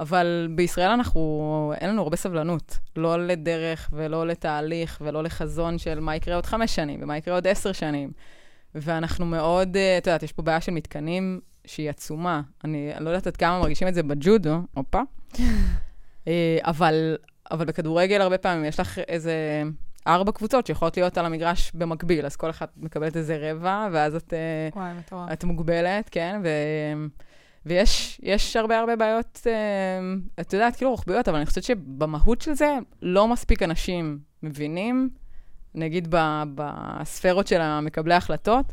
אבל 0.00 0.48
בישראל 0.54 0.90
אנחנו, 0.90 1.72
אין 1.80 1.90
לנו 1.90 2.02
הרבה 2.02 2.16
סבלנות. 2.16 2.78
לא 2.96 3.26
לדרך 3.26 3.90
ולא 3.92 4.26
לתהליך 4.26 4.98
ולא 5.04 5.22
לחזון 5.22 5.78
של 5.78 6.00
מה 6.00 6.16
יקרה 6.16 6.34
עוד 6.34 6.46
חמש 6.46 6.74
שנים 6.74 7.02
ומה 7.02 7.16
יקרה 7.16 7.34
עוד 7.34 7.46
עשר 7.46 7.72
שנים. 7.72 8.10
ואנחנו 8.74 9.26
מאוד, 9.26 9.76
אה, 9.76 9.98
את 9.98 10.06
יודעת, 10.06 10.22
יש 10.22 10.32
פה 10.32 10.42
בעיה 10.42 10.60
של 10.60 10.72
מתקנים 10.72 11.40
שהיא 11.64 11.90
עצומה. 11.90 12.40
אני, 12.64 12.90
לא 13.00 13.10
יודעת 13.10 13.26
עד 13.26 13.36
כמה 13.36 13.60
מרגישים 13.60 13.88
את 13.88 13.94
זה 13.94 14.02
בג'ודו, 14.02 14.60
הופה. 14.74 15.00
אה, 16.28 16.58
אבל, 16.62 17.16
אבל 17.50 17.64
בכדורגל 17.64 18.20
הרבה 18.20 18.38
פעמים 18.38 18.64
יש 18.64 18.80
לך 18.80 18.98
איזה 18.98 19.62
ארבע 20.06 20.32
קבוצות 20.32 20.66
שיכולות 20.66 20.96
להיות 20.96 21.18
על 21.18 21.26
המגרש 21.26 21.72
במקביל, 21.74 22.26
אז 22.26 22.36
כל 22.36 22.50
אחת 22.50 22.72
מקבלת 22.76 23.16
איזה 23.16 23.38
רבע, 23.40 23.88
ואז 23.92 24.14
את, 24.14 24.34
אה, 24.34 24.68
וואי, 24.80 24.92
מטורף. 24.98 25.32
את 25.32 25.44
מוגבלת, 25.44 26.08
כן? 26.08 26.40
ו, 26.44 26.48
ויש 27.66 28.20
יש 28.22 28.56
הרבה 28.56 28.78
הרבה 28.78 28.96
בעיות, 28.96 29.46
את 30.40 30.52
יודעת, 30.52 30.76
כאילו 30.76 30.90
רוחביות, 30.90 31.28
אבל 31.28 31.36
אני 31.36 31.46
חושבת 31.46 31.64
שבמהות 31.64 32.40
של 32.40 32.54
זה 32.54 32.78
לא 33.02 33.28
מספיק 33.28 33.62
אנשים 33.62 34.18
מבינים, 34.42 35.10
נגיד 35.74 36.08
ב, 36.10 36.42
בספרות 36.54 37.46
של 37.46 37.60
המקבלי 37.60 38.14
ההחלטות, 38.14 38.72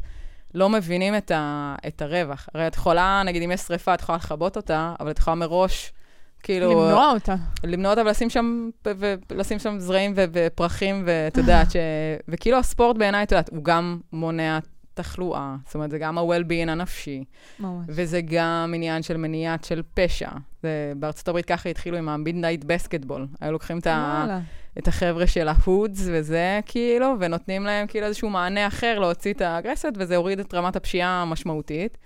לא 0.53 0.69
מבינים 0.69 1.17
את, 1.17 1.31
ה, 1.31 1.75
את 1.87 2.01
הרווח. 2.01 2.49
הרי 2.53 2.67
את 2.67 2.75
יכולה, 2.75 3.21
נגיד 3.25 3.43
אם 3.43 3.51
יש 3.51 3.61
שריפה, 3.61 3.93
את 3.93 4.01
יכולה 4.01 4.17
לכבות 4.17 4.57
אותה, 4.57 4.93
אבל 4.99 5.11
את 5.11 5.19
יכולה 5.19 5.35
מראש, 5.35 5.91
כאילו... 6.43 6.71
למנוע 6.71 7.11
אותה. 7.11 7.35
למנוע 7.63 7.91
אותה 7.91 8.01
ולשים 8.01 8.29
שם, 8.29 8.69
ולשים 9.29 9.59
שם 9.59 9.79
זרעים 9.79 10.13
ופרחים, 10.15 11.03
ואת 11.05 11.37
יודעת 11.37 11.71
ש... 11.71 11.75
וכאילו 12.27 12.57
הספורט 12.57 12.97
בעיניי, 12.97 13.23
את 13.23 13.31
יודעת, 13.31 13.49
הוא 13.49 13.63
גם 13.63 13.99
מונע 14.13 14.59
תחלואה, 14.95 15.55
זאת 15.65 15.75
אומרת, 15.75 15.91
זה 15.91 15.97
גם 15.97 16.17
ה-well-being 16.17 16.69
הנפשי, 16.69 17.23
ממש. 17.59 17.85
וזה 17.87 18.21
גם 18.21 18.73
עניין 18.75 19.03
של 19.03 19.17
מניעת 19.17 19.63
של 19.63 19.81
פשע. 19.93 20.29
זה, 20.63 20.93
בארצות 20.95 21.27
הברית 21.27 21.45
ככה 21.45 21.69
התחילו 21.69 21.97
עם 21.97 22.09
ה-midnight 22.09 22.63
basketball. 22.63 23.19
היו 23.41 23.51
לוקחים 23.51 23.79
את, 23.79 23.87
ה-. 23.87 24.39
את 24.77 24.87
החבר'ה 24.87 25.27
של 25.27 25.47
ההודס 25.47 26.07
וזה, 26.11 26.59
כאילו, 26.65 27.15
ונותנים 27.19 27.63
להם 27.63 27.87
כאילו 27.87 28.05
איזשהו 28.05 28.29
מענה 28.29 28.67
אחר 28.67 28.99
להוציא 28.99 29.33
את 29.33 29.41
האגרסיות, 29.41 29.93
וזה 29.97 30.15
הוריד 30.15 30.39
את 30.39 30.53
רמת 30.53 30.75
הפשיעה 30.75 31.21
המשמעותית. 31.21 31.97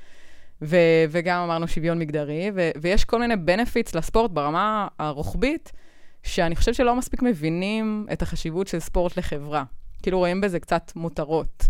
ו- 0.62 1.06
וגם 1.10 1.42
אמרנו 1.42 1.68
שוויון 1.68 2.00
מגדרי, 2.00 2.52
ו- 2.56 2.70
ויש 2.82 3.06
כל 3.06 3.20
מיני 3.20 3.34
benefits 3.34 3.92
לספורט 3.98 4.32
ברמה 4.32 4.88
הרוחבית, 5.00 5.72
שאני 6.24 6.56
חושבת 6.56 6.76
שלא 6.76 6.96
מספיק 6.96 7.22
מבינים 7.22 8.06
את 8.14 8.22
החשיבות 8.22 8.68
של 8.68 8.80
ספורט 8.80 9.18
לחברה. 9.18 9.64
כאילו 10.04 10.18
רואים 10.18 10.42
בזה 10.42 10.60
קצת 10.60 10.92
מותרות. 10.96 11.70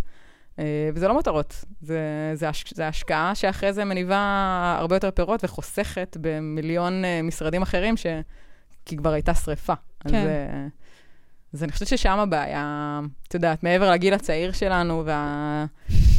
אה, 0.60 0.90
וזה 0.94 1.08
לא 1.08 1.14
מותרות, 1.14 1.66
זה, 1.82 2.00
זה, 2.34 2.50
הש, 2.50 2.74
זה 2.76 2.88
השקעה 2.88 3.36
שאחרי 3.36 3.74
זה 3.74 3.86
מניבה 3.86 4.76
הרבה 4.80 4.96
יותר 4.96 5.12
פירות 5.12 5.44
וחוסכת 5.44 6.18
במיליון 6.22 7.06
אה, 7.06 7.22
משרדים 7.22 7.62
אחרים, 7.62 7.98
ש... 7.98 8.06
כי 8.86 8.98
כבר 8.98 9.14
הייתה 9.14 9.34
שריפה. 9.34 9.74
אז, 10.06 10.12
כן. 10.12 10.28
אה, 10.28 10.68
אז 11.54 11.64
אני 11.64 11.72
חושבת 11.72 11.88
ששם 11.88 12.20
הבעיה, 12.20 13.00
את 13.28 13.34
יודעת, 13.34 13.64
מעבר 13.64 13.92
לגיל 13.92 14.14
הצעיר 14.14 14.52
שלנו, 14.52 15.04
וה... 15.06 15.66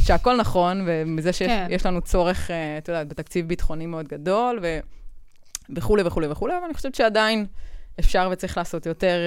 שהכל 0.03 0.37
נכון, 0.37 0.83
ומזה 0.85 1.33
שיש 1.33 1.81
כן. 1.81 1.89
לנו 1.89 2.01
צורך, 2.01 2.51
את 2.77 2.87
יודעת, 2.87 3.07
בתקציב 3.07 3.47
ביטחוני 3.47 3.85
מאוד 3.85 4.07
גדול, 4.07 4.59
ו... 4.61 4.79
וכולי 5.75 6.03
וכולי 6.05 6.27
וכולי, 6.27 6.53
אבל 6.57 6.65
אני 6.65 6.73
חושבת 6.73 6.95
שעדיין 6.95 7.45
אפשר 7.99 8.29
וצריך 8.31 8.57
לעשות 8.57 8.85
יותר, 8.85 9.19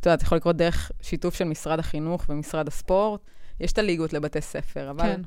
את 0.00 0.06
יודעת, 0.06 0.22
יכול 0.22 0.38
לקרות 0.38 0.56
דרך 0.56 0.92
שיתוף 1.02 1.34
של 1.34 1.44
משרד 1.44 1.78
החינוך 1.78 2.24
ומשרד 2.28 2.68
הספורט. 2.68 3.20
יש 3.60 3.72
את 3.72 3.78
הליגות 3.78 4.12
לבתי 4.12 4.40
ספר, 4.40 4.90
אבל 4.90 5.02
כן. 5.02 5.20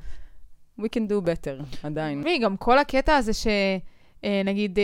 we 0.80 0.84
can 0.84 1.10
do 1.10 1.26
better, 1.26 1.64
עדיין. 1.82 2.18
תשמעי, 2.20 2.38
גם 2.38 2.56
כל 2.56 2.78
הקטע 2.78 3.16
הזה 3.16 3.32
שנגיד 3.32 4.78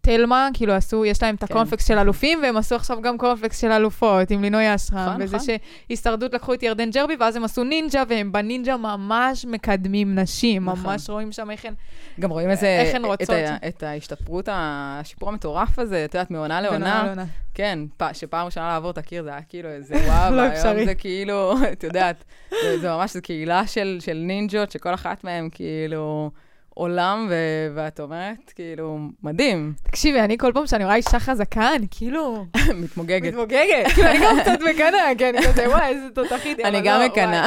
תלמה, 0.00 0.48
כאילו 0.54 0.72
עשו, 0.72 1.04
יש 1.04 1.22
להם 1.22 1.34
את 1.34 1.40
כן. 1.40 1.46
הקורנפלקס 1.50 1.86
של 1.88 1.98
אלופים, 1.98 2.38
והם 2.42 2.56
עשו 2.56 2.74
עכשיו 2.74 3.02
גם 3.02 3.18
קורנפלקס 3.18 3.60
של 3.60 3.72
אלופות 3.72 4.30
עם 4.30 4.42
לינוי 4.42 4.74
אשרם. 4.74 4.98
נכון, 4.98 5.22
וזה 5.22 5.36
נכון. 5.36 5.48
שהישרדות 5.88 6.34
לקחו 6.34 6.54
את 6.54 6.62
ירדן 6.62 6.90
ג'רבי, 6.90 7.16
ואז 7.20 7.36
הם 7.36 7.44
עשו 7.44 7.64
נינג'ה, 7.64 8.02
והם 8.08 8.32
בנינג'ה 8.32 8.76
ממש 8.76 9.44
מקדמים 9.44 10.18
נשים. 10.18 10.64
נכון. 10.64 10.82
ממש 10.82 11.10
רואים 11.10 11.32
שם 11.32 11.50
איך 11.50 11.64
הן... 11.64 11.74
גם 12.20 12.30
רואים 12.30 12.50
איזה, 12.50 12.92
את 12.96 13.04
רוצות. 13.04 13.36
ההשתפרות, 13.82 14.48
השיפור 14.52 15.28
המטורף 15.28 15.78
הזה, 15.78 16.04
את 16.04 16.14
יודעת, 16.14 16.30
מעונה 16.30 16.60
לעונה. 16.60 17.14
כן, 17.54 17.78
שפעם 18.12 18.46
ראשונה 18.46 18.68
לעבור 18.68 18.90
את 18.90 18.98
הקיר 18.98 19.22
זה 19.22 19.30
היה 19.30 19.42
כאילו 19.42 19.68
איזה 19.68 19.94
וואו, 20.06 20.34
לא 20.34 20.40
והיום 20.40 20.52
אפשרי. 20.52 20.84
זה 20.84 20.94
כאילו, 20.94 21.54
את 21.72 21.84
יודעת, 21.84 22.24
זה, 22.80 22.90
ממש, 22.90 23.12
זו 23.12 23.22
קהילה 23.22 23.66
של 23.66 23.98
נינג'ות, 24.14 24.70
שכל 24.70 24.94
אחת 24.94 25.24
מהן 25.24 25.48
כאילו 25.52 26.30
עולם, 26.78 27.26
ו, 27.30 27.34
ואת 27.74 28.00
אומרת, 28.00 28.52
כאילו, 28.54 28.98
מדהים, 29.22 29.72
תקשיבי, 29.82 30.20
אני 30.20 30.38
כל 30.38 30.50
פעם 30.54 30.66
שאני 30.66 30.84
רואה 30.84 30.96
אישה 30.96 31.20
חזקה, 31.20 31.74
אני 31.74 31.86
כאילו... 31.90 32.46
מתמוגגת. 32.82 33.32
מתמוגגת. 33.32 33.86
כאילו, 33.94 34.08
אני 34.08 34.18
גם 34.18 34.40
קצת 34.40 34.58
מקנאה, 34.70 35.12
כי 35.18 35.28
אני 35.28 35.42
כזה, 35.42 35.68
וואי, 35.68 35.88
איזה 35.88 36.06
תותחית. 36.14 36.60
אני 36.60 36.80
גם 36.80 37.00
לא, 37.00 37.06
מקנאה. 37.06 37.46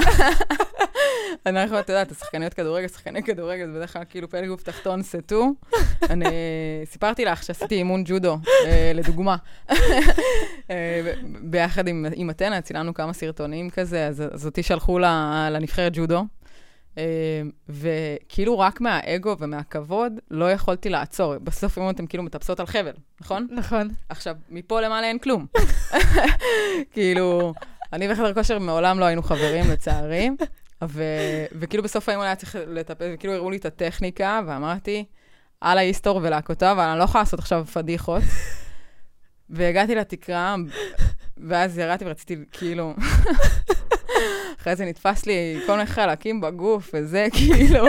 אנחנו, 1.46 1.80
את 1.80 1.90
יודעת, 1.90 2.12
השחקניות 2.12 2.54
כדורגל, 2.54 2.88
שחקני 2.88 3.24
כדורגל, 3.24 3.68
זה 3.68 3.74
בדרך 3.74 3.94
כלל 3.94 4.04
כאילו 4.10 4.30
פלג 4.30 4.48
גוף 4.48 4.64
תחתון 4.64 5.04
סטו. 5.04 5.52
אני 6.10 6.26
סיפרתי 6.86 7.26
לך 7.26 7.44
שעשיתי 7.44 7.76
אימון 7.76 8.04
ג'ודו, 8.06 8.38
אה, 8.66 8.92
לדוגמה. 8.96 9.36
אה, 10.70 11.14
ביחד 11.42 11.88
עם, 11.88 12.30
אתנה, 12.30 12.62
צילמנו 12.62 12.94
כמה 12.94 13.14
סרטונים 13.14 13.70
כזה, 13.70 14.08
אז, 14.08 14.46
אותי 14.46 14.64
שלחו 14.64 15.00
לנבחרת 15.52 15.92
ג'ודו. 15.96 16.24
אה, 17.02 17.42
וכאילו 17.70 18.60
רק 18.60 18.82
מהאגו 18.82 19.36
ומהכבוד 19.40 20.14
לא 20.32 20.52
יכולתי 20.52 20.90
לעצור. 20.90 21.38
בסוף 21.38 21.78
אם 21.78 21.90
אתם 21.90 22.08
כאילו 22.08 22.24
מטפסות 22.24 22.60
על 22.60 22.66
חבל, 22.66 22.94
נכון? 23.22 23.48
נכון. 23.52 23.90
עכשיו, 24.10 24.36
מפה 24.50 24.82
למעלה 24.82 25.08
אין 25.08 25.20
כלום. 25.20 25.46
כאילו, 26.94 27.54
אני 27.94 28.12
וחדר 28.12 28.34
כושר 28.34 28.60
מעולם 28.60 29.00
לא 29.00 29.06
היינו 29.06 29.24
חברים, 29.24 29.66
לצערי. 29.72 30.30
ו... 30.84 31.04
וכאילו 31.60 31.84
בסוף 31.84 32.10
האימון 32.10 32.26
היה 32.26 32.36
צריך 32.36 32.56
לטפל, 32.68 33.12
וכאילו 33.14 33.34
הראו 33.34 33.50
לי 33.50 33.58
את 33.58 33.66
הטכניקה, 33.66 34.42
ואמרתי, 34.48 35.06
על 35.62 35.78
ההיסטור 35.78 36.20
ולהקותיו, 36.24 36.72
אבל 36.72 36.84
אני 36.84 37.00
לא 37.00 37.04
יכולה 37.04 37.22
לעשות 37.22 37.40
עכשיו 37.40 37.66
פדיחות. 37.66 38.24
והגעתי 39.50 39.96
לתקרה, 39.96 40.56
ואז 41.48 41.78
ירדתי 41.78 42.06
ורציתי, 42.06 42.36
כאילו... 42.52 42.94
אחרי 44.62 44.76
זה 44.76 44.86
נתפס 44.86 45.26
לי 45.26 45.60
כל 45.66 45.72
מיני 45.72 45.86
חלקים 45.86 46.42
בגוף 46.42 46.90
וזה, 46.94 47.28
כאילו... 47.38 47.86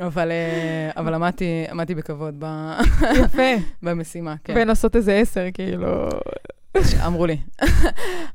אבל, 0.00 0.30
אה, 0.30 0.90
אבל 0.96 1.14
עמדתי, 1.14 1.64
עמדתי 1.70 1.94
בכבוד 1.94 2.34
ב... 2.38 2.72
יפה. 3.24 3.52
במשימה, 3.82 4.34
כן. 4.44 4.54
בין 4.54 4.68
לעשות 4.68 4.96
איזה 4.96 5.14
עשר, 5.14 5.46
כאילו... 5.54 6.08
אמרו 7.06 7.26
לי. 7.26 7.36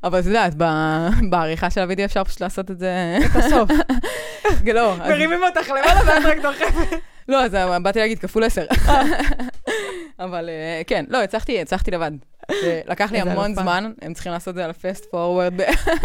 אבל 0.04 0.20
את 0.20 0.26
יודעת, 0.26 0.54
בעריכה 1.30 1.70
של 1.70 1.80
הוידאו 1.80 2.04
אפשר 2.04 2.24
פשוט 2.24 2.40
לעשות 2.40 2.70
את 2.70 2.78
זה... 2.78 3.18
את 3.26 3.36
הסוף. 3.36 3.70
לא, 4.74 4.96
מרימים 4.96 5.40
אותך 5.42 5.68
למעלה 5.68 6.00
ואת 6.06 6.24
רק 6.24 6.42
דוחפת. 6.42 6.96
לא, 7.30 7.44
אז 7.44 7.56
באתי 7.82 7.98
להגיד 7.98 8.18
כפול 8.18 8.44
עשר. 8.44 8.66
אבל 10.18 10.48
אה, 10.48 10.82
כן, 10.86 11.04
לא, 11.08 11.22
הצלחתי, 11.22 11.60
הצלחתי 11.60 11.90
לבד. 11.90 12.10
לקח 12.86 13.12
לי 13.12 13.20
המון. 13.20 13.54
זמן, 13.54 13.92
הם 14.02 14.14
צריכים 14.14 14.32
לעשות 14.32 14.48
את 14.48 14.54
זה 14.54 14.64
על 14.64 14.70
הפסט 14.70 15.04
פורוורד. 15.10 15.52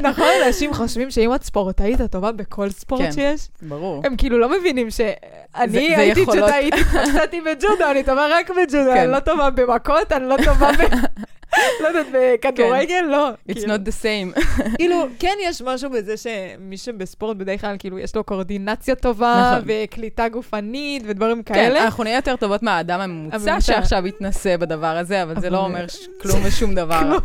נכון, 0.01 0.27
אנשים 0.45 0.73
חושבים 0.73 1.11
שאם 1.11 1.35
את 1.35 1.43
ספורטאית, 1.43 2.01
את 2.01 2.11
טובה 2.11 2.31
בכל 2.31 2.69
ספורט 2.69 3.01
כן. 3.01 3.11
שיש. 3.11 3.47
ברור. 3.61 4.01
הם 4.05 4.15
כאילו 4.15 4.39
לא 4.39 4.49
מבינים 4.59 4.91
שאני 4.91 5.95
הייתי. 5.95 6.25
כשהייתי 6.25 6.79
התפשטתי 6.79 7.41
בג'ודו, 7.41 7.91
אני 7.91 8.03
טובה 8.03 8.27
רק 8.29 8.49
בג'ודו, 8.49 8.91
כן. 8.93 8.97
אני 8.97 9.11
לא 9.11 9.19
טובה 9.19 9.49
במכות, 9.49 10.11
אני 10.11 10.29
לא 10.29 10.35
טובה 10.45 10.71
ב... 10.71 10.81
לא 11.83 11.87
יודעת, 11.87 12.05
בכדורגל, 12.13 13.01
לא. 13.09 13.29
It's 13.49 13.53
כאילו- 13.53 13.75
not 13.75 13.79
the 13.79 14.03
same. 14.03 14.39
כאילו, 14.77 15.05
כן 15.19 15.35
יש 15.43 15.61
משהו 15.61 15.89
בזה 15.89 16.17
שמי 16.17 16.77
שבספורט 16.77 17.37
בדרך 17.37 17.61
כלל, 17.61 17.75
כאילו, 17.79 17.99
יש 17.99 18.15
לו 18.15 18.23
קואורדינציה 18.23 18.95
טובה, 18.95 19.51
נכון. 19.57 19.69
וקליטה 19.83 20.29
גופנית, 20.29 21.03
ודברים 21.05 21.43
כן, 21.43 21.53
כאלה. 21.53 21.83
אנחנו 21.83 22.03
נהיה 22.03 22.15
יותר 22.15 22.35
טובות 22.35 22.63
מהאדם 22.63 22.99
הממוצע. 22.99 23.61
שעכשיו 23.61 24.07
יתנסה 24.07 24.57
בדבר 24.57 24.97
הזה, 24.97 25.23
אבל 25.23 25.39
זה 25.41 25.49
לא 25.49 25.57
אומר 25.57 25.85
כלום 26.21 26.39
ושום 26.43 26.75
דבר. 26.75 27.17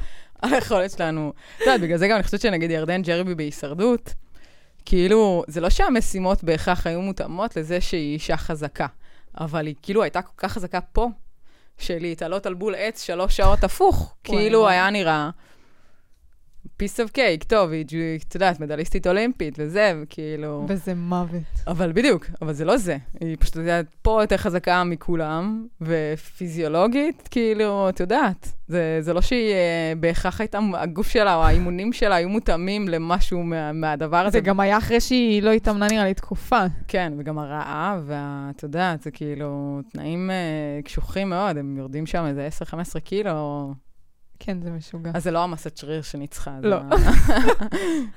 על 0.43 0.55
היכולת 0.55 0.91
שלנו. 0.91 1.33
את 1.57 1.61
יודעת, 1.61 1.81
בגלל 1.81 1.99
זה 1.99 2.09
גם 2.09 2.17
אני 2.17 2.23
חושבת 2.23 2.41
שנגיד 2.41 2.71
ירדן 2.71 3.03
ג'רבי 3.03 3.35
בהישרדות, 3.35 4.15
כאילו, 4.85 5.45
זה 5.47 5.61
לא 5.61 5.71
שהמשימות 5.71 6.45
בהכרח 6.45 6.87
היו 6.87 7.01
מותאמות 7.01 7.57
לזה 7.57 7.81
שהיא 7.81 8.15
אישה 8.15 8.37
חזקה, 8.37 8.87
אבל 9.41 9.67
היא 9.67 9.75
כאילו 9.83 10.03
הייתה 10.03 10.23
כל 10.23 10.33
כך 10.37 10.53
חזקה 10.53 10.81
פה, 10.81 11.09
שלהתעלות 11.81 12.47
על 12.47 12.55
בול 12.55 12.75
עץ 12.79 13.03
שלוש 13.03 13.37
שעות 13.37 13.65
הפוך, 13.65 14.15
כאילו. 14.25 14.69
היה 14.69 14.91
נראה 14.91 15.31
piece 16.81 17.09
of 17.09 17.17
cake, 17.17 17.45
טוב, 17.47 17.71
היא, 17.71 17.85
את 18.29 18.35
יודעת, 18.35 18.61
מדליסטית 18.61 19.07
אולימפית 19.07 19.55
וזה, 19.59 19.93
וכאילו... 20.03 20.65
וזה 20.69 20.95
מוות. 20.95 21.43
אבל 21.67 21.93
בדיוק, 21.93 22.27
אבל 22.43 22.53
זה 22.53 22.65
לא 22.65 22.77
זה. 22.77 22.97
היא 23.21 23.37
פשוט, 23.41 23.53
את 23.53 23.61
יודעת, 23.61 23.87
פה 24.03 24.23
יותר 24.23 24.37
חזקה 24.37 24.85
מכולם, 24.85 25.67
ופיזיולוגית, 25.81 27.29
כאילו, 27.31 27.89
את 27.89 28.01
יודעת, 28.01 28.53
זה, 28.69 28.99
זה 29.01 29.13
לא 29.13 29.21
שהיא 29.21 29.53
אה, 29.53 29.93
בהכרח 30.01 30.41
הייתה, 30.41 30.59
הגוף 30.75 31.09
שלה 31.09 31.35
או 31.35 31.43
האימונים 31.43 31.93
שלה 31.93 32.15
היו 32.15 32.29
מותאמים 32.29 32.89
למשהו 32.89 33.43
מה, 33.43 33.73
מהדבר 33.73 34.17
הזה. 34.17 34.39
זה 34.39 34.41
גם 34.41 34.61
היה 34.61 34.79
אחרי 34.79 35.01
שהיא 35.01 35.43
לא 35.43 35.51
התאמנה 35.51 35.87
נראה 35.91 36.05
לי 36.05 36.15
תקופה. 36.15 36.61
כן, 36.89 37.13
וגם 37.19 37.39
הרעב, 37.39 38.03
ואת 38.07 38.63
יודעת, 38.63 39.03
זה 39.03 39.11
כאילו 39.11 39.81
תנאים 39.93 40.31
אה, 40.31 40.83
קשוחים 40.85 41.31
מאוד, 41.31 41.57
הם 41.59 41.77
יורדים 41.79 42.07
שם 42.07 42.27
איזה 42.27 42.49
10-15 42.97 43.01
קילו, 43.01 43.75
כן, 44.43 44.63
זה 44.63 44.71
משוגע. 44.71 45.11
אז 45.15 45.25
זה 45.25 45.31
לא 45.31 45.45
המסת 45.45 45.77
שריר 45.77 46.03
שניצחה. 46.03 46.51
לא. 46.63 46.77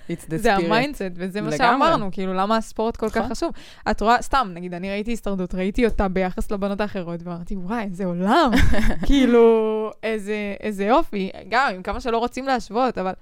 זה. 0.35 0.55
ה-mindset, 0.55 1.11
וזה 1.15 1.41
מה. 1.41 1.51
שאמרנו, 1.57 2.09
כאילו, 2.11 2.33
למה 2.33 2.57
הספורט 2.57 2.97
כל 2.97 3.09
כך 3.09 3.17
נכון. 3.17 3.29
חשוב. 3.29 3.51
את 3.91 4.01
רואה, 4.01 4.21
סתם, 4.21 4.49
נגיד, 4.53 4.73
אני 4.73 4.89
ראיתי 4.89 5.13
הישרדות, 5.13 5.55
ראיתי 5.55 5.85
אותה 5.85 6.07
ביחס 6.07 6.51
לבנות 6.51 6.81
האחרות, 6.81 7.19
ואמרתי, 7.23 7.55
וואי, 7.55 7.83
איזה 7.83 8.05
עולם. 8.05 8.51
כאילו, 9.07 9.91
איזה 10.03 10.55
איזה 10.59 10.85
יופי. 10.85 11.29
גם, 11.49 11.71
עם 11.75 11.83
כמה 11.83 12.01
שלא 12.01 12.17
רוצים 12.17 12.47
להשוות, 12.47 12.97
אבל... 12.97 13.13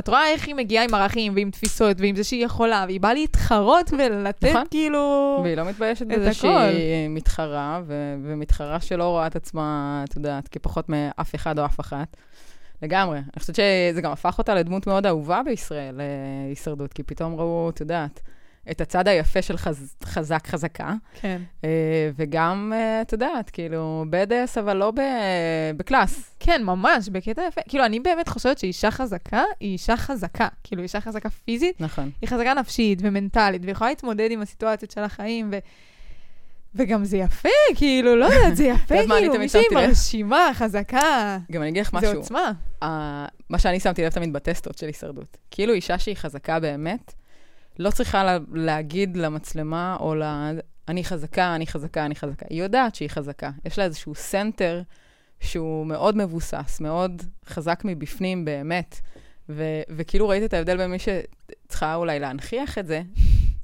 את 0.00 0.08
רואה 0.08 0.28
איך 0.28 0.46
היא 0.46 0.54
מגיעה 0.54 0.84
עם 0.84 0.94
ערכים 0.94 1.34
ועם 1.34 1.50
תפיסות 1.50 1.96
ועם 2.00 2.16
זה 2.16 2.24
שהיא 2.24 2.44
יכולה, 2.44 2.84
והיא 2.86 3.00
באה 3.00 3.14
להתחרות 3.14 3.90
ולתת 3.98 4.44
נכון. 4.44 4.64
כאילו... 4.70 5.40
והיא 5.42 5.56
לא 5.56 5.64
מתביישת 5.64 6.06
בזה. 6.06 6.34
שהיא 6.34 7.08
מתחרה, 7.08 7.80
ו- 7.86 8.14
ומתחרה 8.24 8.80
שלא 8.80 9.04
רואה 9.04 9.26
את 9.26 9.36
עצמה, 9.36 10.04
את 10.08 10.16
יודעת, 10.16 10.48
כפחות 10.48 10.88
מאף 10.88 11.34
אחד 11.34 11.58
או 11.58 11.64
אף 11.64 11.80
אחת. 11.80 12.16
לגמרי. 12.82 13.18
אני 13.18 13.40
חושבת 13.40 13.56
שזה 13.56 14.00
גם 14.00 14.12
הפך 14.12 14.38
אותה 14.38 14.54
לדמות 14.54 14.86
מאוד 14.86 15.06
אהובה 15.06 15.40
בישראל, 15.44 16.00
אה, 16.00 16.06
הישרדות, 16.48 16.92
כי 16.92 17.02
פתאום 17.02 17.34
ראו, 17.34 17.70
את 17.70 17.80
יודעת, 17.80 18.20
את 18.70 18.80
הצד 18.80 19.08
היפה 19.08 19.42
של 19.42 19.56
חז- 19.56 19.94
חזק 20.04 20.46
חזקה, 20.46 20.94
כן. 21.20 21.42
אה, 21.64 21.68
וגם, 22.16 22.72
אה, 22.76 23.00
את 23.02 23.12
יודעת, 23.12 23.50
כאילו, 23.50 24.04
בדס, 24.10 24.58
אבל 24.58 24.76
לא 24.76 24.90
ב- 24.90 25.00
בקלאס. 25.76 26.34
כן, 26.40 26.62
ממש, 26.64 27.08
בקטע 27.08 27.42
יפה. 27.48 27.60
כאילו, 27.68 27.84
אני 27.84 28.00
באמת 28.00 28.28
חושבת 28.28 28.58
שאישה 28.58 28.90
חזקה 28.90 29.42
היא 29.60 29.72
אישה 29.72 29.96
חזקה. 29.96 30.48
כאילו, 30.64 30.82
אישה 30.82 31.00
חזקה 31.00 31.30
פיזית, 31.30 31.80
נכון. 31.80 32.10
היא 32.20 32.28
חזקה 32.28 32.54
נפשית 32.54 32.98
ומנטלית, 33.02 33.62
ויכולה 33.64 33.90
להתמודד 33.90 34.28
עם 34.30 34.40
הסיטואציות 34.42 34.90
של 34.90 35.00
החיים, 35.04 35.48
ו... 35.52 35.58
וגם 36.74 37.04
זה 37.04 37.16
יפה, 37.16 37.48
כאילו, 37.74 38.16
לא 38.16 38.24
יודעת, 38.24 38.56
זה 38.56 38.64
יפה, 38.74 38.94
כאילו, 39.18 39.38
מישהי? 39.38 39.62
מרשימה, 39.74 40.50
חזקה, 40.54 41.38
גם 41.52 41.62
אני 41.62 41.70
אגיד 41.70 41.82
לך 41.82 41.90
זה 41.90 41.96
משהו. 41.96 42.14
עוצמה. 42.20 42.52
ה- 42.84 43.26
מה 43.50 43.58
שאני 43.58 43.80
שמתי 43.80 44.02
לב 44.04 44.10
תמיד 44.10 44.32
בטסטות 44.32 44.78
של 44.78 44.86
הישרדות. 44.86 45.36
כאילו 45.50 45.72
אישה 45.74 45.98
שהיא 45.98 46.16
חזקה 46.16 46.60
באמת, 46.60 47.14
לא 47.78 47.90
צריכה 47.90 48.24
לה, 48.24 48.38
להגיד 48.52 49.16
למצלמה 49.16 49.96
או 50.00 50.14
ל... 50.14 50.22
אני 50.88 51.04
חזקה, 51.04 51.54
אני 51.54 51.66
חזקה, 51.66 52.06
אני 52.06 52.14
חזקה. 52.14 52.46
היא 52.50 52.62
יודעת 52.62 52.94
שהיא 52.94 53.08
חזקה. 53.10 53.50
יש 53.64 53.78
לה 53.78 53.84
איזשהו 53.84 54.14
center 54.14 54.82
שהוא 55.40 55.86
מאוד 55.86 56.16
מבוסס, 56.16 56.80
מאוד 56.80 57.22
חזק 57.46 57.82
מבפנים 57.84 58.44
באמת. 58.44 59.00
ו- 59.48 59.82
וכאילו 59.88 60.28
ראית 60.28 60.42
את 60.44 60.54
ההבדל 60.54 60.76
בין 60.76 60.90
מי 60.90 60.96
שצריכה 60.98 61.94
אולי 61.94 62.18
להנכיח 62.18 62.78
את 62.78 62.86
זה, 62.86 63.02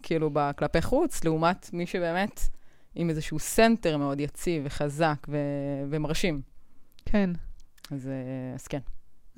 כאילו 0.02 0.30
כלפי 0.56 0.82
חוץ, 0.82 1.24
לעומת 1.24 1.70
מי 1.72 1.86
שבאמת 1.86 2.40
עם 2.94 3.10
איזשהו 3.10 3.38
center 3.38 3.96
מאוד 3.96 4.20
יציב 4.20 4.62
וחזק 4.66 5.26
ו- 5.28 5.84
ומרשים. 5.90 6.40
כן. 7.04 7.30
אז, 7.90 8.08
אה, 8.08 8.54
אז 8.54 8.66
כן. 8.66 8.78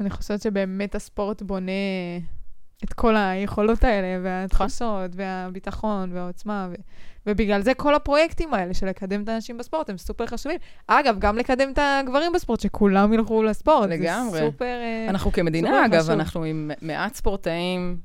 אני 0.01 0.11
חושבת 0.11 0.43
שבאמת 0.43 0.95
הספורט 0.95 1.43
בונה 1.43 1.73
את 2.85 2.93
כל 2.93 3.17
היכולות 3.17 3.85
האלה, 3.85 4.21
והתחושות, 4.23 5.11
והביטחון, 5.15 6.13
והעוצמה, 6.13 6.69
ו... 6.71 6.75
ובגלל 7.27 7.63
זה 7.63 7.75
כל 7.75 7.95
הפרויקטים 7.95 8.55
האלה 8.55 8.75
של 8.75 8.87
לקדם 8.87 9.23
את 9.23 9.29
האנשים 9.29 9.59
בספורט 9.59 9.91
הם 9.91 9.99
סופר 9.99 10.27
חשובים. 10.27 10.59
אגב, 10.87 11.19
גם 11.19 11.39
לקדם 11.39 11.73
את 11.73 11.79
הגברים 11.83 12.33
בספורט, 12.33 12.61
שכולם 12.61 13.13
ילכו 13.13 13.43
לספורט. 13.43 13.89
לגמרי. 13.89 14.31
זה 14.31 14.47
סופר... 14.47 14.65
אה, 14.65 15.07
אנחנו 15.09 15.31
סופר 15.31 15.43
כמדינה, 15.43 15.87
אגב, 15.87 16.01
חשוב. 16.01 16.11
אנחנו 16.11 16.45
עם 16.45 16.71
מעט 16.83 17.15
ספורטאים 17.15 17.97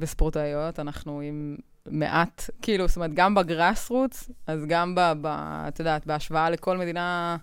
וספורטאיות, 0.00 0.78
אנחנו 0.78 1.20
עם 1.20 1.56
מעט, 1.86 2.50
כאילו, 2.62 2.88
זאת 2.88 2.96
אומרת, 2.96 3.14
גם 3.14 3.34
בגראס 3.34 3.90
רוץ, 3.90 4.30
אז 4.46 4.64
גם 4.66 4.94
ב... 4.94 5.00
ב 5.20 5.26
את 5.68 5.78
יודעת, 5.78 6.06
בהשוואה 6.06 6.50
לכל 6.50 6.76
מדינה, 6.76 7.36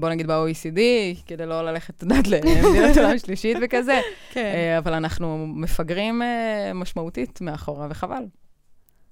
בוא 0.00 0.08
נגיד 0.08 0.26
ב-OECD, 0.26 0.78
כדי 1.26 1.46
לא 1.46 1.62
ללכת, 1.64 1.94
את 1.94 2.02
יודעת, 2.02 2.28
למדינת 2.28 2.96
עולם 2.96 3.18
שלישית 3.18 3.56
וכזה, 3.62 4.00
כן. 4.32 4.52
אה, 4.54 4.78
אבל 4.78 4.92
אנחנו 4.94 5.46
מפגרים 5.46 6.22
אה, 6.22 6.70
משמעותית 6.74 7.40
מאחורה, 7.40 7.86
וחבל. 7.90 8.22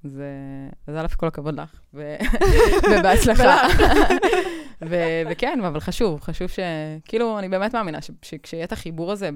אז 0.05 0.23
אז 0.87 0.97
א', 0.97 1.07
כל 1.17 1.27
הכבוד 1.27 1.61
לך, 1.61 1.81
ו- 1.95 2.17
ובהצלחה. 2.91 3.57
ו- 4.91 5.23
וכן, 5.31 5.59
אבל 5.67 5.81
חשוב, 5.81 6.21
חשוב 6.21 6.49
ש... 6.49 6.59
כאילו, 7.05 7.39
אני 7.39 7.49
באמת 7.49 7.75
מאמינה 7.75 8.03
ש- 8.03 8.11
שכשיהיה 8.23 8.65
את 8.65 8.73
החיבור 8.73 9.13
הזה 9.13 9.31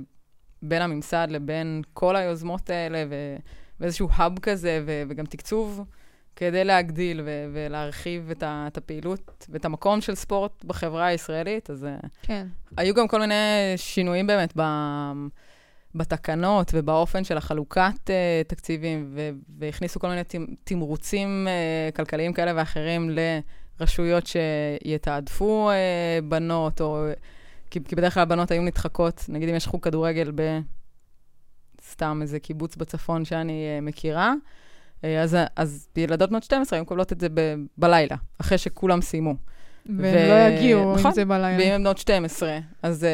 בין 0.62 0.82
הממסד 0.82 1.26
לבין 1.30 1.82
כל 1.92 2.16
היוזמות 2.16 2.70
האלה, 2.70 3.04
ו- 3.10 3.36
ואיזשהו 3.80 4.08
האב 4.12 4.38
כזה, 4.38 4.82
ו- 4.86 5.02
וגם 5.08 5.26
תקצוב 5.26 5.84
כדי 6.36 6.64
להגדיל 6.64 7.20
ו- 7.24 7.46
ולהרחיב 7.52 8.30
את, 8.30 8.42
ה- 8.42 8.64
את 8.66 8.76
הפעילות 8.76 9.46
ואת 9.48 9.64
המקום 9.64 10.00
של 10.00 10.14
ספורט 10.14 10.64
בחברה 10.64 11.06
הישראלית, 11.06 11.70
אז 11.70 11.84
אה, 11.84 11.96
כן. 12.22 12.46
היו 12.76 12.94
גם 12.94 13.08
כל 13.08 13.20
מיני 13.20 13.34
שינויים 13.76 14.26
באמת 14.26 14.52
ב- 14.56 15.12
בתקנות 15.94 16.70
ובאופן 16.74 17.24
של 17.24 17.36
החלוקת 17.36 17.80
uh, 18.04 18.48
תקציבים, 18.48 19.10
ו- 19.14 19.30
והכניסו 19.58 20.00
כל 20.00 20.08
מיני 20.08 20.20
תמ- 20.24 20.54
תמרוצים 20.64 21.46
uh, 21.46 21.96
כלכליים 21.96 22.32
כאלה 22.32 22.52
ואחרים 22.56 23.10
לרשויות 23.80 24.24
שיתעדפו 24.26 25.70
uh, 25.70 26.24
בנות, 26.24 26.80
או... 26.80 27.06
כי, 27.70 27.80
כי 27.84 27.96
בדרך 27.96 28.14
כלל 28.14 28.22
הבנות 28.22 28.50
היו 28.50 28.62
נדחקות, 28.62 29.24
נגיד 29.28 29.48
אם 29.48 29.54
יש 29.54 29.66
חוג 29.66 29.82
כדורגל 29.82 30.32
בסתם 31.82 32.18
איזה 32.22 32.40
קיבוץ 32.40 32.76
בצפון 32.76 33.24
שאני 33.24 33.78
uh, 33.78 33.84
מכירה, 33.84 34.34
אז, 35.22 35.36
אז 35.56 35.88
ילדות 35.96 36.30
בנות 36.30 36.42
12 36.42 36.76
היו 36.76 36.82
מקבלות 36.82 37.12
את 37.12 37.20
זה 37.20 37.28
ב- 37.34 37.54
בלילה, 37.78 38.16
אחרי 38.40 38.58
שכולם 38.58 39.00
סיימו. 39.00 39.34
והם 39.86 40.28
לא 40.28 40.54
יגיעו 40.54 40.94
נכון, 40.94 41.06
אם 41.06 41.12
זה 41.12 41.24
בלילה. 41.24 41.58
ואם 41.58 41.72
הן 41.72 41.80
בנות 41.80 41.98
12, 41.98 42.58
אז 42.82 43.02
uh, 43.02 43.06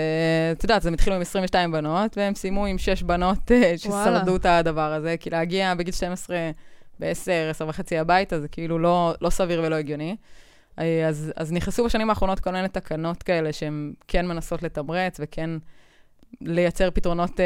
את 0.59 0.63
יודעת, 0.63 0.83
אז 0.83 0.87
הם 0.87 0.95
התחילו 0.95 1.17
עם 1.17 1.23
22 1.23 1.73
בנות, 1.73 2.17
והם 2.17 2.35
סיימו 2.35 2.67
עם 2.67 2.79
6 2.79 3.03
בנות 3.03 3.39
uh, 3.51 3.79
ששרדו 3.79 4.37
את 4.37 4.47
הדבר 4.47 4.93
הזה, 4.93 5.17
כי 5.21 5.31
להגיע 5.31 5.75
בגיל 5.75 5.95
12 5.95 6.37
ב-10, 7.01 7.51
10 7.51 7.69
וחצי 7.69 7.99
הביתה, 7.99 8.41
זה 8.41 8.49
כאילו 8.49 8.79
לא, 8.79 9.15
לא 9.21 9.31
סביר 9.31 9.63
ולא 9.65 9.75
הגיוני. 9.75 10.17
Uh, 10.79 10.83
אז, 11.09 11.33
אז 11.37 11.53
נכנסו 11.53 11.85
בשנים 11.85 12.11
האחרונות 12.11 12.41
כל 12.41 12.51
מיני 12.51 12.69
תקנות 12.69 13.23
כאלה 13.23 13.53
שהן 13.53 13.93
כן 14.09 14.27
מנסות 14.27 14.63
לתמרץ 14.63 15.17
וכן 15.21 15.51
לייצר 16.41 16.91
פתרונות 16.91 17.31
uh, 17.31 17.43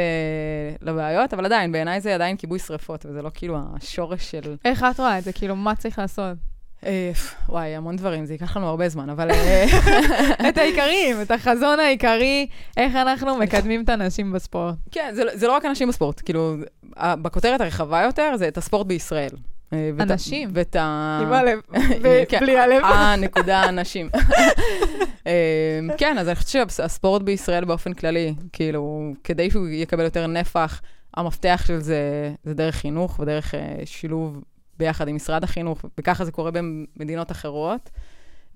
לבעיות, 0.81 1.33
אבל 1.33 1.45
עדיין, 1.45 1.71
בעיניי 1.71 2.01
זה 2.01 2.15
עדיין 2.15 2.37
כיבוי 2.37 2.59
שרפות, 2.59 3.05
וזה 3.05 3.21
לא 3.21 3.31
כאילו 3.33 3.57
השורש 3.75 4.31
של... 4.31 4.55
איך 4.65 4.85
את 4.91 4.99
רואה 4.99 5.19
את 5.19 5.23
זה? 5.23 5.33
כאילו, 5.33 5.55
מה 5.55 5.75
צריך 5.75 5.99
לעשות? 5.99 6.37
אה, 6.85 7.11
וואי, 7.49 7.75
המון 7.75 7.95
דברים, 7.95 8.25
זה 8.25 8.33
ייקח 8.33 8.57
לנו 8.57 8.67
הרבה 8.67 8.89
זמן, 8.89 9.09
אבל... 9.09 9.31
אה, 9.31 9.65
את 10.49 10.57
העיקרים, 10.57 11.21
את 11.21 11.31
החזון 11.31 11.79
העיקרי, 11.79 12.47
איך 12.77 12.95
אנחנו 12.95 13.37
מקדמים 13.37 13.83
את 13.83 13.89
הנשים 13.89 14.31
בספורט. 14.31 14.75
כן, 14.91 15.11
זה, 15.13 15.23
לא- 15.23 15.35
זה 15.35 15.47
לא 15.47 15.53
רק 15.55 15.65
אנשים 15.65 15.87
בספורט, 15.87 16.21
כאילו, 16.25 16.55
בכותרת 16.97 17.61
הרחבה 17.61 18.01
יותר 18.01 18.37
זה 18.37 18.47
את 18.47 18.57
הספורט 18.57 18.87
בישראל. 18.87 19.29
אה, 19.73 19.89
ואת 19.97 20.09
ה- 20.09 20.13
אנשים. 20.13 20.49
ואת 20.53 20.75
ה... 20.75 21.19
עם 21.21 21.33
הלב, 21.33 21.59
כן, 22.29 22.37
ובלי 22.41 22.59
הלב. 22.59 22.83
אה, 22.83 23.15
נקודה, 23.15 23.71
נשים. 23.71 24.09
אה, 25.27 25.79
כן, 25.97 26.17
אז 26.17 26.27
אני 26.27 26.35
חושבת 26.35 26.69
שהספורט 26.69 27.21
בישראל 27.21 27.65
באופן 27.65 27.93
כללי, 27.93 28.35
כאילו, 28.53 29.11
כדי 29.23 29.51
שהוא 29.51 29.67
יקבל 29.67 30.03
יותר 30.03 30.27
נפח, 30.27 30.81
המפתח 31.13 31.63
של 31.67 31.79
זה 31.79 31.99
זה 32.43 32.53
דרך 32.53 32.75
חינוך 32.75 33.19
ודרך 33.19 33.55
אה, 33.55 33.75
שילוב 33.85 34.43
ביחד 34.77 35.07
עם 35.07 35.15
משרד 35.15 35.43
החינוך, 35.43 35.85
וככה 35.99 36.25
זה 36.25 36.31
קורה 36.31 36.51
במדינות 36.51 37.31
אחרות. 37.31 37.89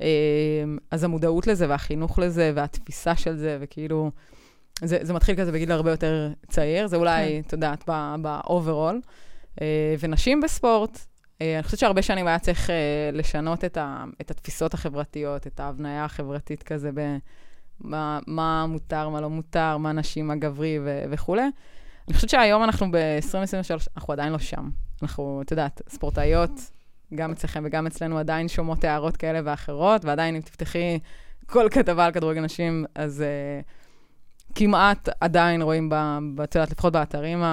אה, 0.01 0.07
אז 0.91 1.03
המודעות 1.03 1.47
לזה 1.47 1.69
והחינוך 1.69 2.19
לזה 2.19 2.51
והתפיסה 2.55 3.15
של 3.15 3.37
זה, 3.37 3.57
וכאילו, 3.61 4.11
זה, 4.83 4.97
זה 5.01 5.13
מתחיל 5.13 5.35
כזה 5.35 5.51
בגיל 5.51 5.71
הרבה 5.71 5.91
יותר 5.91 6.29
צעיר, 6.47 6.87
זה 6.87 6.95
אולי, 6.95 7.41
את 7.47 7.53
יודעת, 7.53 7.83
ב-overall. 7.87 8.95
ונשים 9.99 10.41
בספורט, 10.41 10.99
אה, 11.41 11.55
אני 11.55 11.63
חושבת 11.63 11.79
שהרבה 11.79 12.01
שנים 12.01 12.27
היה 12.27 12.39
צריך 12.39 12.69
אה, 12.69 12.75
לשנות 13.13 13.65
את, 13.65 13.77
ה, 13.77 14.03
את 14.21 14.31
התפיסות 14.31 14.73
החברתיות, 14.73 15.47
את 15.47 15.59
ההבניה 15.59 16.05
החברתית 16.05 16.63
כזה, 16.63 16.89
במה 16.93 18.19
מה 18.27 18.65
מותר, 18.65 19.09
מה 19.09 19.21
לא 19.21 19.29
מותר, 19.29 19.77
מה 19.77 19.91
נשים, 19.91 20.27
מה 20.27 20.35
גברי 20.35 20.79
ו- 20.83 21.03
וכולי. 21.11 21.41
אני 22.07 22.13
חושבת 22.13 22.29
שהיום 22.29 22.63
אנחנו 22.63 22.91
ב-2023, 22.91 23.89
אנחנו 23.97 24.13
עדיין 24.13 24.31
לא 24.31 24.39
שם. 24.39 24.69
אנחנו, 25.01 25.41
את 25.45 25.51
יודעת, 25.51 25.81
ספורטאיות, 25.89 26.51
גם 27.15 27.31
אצלכם 27.31 27.63
וגם 27.65 27.87
אצלנו 27.87 28.17
עדיין 28.17 28.47
שומעות 28.47 28.83
הערות 28.83 29.17
כאלה 29.17 29.39
ואחרות, 29.43 30.05
ועדיין 30.05 30.35
אם 30.35 30.41
תפתחי 30.41 30.99
כל 31.45 31.67
כתבה 31.71 32.05
על 32.05 32.11
כדורגל 32.11 32.41
נשים, 32.41 32.85
אז 32.95 33.23
uh, 33.23 34.55
כמעט 34.55 35.09
עדיין 35.21 35.61
רואים, 35.61 35.89
את 36.43 36.55
יודעת, 36.55 36.71
לפחות 36.71 36.93
באתרים 36.93 37.43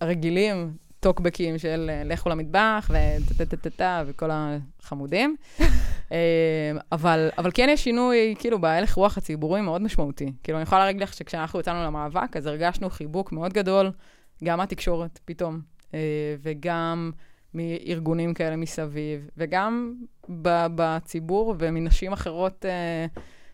הרגילים, 0.00 0.76
טוקבקים 1.04 1.58
של 1.58 1.90
אה, 1.92 2.04
לכו 2.04 2.28
למטבח, 2.28 2.90
וטה-טה-טה-טה, 3.30 4.02
וכל 4.06 4.30
החמודים. 4.32 5.36
אה, 6.12 6.72
אבל, 6.92 7.28
אבל 7.38 7.50
כן 7.54 7.68
יש 7.70 7.84
שינוי, 7.84 8.34
כאילו, 8.38 8.60
בהלך 8.60 8.94
רוח 8.94 9.18
הציבורי 9.18 9.60
מאוד 9.60 9.82
משמעותי. 9.82 10.32
כאילו, 10.42 10.58
אני 10.58 10.62
יכולה 10.62 10.84
להגיד 10.84 11.02
לך 11.02 11.14
שכשאנחנו 11.14 11.60
יצאנו 11.60 11.84
למאבק, 11.84 12.36
אז 12.36 12.46
הרגשנו 12.46 12.90
חיבוק 12.90 13.32
מאוד 13.32 13.52
גדול, 13.52 13.90
גם 14.44 14.58
מהתקשורת 14.58 15.18
פתאום, 15.24 15.60
אה, 15.94 16.00
וגם 16.42 17.10
מארגונים 17.54 18.34
כאלה 18.34 18.56
מסביב, 18.56 19.28
וגם 19.36 19.94
בציבור 20.74 21.54
ומנשים 21.58 22.12
אחרות 22.12 22.64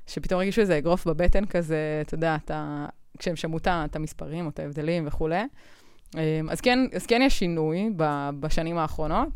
שפתאום 0.07 0.41
הרגישו 0.41 0.61
איזה 0.61 0.79
אגרוף 0.79 1.07
בבטן 1.07 1.47
כזה, 1.47 2.03
אתה 2.07 2.15
יודע, 2.15 2.37
אתה, 2.45 2.87
כשהם 3.19 3.37
שמעו 3.37 3.59
את 3.59 3.97
המספרים 3.97 4.45
או 4.45 4.51
את 4.51 4.59
ההבדלים 4.59 5.07
וכולי. 5.07 5.43
אז 6.51 6.61
כן, 6.61 6.79
אז 6.97 7.07
כן 7.07 7.23
יש 7.23 7.39
שינוי 7.39 7.91
ב, 7.97 8.31
בשנים 8.41 8.79
האחרונות, 8.79 9.29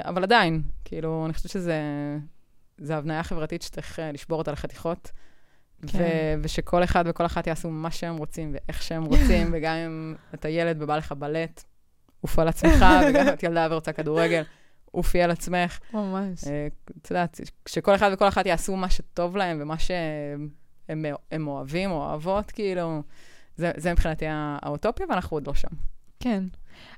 אבל 0.00 0.22
עדיין, 0.22 0.62
כאילו, 0.84 1.22
אני 1.26 1.32
חושבת 1.32 1.50
שזה 1.50 1.80
זה 2.78 2.96
הבניה 2.96 3.22
חברתית 3.22 3.62
שצריך 3.62 3.98
לשבור 4.12 4.38
אותה 4.38 4.52
לחתיכות, 4.52 5.10
כן. 5.86 5.98
ו- 5.98 6.34
ושכל 6.42 6.84
אחד 6.84 7.04
וכל 7.06 7.26
אחת 7.26 7.46
יעשו 7.46 7.70
מה 7.70 7.90
שהם 7.90 8.16
רוצים 8.16 8.52
ואיך 8.54 8.82
שהם 8.82 9.04
רוצים, 9.04 9.50
וגם 9.52 9.74
אם 9.74 10.14
אתה 10.34 10.48
ילד 10.48 10.82
ובא 10.82 10.96
לך 10.96 11.12
בלט, 11.12 11.64
עוף 12.20 12.38
על 12.38 12.48
עצמך, 12.48 12.84
וגם 13.08 13.28
את 13.28 13.42
ילדה 13.42 13.66
ורוצה 13.70 13.92
כדורגל, 13.92 14.42
עופי 14.90 15.22
על 15.22 15.30
עצמך. 15.30 15.78
ממש. 15.92 16.44
את 17.02 17.10
יודעת, 17.10 17.40
כשכל 17.64 17.94
אחד 17.94 18.10
וכל 18.12 18.28
אחת 18.28 18.46
יעשו 18.46 18.76
מה 18.76 18.90
שטוב 18.90 19.36
להם 19.36 19.58
ומה 19.60 19.74
שהם 19.78 21.46
אוהבים 21.46 21.90
או 21.90 21.96
אוהבות, 21.96 22.50
כאילו, 22.50 23.02
זה, 23.56 23.70
זה 23.76 23.92
מבחינתי 23.92 24.24
האוטופיה, 24.28 25.06
ואנחנו 25.08 25.36
עוד 25.36 25.46
לא 25.46 25.54
שם. 25.54 25.68
כן. 26.20 26.44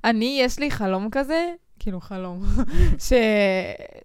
אני, 0.05 0.39
יש 0.43 0.59
לי 0.59 0.71
חלום 0.71 1.09
כזה, 1.11 1.53
כאילו 1.79 2.01
חלום, 2.01 2.43
ש, 3.09 3.13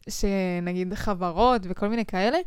שנגיד 0.09 0.93
חברות 0.93 1.61
וכל 1.69 1.87
מיני 1.87 2.05
כאלה, 2.05 2.37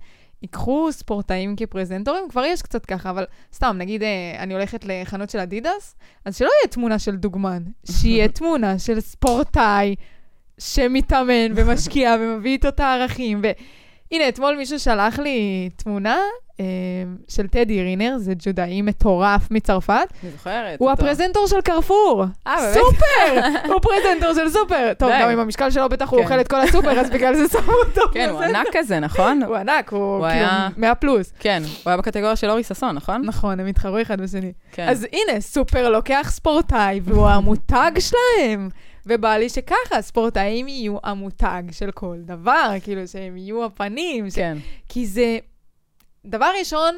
ייקחו 0.43 0.93
ספורטאים 0.93 1.57
כפרזנטורים, 1.57 2.29
כבר 2.29 2.45
יש 2.45 2.63
קצת 2.63 2.87
ככה, 2.87 3.11
אבל 3.11 3.25
סתם, 3.53 3.77
נגיד 3.79 4.03
אה, 4.03 4.37
אני 4.39 4.55
הולכת 4.55 4.85
לחנות 4.85 5.31
של 5.31 5.39
אדידס, 5.39 5.97
אז 6.25 6.37
שלא 6.37 6.51
יהיה 6.61 6.69
תמונה 6.71 6.99
של 6.99 7.17
דוגמן, 7.17 7.63
שיהיה 7.91 8.29
תמונה 8.39 8.79
של 8.79 9.01
ספורטאי 9.01 9.95
שמתאמן 10.59 11.53
ומשקיע 11.57 12.17
ומביא 12.21 12.53
איתו 12.53 12.69
את 12.69 12.81
הערכים. 12.81 13.43
והנה, 14.15 14.29
אתמול 14.29 14.57
מישהו 14.57 14.79
שלח 14.79 15.19
לי 15.19 15.69
תמונה 15.77 16.19
אה, 16.61 16.65
של 17.29 17.47
טדי 17.49 17.83
רינר, 17.83 18.15
זה 18.19 18.33
ג'ודאי 18.39 18.83
מטורף 18.83 19.51
מצרפת. 19.51 19.95
אני 20.23 20.31
זוכרת. 20.31 20.79
הוא 20.81 20.91
הפרזנטור 20.91 21.47
של 21.47 21.61
קרפור. 21.61 22.25
אה, 22.47 22.57
באמת? 22.57 22.75
סופר! 22.75 23.41
הוא 23.73 23.81
פרזנטור 23.81 24.35
של 24.35 24.49
סופר. 24.49 24.93
טוב. 24.99 25.11
גם 25.21 25.29
עם 25.31 25.39
המשקל 25.39 25.71
שלו 25.71 25.89
בטח 25.89 26.09
הוא 26.11 26.19
כן. 26.19 26.25
אוכל 26.25 26.41
את 26.41 26.49
כל 26.49 26.61
הסופר, 26.61 27.01
אז 27.01 27.11
בגלל 27.11 27.35
זה 27.35 27.49
שמו 27.49 27.73
אותו 27.87 28.01
כן, 28.15 28.29
הוא. 28.31 28.43
ענק 28.43 28.67
כזה, 28.73 29.01
נכון? 29.01 29.43
הוא 29.47 29.57
ענק, 29.57 29.93
הוא 29.93 30.01
כאילו 30.21 30.25
היה- 30.27 30.69
100 30.77 30.95
פלוס. 30.95 31.33
כן, 31.39 31.63
הוא 31.65 31.91
היה 31.91 31.97
בקטגוריה 31.97 32.37
של 32.37 32.51
אורי 32.51 32.63
ששון, 32.63 32.95
נכון? 32.95 33.23
נכון, 33.25 33.61
הם 33.61 33.67
התחרו 33.67 34.03
אחד 34.03 34.21
בשני. 34.21 34.53
כן. 34.73 34.89
אז 34.89 35.07
הנה, 35.13 35.41
סופר 35.41 35.89
לוקח 35.91 36.27
ספורטאי, 36.31 37.01
והוא 37.05 37.29
המותג 37.35 37.93
שלהם. 37.99 38.69
ובא 39.07 39.37
לי 39.37 39.49
שככה, 39.49 40.03
ספורטאים 40.03 40.69
יהיו 40.69 40.97
המותג 41.05 41.63
של 41.71 41.91
כל 41.91 42.17
דבר, 42.21 42.75
כאילו 42.83 43.09
שהם 43.09 43.37
יהיו 43.37 43.65
הפנים. 43.65 44.31
ש... 44.31 44.35
כן. 44.35 44.59
כי 44.89 45.07
זה, 45.07 45.39
דבר 46.27 46.51
ראשון, 46.61 46.97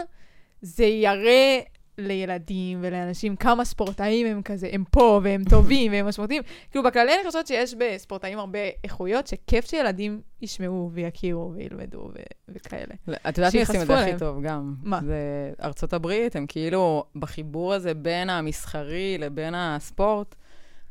זה 0.63 0.85
יראה 0.85 1.61
לילדים 1.99 2.79
ולאנשים 2.83 3.37
כמה 3.37 3.65
ספורטאים 3.65 4.27
הם 4.27 4.43
כזה, 4.43 4.69
הם 4.73 4.85
פה 4.91 5.21
והם 5.25 5.45
טובים 5.51 5.93
והם 5.93 6.07
משמעותיים. 6.07 6.43
כאילו, 6.71 6.85
בכללי 6.85 7.15
אני 7.15 7.27
חושבת 7.27 7.47
שיש 7.47 7.75
בספורטאים 7.75 8.39
הרבה 8.39 8.59
איכויות 8.85 9.27
שכיף 9.27 9.67
שילדים 9.67 10.21
ישמעו 10.43 10.91
ויכירו 10.93 11.53
וילמדו 11.55 11.99
ו- 11.99 12.23
וכאלה. 12.55 12.95
את 13.29 13.39
יודעת 13.39 13.55
מי 13.55 13.61
עושים 13.61 13.81
את 13.81 13.87
זה 13.87 13.99
הכי. 13.99 14.19
טוב 14.19 14.43
גם? 14.43 14.75
מה? 14.83 15.01
זה 15.05 15.51
ארצות 15.63 15.93
הברית, 15.93 16.37
הם 16.37 16.47
כאילו 16.47 17.05
בחיבור 17.17 17.75
הזה 17.75 17.95
בין 17.95 18.31
המסחרי 18.31 19.19
לבין 19.19 19.55
הספורט. 19.57 20.35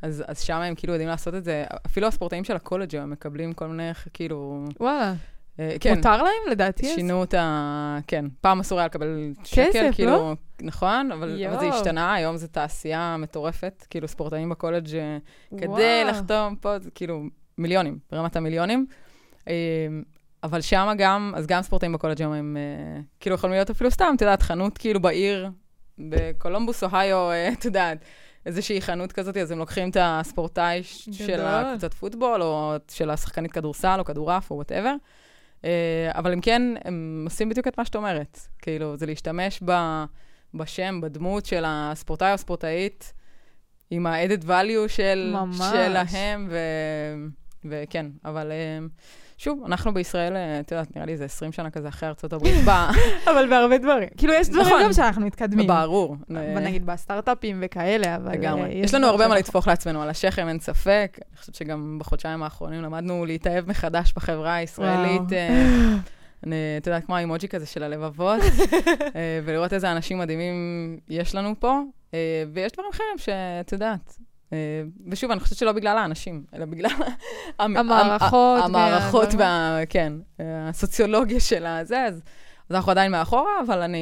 אז, 0.01 0.23
אז 0.27 0.41
שם 0.41 0.55
הם 0.55 0.75
כאילו 0.75 0.93
יודעים 0.93 1.09
לעשות 1.09 1.35
את 1.35 1.43
זה. 1.43 1.65
אפילו 1.85 2.07
הספורטאים 2.07 2.43
של 2.43 2.55
הקולג' 2.55 2.95
הם 2.95 3.09
מקבלים 3.09 3.53
כל 3.53 3.67
מיני, 3.67 3.91
כאילו... 4.13 4.65
וואלה. 4.79 5.13
אה, 5.59 5.75
כן, 5.79 5.95
מותר 5.95 6.17
להם, 6.23 6.51
לדעתי? 6.51 6.95
שינו 6.95 7.23
את 7.23 7.33
ה... 7.33 7.97
כן, 8.07 8.25
פעם 8.41 8.59
אסור 8.59 8.79
היה 8.79 8.85
לקבל 8.85 9.31
כסף, 9.43 9.51
שקל, 9.51 9.87
לא? 9.87 9.91
כאילו, 9.91 10.35
נכון, 10.61 11.11
אבל, 11.11 11.45
אבל 11.45 11.59
זה. 11.59 11.69
השתנה, 11.69 12.13
היום 12.13 12.37
זו 12.37 12.47
תעשייה 12.47 13.15
מטורפת, 13.19 13.85
כאילו 13.89 14.07
ספורטאים 14.07 14.49
בקולג' 14.49 14.95
אה, 14.95 15.17
כדי 15.57 15.67
וואו. 15.67 16.09
לחתום 16.09 16.55
פה, 16.55 16.79
זה 16.79 16.91
כאילו 16.91 17.23
מיליונים, 17.57 17.99
ברמת 18.11 18.35
המיליונים. 18.35 18.85
אה, 19.47 19.53
אבל 20.43 20.61
שם 20.61 20.93
גם, 20.97 21.33
אז 21.35 21.47
גם 21.47 21.61
ספורטאים 21.61 21.93
בקולג' 21.93 22.21
היום 22.21 22.33
הם 22.33 22.57
אה, 22.57 23.01
כאילו 23.19 23.35
יכולים 23.35 23.53
להיות 23.53 23.69
אפילו 23.69 23.91
סתם, 23.91 24.13
את 24.15 24.21
יודעת, 24.21 24.41
חנות 24.41 24.77
כאילו 24.77 24.99
בעיר, 24.99 25.49
בקולומבוס, 25.99 26.83
אוהיו, 26.83 27.29
את 27.53 27.65
יודעת, 27.65 27.97
איזושהי 28.45 28.81
חנות 28.81 29.11
כזאת, 29.11 29.37
אז 29.37 29.51
הם 29.51 29.59
לוקחים 29.59 29.89
את 29.89 29.97
הספורטאי 29.99 30.83
של. 30.83 31.41
הקבוצת 31.41 31.93
פוטבול, 31.93 32.41
או 32.41 32.75
של 32.91 33.09
השחקנית 33.09 33.51
כדורסל, 33.51 33.99
או 33.99 34.05
כדורעף, 34.05 34.51
או 34.51 34.55
whatever. 34.55 34.95
אבל 36.09 36.33
הם 36.33 36.41
כן, 36.41 36.61
הם 36.85 37.25
עושים 37.25 37.49
בדיוק 37.49 37.67
את 37.67 37.77
מה 37.77 37.85
שאת 37.85 37.95
אומרת. 37.95 38.39
כאילו, 38.61 38.97
זה 38.97 39.05
להשתמש 39.05 39.59
ב, 39.65 39.71
בשם, 40.53 41.01
בדמות 41.01 41.45
של 41.45 41.63
הספורטאי 41.67 42.29
או 42.29 42.33
הספורטאית, 42.33 43.13
עם 43.89 44.07
ה-added 44.07 44.43
value 44.43 44.87
של, 44.87 45.31
ממש. 45.33 45.57
שלהם, 45.57 46.47
ו, 46.51 46.57
וכן, 47.65 48.05
אבל 48.25 48.51
אה, 48.51 48.79
שוב, 49.37 49.63
אנחנו 49.65 49.93
בישראל, 49.93 50.35
אה, 50.35 50.59
את 50.59 50.71
יודעת, 50.71 50.95
נראה 50.95 51.05
לי 51.05 51.17
זה 51.17 51.25
20 51.25 51.51
שנה 51.51 51.69
כזה 51.69 51.87
אחרי 51.87 52.09
ארצות 52.09 52.33
הברית, 52.33 52.55
אבל 53.31 53.49
בהרבה 53.49 53.77
דברים. 53.77 54.09
כאילו, 54.17 54.33
יש 54.33 54.49
דברים 54.49 54.65
נכון. 54.65 54.83
גם 54.83 54.93
שאנחנו 54.93 55.25
מתקדמים. 55.25 55.67
ברור. 55.67 56.15
אה, 56.35 56.59
נגיד 56.59 56.85
בסטארט-אפים 56.85 57.59
וכאלה, 57.61 58.15
אבל... 58.15 58.31
לגמרי. 58.31 58.63
אה, 58.63 58.73
יש 58.73 58.93
לנו 58.93 59.07
הרבה 59.07 59.27
מה 59.27 59.35
לטפוח 59.35 59.67
לעצמנו 59.67 60.01
על 60.01 60.09
השכם, 60.09 60.47
אין 60.47 60.59
ספק. 60.59 61.19
אני 61.29 61.37
חושבת 61.37 61.55
שגם 61.55 61.97
בחודשיים 61.99 62.43
האחרונים 62.43 62.81
למדנו 62.81 63.25
להתאהב 63.25 63.69
מחדש 63.69 64.13
בחברה 64.15 64.55
הישראלית. 64.55 65.21
את 66.79 66.87
יודעת, 66.87 67.05
כמו 67.05 67.15
האימוג'י 67.15 67.47
כזה 67.47 67.65
של 67.65 67.83
הלבבות, 67.83 68.41
ולראות 69.45 69.73
איזה 69.73 69.91
אנשים 69.91 70.17
מדהימים 70.17 70.55
יש 71.09 71.35
לנו 71.35 71.55
פה. 71.59 71.79
ויש 72.53 72.71
דברים 72.71 72.89
אחרים 72.93 73.17
שאת 73.17 73.71
יודעת. 73.71 74.17
אה, 74.53 74.57
ושוב, 75.11 75.31
אני 75.31 75.39
חושבת 75.39 75.57
שלא 75.57 75.71
בגלל 75.71 75.97
האנשים, 75.97 76.43
אלא 76.53 76.65
בגלל 76.65 76.89
המ- 77.59 77.77
המערכות 77.77 78.59
המ- 78.63 78.75
המערכות. 78.75 79.29
וה... 79.37 79.79
כן, 79.89 80.13
אה, 80.39 80.69
הסוציולוגיה 80.69 81.39
של 81.39 81.65
הזה, 81.65 82.03
אז, 82.05 82.15
אז 82.69 82.75
אנחנו 82.75 82.91
עדיין 82.91 83.11
מאחורה, 83.11 83.51
אבל 83.65 83.81
אני 83.81 83.99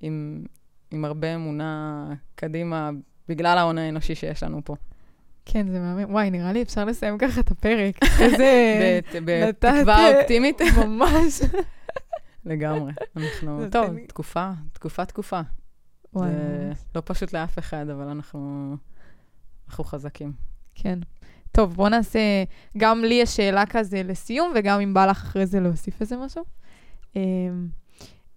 עם, 0.00 0.44
עם 0.90 1.04
הרבה 1.04 1.34
אמונה 1.34 2.04
קדימה, 2.34 2.90
בגלל 3.28 3.58
ההון 3.58 3.78
האנושי 3.78 4.14
שיש 4.14 4.42
לנו 4.42 4.60
פה. 4.64 4.76
כן, 5.46 5.66
זה 5.68 5.80
מהמם. 5.80 6.10
וואי, 6.12 6.30
נראה 6.30 6.52
לי 6.52 6.62
אפשר 6.62 6.84
לסיים 6.84 7.18
ככה 7.18 7.40
את 7.40 7.50
הפרק. 7.50 7.94
איזה... 8.20 9.00
בתקווה 9.24 10.18
אופטימית. 10.20 10.60
ממש. 10.86 11.40
לגמרי. 12.44 12.92
אנחנו, 13.16 13.60
טוב, 13.70 13.90
תקופה, 14.08 14.50
תקופה, 14.72 15.04
תקופה. 15.04 15.40
וואי. 16.12 16.30
לא 16.94 17.02
פשוט 17.04 17.32
לאף 17.32 17.58
אחד, 17.58 17.86
אבל 17.88 18.08
אנחנו, 18.08 18.76
אנחנו 19.68 19.84
חזקים. 19.84 20.32
כן. 20.74 20.98
טוב, 21.52 21.74
בוא 21.74 21.88
נעשה, 21.88 22.18
גם 22.76 23.04
לי 23.04 23.14
יש 23.14 23.36
שאלה 23.36 23.66
כזה 23.66 24.02
לסיום, 24.02 24.52
וגם 24.54 24.80
אם 24.80 24.94
בא 24.94 25.06
לך 25.06 25.16
אחרי 25.16 25.46
זה 25.46 25.60
להוסיף 25.60 26.00
איזה 26.00 26.16
משהו. 26.16 26.44
אמ, 27.16 27.68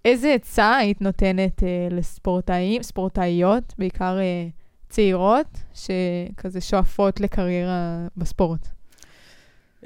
איזה 0.05 0.34
עצה 0.34 0.78
היית 0.78 1.01
נותנת 1.01 1.63
אה, 1.63 1.88
לספורטאים, 1.91 2.84
ספורטאיות, 2.84 3.73
בעיקר 3.78 4.19
אה, 4.19 4.47
צעירות, 4.89 5.47
שכזה 5.73 6.61
שואפות 6.61 7.19
לקריירה 7.19 8.07
בספורט? 8.17 8.67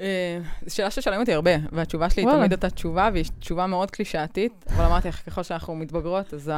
אה, 0.00 0.38
זו 0.66 0.74
שאלה 0.74 0.90
ששואלים 0.90 1.20
אותי 1.20 1.32
הרבה, 1.32 1.50
והתשובה 1.72 2.10
שלי 2.10 2.22
היא 2.22 2.26
וואלה. 2.26 2.40
תמיד 2.40 2.52
אותה 2.52 2.70
תשובה, 2.70 3.08
והיא 3.12 3.24
תשובה 3.38 3.66
מאוד 3.66 3.90
קלישאתית, 3.90 4.64
אבל 4.76 4.84
אמרתי 4.84 5.08
לך, 5.08 5.22
ככל 5.26 5.42
שאנחנו 5.42 5.74
מתבגרות, 5.74 6.34
אז 6.34 6.52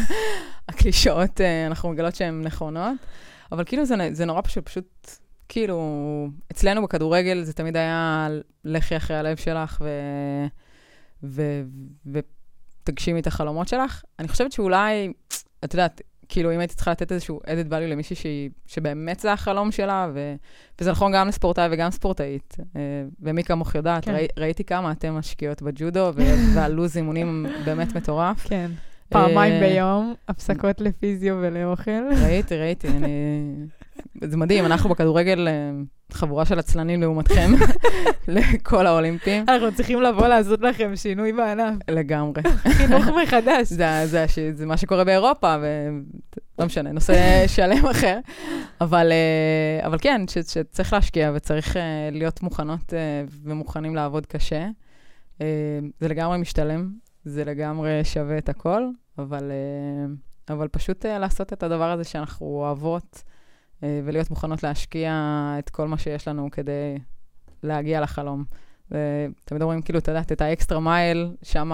הקלישאות, 0.68 1.40
אה, 1.40 1.66
אנחנו 1.66 1.88
מגלות 1.88 2.14
שהן 2.14 2.42
נכונות. 2.42 2.94
אבל 3.52 3.64
כאילו 3.64 3.84
זה, 3.84 3.94
זה 4.12 4.24
נורא 4.24 4.40
פשוט, 4.40 4.66
פשוט, 4.66 5.10
כאילו, 5.48 6.28
אצלנו 6.52 6.82
בכדורגל 6.82 7.42
זה 7.42 7.52
תמיד 7.52 7.76
היה 7.76 8.28
לכי 8.64 8.96
אחרי 8.96 9.16
הלב 9.16 9.36
שלך, 9.36 9.82
ו... 9.84 9.90
ו... 11.22 11.62
ותגשימי 12.86 13.20
את 13.20 13.26
החלומות 13.26 13.68
שלך. 13.68 14.02
אני 14.18 14.28
חושבת 14.28 14.52
שאולי, 14.52 15.12
את 15.64 15.74
יודעת, 15.74 16.00
כאילו, 16.28 16.54
אם 16.54 16.58
הייתי 16.58 16.74
צריכה 16.74 16.90
לתת 16.90 17.12
איזשהו 17.12 17.40
added 17.44 17.70
value 17.70 17.90
למישהי 17.90 18.16
שהיא, 18.16 18.50
שבאמת 18.66 19.20
זה 19.20 19.32
החלום 19.32 19.72
שלה, 19.72 20.10
ו... 20.14 20.34
וזה 20.80 20.90
נכון 20.90 21.12
גם 21.14 21.28
לספורטאי 21.28 21.68
וגם 21.70 21.90
ספורטאית. 21.90 22.56
אה, 22.76 22.80
ומי 23.20 23.44
כמוך 23.44 23.74
יודעת, 23.74 24.04
כן. 24.04 24.14
ראי, 24.14 24.26
ראיתי 24.38 24.64
כמה 24.64 24.92
אתם 24.92 25.14
משקיעות 25.14 25.62
בג'ודו, 25.62 26.12
ו- 26.14 26.22
והלו"ז 26.54 26.96
אימונים 26.96 27.46
באמת 27.64 27.96
מטורף. 27.96 28.46
כן. 28.48 28.70
פעמיים 29.08 29.52
אה, 29.52 29.60
ביום, 29.68 30.14
הפסקות 30.28 30.80
לפיזיו 30.80 31.36
ולאוכל. 31.40 31.90
ראיתי, 32.22 32.56
ראיתי, 32.56 32.88
אני... 32.88 33.08
זה 34.24 34.36
מדהים, 34.36 34.64
אנחנו 34.66 34.90
בכדורגל 34.90 35.48
אה, 35.48 35.70
חבורה 36.12 36.44
של 36.44 36.58
עצלנים 36.58 37.00
לעומתכם, 37.00 37.50
לכל 38.28 38.86
האולימפים. 38.86 39.44
אנחנו 39.48 39.74
צריכים 39.74 40.02
לבוא 40.02 40.26
לעשות 40.26 40.60
לכם 40.60 40.96
שינוי 40.96 41.32
בענף. 41.32 41.74
לגמרי. 41.90 42.42
חינוך 42.68 43.04
מחדש. 43.22 43.68
זה, 43.68 43.86
זה, 44.04 44.22
הש- 44.24 44.38
זה 44.38 44.66
מה 44.66 44.76
שקורה 44.76 45.04
באירופה, 45.04 45.56
ולא 45.60 46.66
משנה, 46.66 46.92
נושא 46.92 47.14
שלם 47.54 47.86
אחר. 47.86 48.18
אבל, 48.80 49.12
אה, 49.12 49.86
אבל 49.86 49.98
כן, 50.00 50.22
ש, 50.28 50.38
שצריך 50.38 50.92
להשקיע 50.92 51.32
וצריך 51.34 51.76
להיות 52.12 52.42
מוכנות 52.42 52.92
ומוכנים 53.44 53.94
לעבוד 53.94 54.26
קשה. 54.26 54.66
זה 56.00 56.08
לגמרי 56.08 56.38
משתלם, 56.38 56.90
זה 57.26 57.44
לגמרי 57.44 58.04
שווה 58.04 58.38
את 58.38 58.48
הכל, 58.48 58.82
אבל, 59.18 59.50
אה, 59.50 60.54
אבל 60.54 60.68
פשוט 60.68 61.06
אה, 61.06 61.18
לעשות 61.18 61.52
את 61.52 61.62
הדבר 61.62 61.90
הזה 61.90 62.04
שאנחנו 62.04 62.46
אוהבות, 62.46 63.22
אה, 63.82 64.00
ולהיות 64.04 64.30
מוכנות 64.30 64.62
להשקיע 64.62 65.12
את 65.58 65.70
כל 65.70 65.88
מה 65.88 65.98
שיש 65.98 66.28
לנו 66.28 66.50
כדי 66.50 66.98
להגיע 67.62 68.00
לחלום. 68.00 68.44
ותמיד 68.90 69.62
אומרים, 69.62 69.82
כאילו, 69.82 69.98
את 69.98 70.08
יודעת, 70.08 70.32
את 70.32 70.40
האקסטרה 70.40 70.80
מייל, 70.80 71.36
שם 71.42 71.72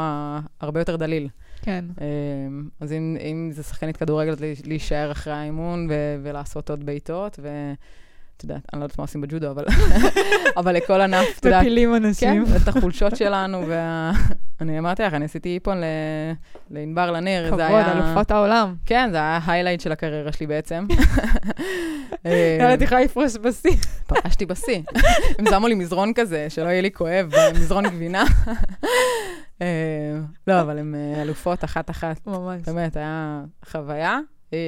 הרבה 0.61 0.81
יותר 0.81 0.97
דליל. 0.97 1.29
כן. 1.63 1.85
אז 2.81 2.93
אם, 2.93 3.17
אם 3.21 3.51
זה 3.53 3.63
שחקנית 3.63 3.97
כדורגל, 3.97 4.35
להישאר 4.65 5.13
אחרי 5.13 5.33
האימון 5.33 5.87
ו- 5.91 6.17
ולעשות 6.23 6.71
עוד 6.71 6.87
בעיטות, 6.87 7.39
יודעת, 8.43 8.63
אני 8.73 8.81
לא 8.81 8.85
יודעת 8.85 8.99
מה 8.99 9.05
עושים 9.05 9.21
בג'ודו, 9.21 9.51
אבל, 9.51 9.65
אבל 10.61 10.77
לכל 10.77 11.01
ענף, 11.01 11.39
את 11.39 11.45
יודעת, 11.45 11.63
מפילים 11.63 11.89
כן, 11.89 12.05
אנשים. 12.05 12.45
את 12.63 12.69
החולשות 12.69 13.17
שלנו, 13.17 13.69
וה... 13.69 14.13
אני 14.61 14.79
אמרתי 14.79 15.03
לך, 15.03 15.15
אני 15.15 15.25
עשיתי 15.25 15.55
איפון 15.55 15.81
ל... 15.81 15.85
לענבר 16.71 17.11
לניר, 17.11 17.47
כבוד, 17.47 17.59
זה 17.59 17.67
היה... 17.67 17.93
אלופת 17.93 18.31
העולם. 18.31 18.75
כן, 18.87 19.09
זה 19.13 19.17
היה 19.17 19.41
ההיילייט 19.45 19.81
של 19.81 19.93
הקריירה 19.93 20.33
שלי 20.33 20.47
בעצם. 20.47 20.87
אמ, 22.27 22.31
יאללה, 22.61 22.75
את 22.75 22.83
יכולה 22.83 23.01
לפרוש 23.01 23.37
בשיא. 23.37 23.77
פרשתי 24.07 24.47
בשיא. 24.47 24.83
הם 25.39 25.45
שמו 25.51 25.69
לי 25.69 25.75
מזרון 25.75 26.13
כזה, 26.15 26.51
שלא 26.51 26.69
יהיה 26.69 26.83
לי 26.83 26.91
כואב, 26.91 27.33
מזרון 27.55 27.85
גבינה. 27.87 28.25
אה, 29.63 30.19
לא, 30.47 30.61
אבל 30.61 30.79
הן 30.79 30.95
אה, 30.95 31.23
אלופות 31.23 31.65
אחת-אחת. 31.65 32.27
ממש. 32.27 32.63
באמת, 32.67 32.97
היה 32.97 33.45
חוויה. 33.65 34.19
אה, 34.53 34.59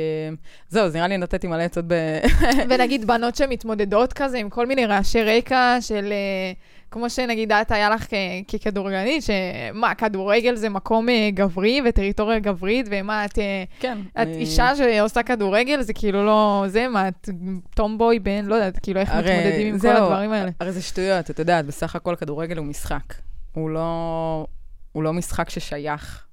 זהו, 0.68 0.84
אז 0.84 0.96
נראה 0.96 1.08
לי 1.08 1.16
נתתי 1.16 1.46
מלא 1.46 1.62
עצות 1.62 1.84
ב... 1.88 1.94
ונגיד 2.70 3.06
בנות 3.06 3.36
שמתמודדות 3.36 4.12
כזה 4.12 4.38
עם 4.38 4.50
כל 4.50 4.66
מיני 4.66 4.86
רעשי 4.86 5.22
רקע 5.22 5.76
של, 5.80 6.12
אה, 6.12 6.52
כמו 6.90 7.10
שנגיד 7.10 7.52
את 7.52 7.70
היה 7.72 7.90
לך 7.90 8.06
ככדורגלנית, 8.48 9.22
שמה, 9.22 9.94
כדורגל 9.94 10.54
זה 10.56 10.68
מקום 10.68 11.08
אה, 11.08 11.28
גברי 11.34 11.80
וטריטוריה 11.84 12.38
גברית, 12.38 12.86
ומה, 12.90 13.24
את, 13.24 13.38
אה, 13.38 13.64
כן. 13.80 13.98
את 14.12 14.16
אני- 14.16 14.36
אישה 14.36 14.76
שעושה 14.76 15.22
כדורגל, 15.22 15.82
זה 15.82 15.92
כאילו 15.92 16.26
לא, 16.26 16.64
זה 16.68 16.88
מה, 16.88 17.08
את 17.08 17.28
טומבוי 17.76 18.18
בן, 18.18 18.44
לא 18.44 18.54
יודעת, 18.54 18.78
כאילו 18.82 19.00
איך 19.00 19.10
הרי 19.12 19.38
מתמודדים 19.38 19.66
עם 19.66 19.72
כל 19.72 19.78
זהו, 19.78 20.04
הדברים 20.04 20.32
האלה. 20.32 20.50
הרי 20.60 20.72
זה 20.72 20.82
שטויות, 20.82 21.30
את 21.30 21.38
יודעת, 21.38 21.66
בסך 21.66 21.96
הכל 21.96 22.16
כדורגל 22.16 22.56
הוא 22.56 22.66
משחק. 22.66 23.14
הוא 23.52 23.70
לא, 23.70 24.46
הוא 24.92 25.02
לא 25.02 25.12
משחק 25.12 25.50
ששייך 25.50 26.24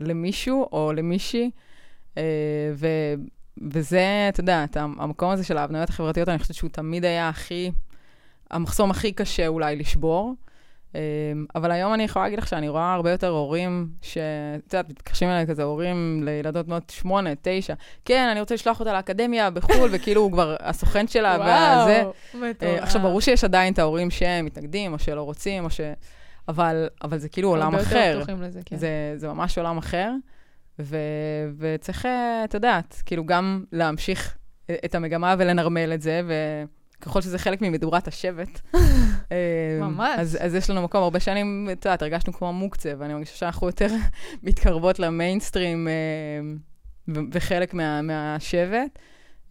למישהו 0.00 0.68
או 0.72 0.92
למישהי, 0.96 1.50
ו, 2.74 2.86
וזה, 3.72 4.26
את 4.28 4.38
יודעת, 4.38 4.76
המ- 4.76 5.00
המקום 5.00 5.30
הזה 5.30 5.44
של 5.44 5.58
ההבניות 5.58 5.88
החברתיות, 5.88 6.28
אני 6.28 6.38
חושבת 6.38 6.56
שהוא 6.56 6.70
תמיד 6.70 7.04
היה 7.04 7.28
הכי, 7.28 7.70
המחסום 8.50 8.90
הכי 8.90 9.12
קשה 9.12 9.46
אולי 9.46 9.76
לשבור. 9.76 10.34
אה, 10.94 11.00
אבל 11.54 11.70
היום 11.70 11.94
אני 11.94 12.02
יכולה 12.02 12.24
להגיד 12.24 12.38
לך 12.38 12.48
שאני 12.48 12.68
רואה 12.68 12.94
הרבה 12.94 13.10
יותר 13.10 13.28
הורים, 13.28 13.88
שאת 14.02 14.18
יודעת, 14.72 14.88
מתקשרים 14.90 15.30
אליי 15.30 15.46
כזה 15.46 15.62
הורים 15.62 16.22
לילדות 16.24 16.66
בנות 16.66 16.90
שמונה, 16.90 17.30
תשע, 17.42 17.74
כן, 18.04 18.28
אני 18.30 18.40
רוצה 18.40 18.54
לשלוח 18.54 18.80
אותה 18.80 18.92
לאקדמיה 18.92 19.50
בחו"ל, 19.50 19.88
וכאילו 19.92 20.20
הוא 20.20 20.32
כבר 20.32 20.56
הסוכן 20.60 21.08
שלה. 21.08 21.36
וואו, 21.38 21.46
אה, 21.88 22.04
מטורף. 22.50 22.82
עכשיו, 22.82 23.02
ברור 23.02 23.20
שיש 23.20 23.44
עדיין 23.44 23.72
את 23.72 23.78
ההורים 23.78 24.10
שמתנגדים, 24.10 24.92
או 24.92 24.98
שלא 24.98 25.22
רוצים, 25.22 25.64
או 25.64 25.70
ש... 25.70 25.80
אבל, 26.48 26.88
אבל 27.04 27.18
זה 27.18 27.28
כאילו 27.28 27.48
עולם 27.48 27.62
הרבה 27.62 27.78
יותר 27.78 27.90
אחר. 27.90 28.16
פתוחים 28.18 28.42
לזה, 28.42 28.60
כן. 28.64 28.76
זה, 28.76 28.88
זה 29.16 29.28
ממש 29.28 29.58
עולם 29.58 29.78
אחר, 29.78 30.12
ו, 30.78 30.96
וצריך, 31.58 32.06
אה, 32.06 32.44
את 32.44 32.54
יודעת, 32.54 33.02
כאילו 33.06 33.26
גם 33.26 33.64
להמשיך 33.72 34.36
את 34.84 34.94
המגמה 34.94 35.34
ולנרמל 35.38 35.92
את 35.94 36.02
זה, 36.02 36.20
וככל 37.00 37.20
שזה 37.20 37.38
חלק 37.38 37.62
ממדורת 37.62 38.08
השבט. 38.08 38.60
אה, 39.32 39.78
ממש. 39.80 40.18
אז, 40.18 40.38
אז 40.40 40.54
יש 40.54 40.70
לנו 40.70 40.82
מקום, 40.82 41.02
הרבה 41.02 41.20
שנים, 41.20 41.68
את 41.72 41.84
יודעת, 41.84 42.02
הרגשנו 42.02 42.32
כמו 42.32 42.52
מוקצה, 42.52 42.92
ואני 42.98 43.14
מרגישה 43.14 43.36
שאנחנו 43.36 43.66
יותר 43.66 43.88
מתקרבות 44.42 44.98
למיינסטרים 44.98 45.88
אה, 45.88 47.14
וחלק 47.32 47.74
מה, 47.74 48.02
מהשבט. 48.02 48.98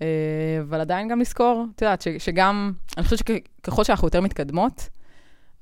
אה, 0.02 0.08
אבל 0.62 0.82
עדיין 0.82 1.08
גם 1.08 1.20
לזכור, 1.20 1.66
את 1.76 1.82
יודעת, 1.82 2.02
ש- 2.02 2.08
שגם, 2.18 2.72
אני 2.98 3.04
חושבת 3.04 3.20
שככל 3.20 3.84
שאנחנו 3.84 4.08
יותר 4.08 4.22
מתקדמות, 4.22 4.90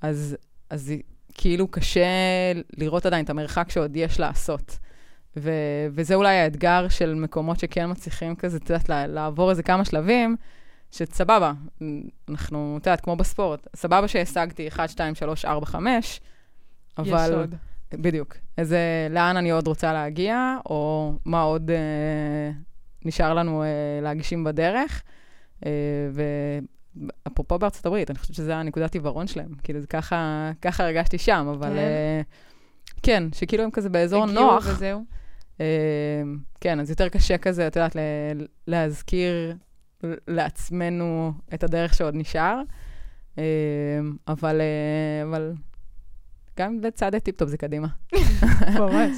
אז, 0.01 0.37
אז 0.69 0.93
כאילו 1.33 1.67
קשה 1.67 2.05
לראות 2.77 3.05
עדיין 3.05 3.25
את 3.25 3.29
המרחק 3.29 3.69
שעוד 3.69 3.95
יש 3.95 4.19
לעשות. 4.19 4.77
ו- 5.37 5.87
וזה 5.91 6.15
אולי 6.15 6.37
האתגר 6.37 6.87
של 6.89 7.13
מקומות 7.13 7.59
שכן 7.59 7.91
מצליחים 7.91 8.35
כזה, 8.35 8.57
את 8.57 8.69
יודעת, 8.69 8.89
לעבור 8.89 9.49
איזה 9.49 9.63
כמה 9.63 9.85
שלבים, 9.85 10.35
שסבבה, 10.91 11.53
אנחנו, 12.29 12.77
את 12.81 12.85
יודעת, 12.87 13.01
כמו 13.01 13.15
בספורט, 13.15 13.67
סבבה 13.75 14.07
שהשגתי 14.07 14.67
1, 14.67 14.89
2, 14.89 15.15
3, 15.15 15.45
4, 15.45 15.65
5, 15.65 16.21
אבל... 16.97 17.25
יש 17.25 17.31
עוד. 17.31 17.55
בדיוק. 17.93 18.35
איזה, 18.57 19.07
לאן 19.09 19.37
אני 19.37 19.51
עוד 19.51 19.67
רוצה 19.67 19.93
להגיע, 19.93 20.57
או 20.65 21.13
מה 21.25 21.41
עוד 21.41 21.71
אה, 21.71 22.51
נשאר 23.05 23.33
לנו 23.33 23.63
אה, 23.63 23.67
להגשים 24.01 24.43
בדרך. 24.43 25.03
אה, 25.65 25.71
ואפרופו 27.25 27.59
בארצות 27.59 27.85
הברית, 27.85 28.11
אני 28.11 28.19
חושבת 28.19 28.35
שזה 28.35 28.55
הנקודת 28.55 28.93
עיוורון 28.93 29.27
שלהם. 29.27 29.51
כאילו, 29.63 29.81
זה 29.81 29.87
ככה, 29.87 30.51
ככה 30.61 30.83
הרגשתי 30.83 31.17
שם, 31.17 31.47
אבל 31.51 31.69
כן. 31.69 31.77
אה, 31.77 32.21
כן, 33.03 33.23
שכאילו 33.33 33.63
הם 33.63 33.71
כזה 33.71 33.89
באזור 33.89 34.23
הכי 34.23 34.43
נוח. 34.43 34.67
וזהו. 34.67 35.03
אה, 35.61 36.21
כן, 36.61 36.79
אז 36.79 36.89
יותר 36.89 37.09
קשה 37.09 37.37
כזה, 37.37 37.67
את 37.67 37.75
יודעת, 37.75 37.95
להזכיר 38.67 39.55
לעצמנו 40.27 41.31
את 41.53 41.63
הדרך 41.63 41.93
שעוד 41.93 42.15
נשאר. 42.15 42.61
אה, 43.37 43.43
אבל, 44.27 44.61
אה, 44.61 45.23
אבל 45.29 45.53
גם 46.59 46.81
בצעדי 46.81 47.19
טיפ-טופ 47.19 47.49
זה 47.49 47.57
קדימה. 47.57 47.87
ממש. 48.79 49.17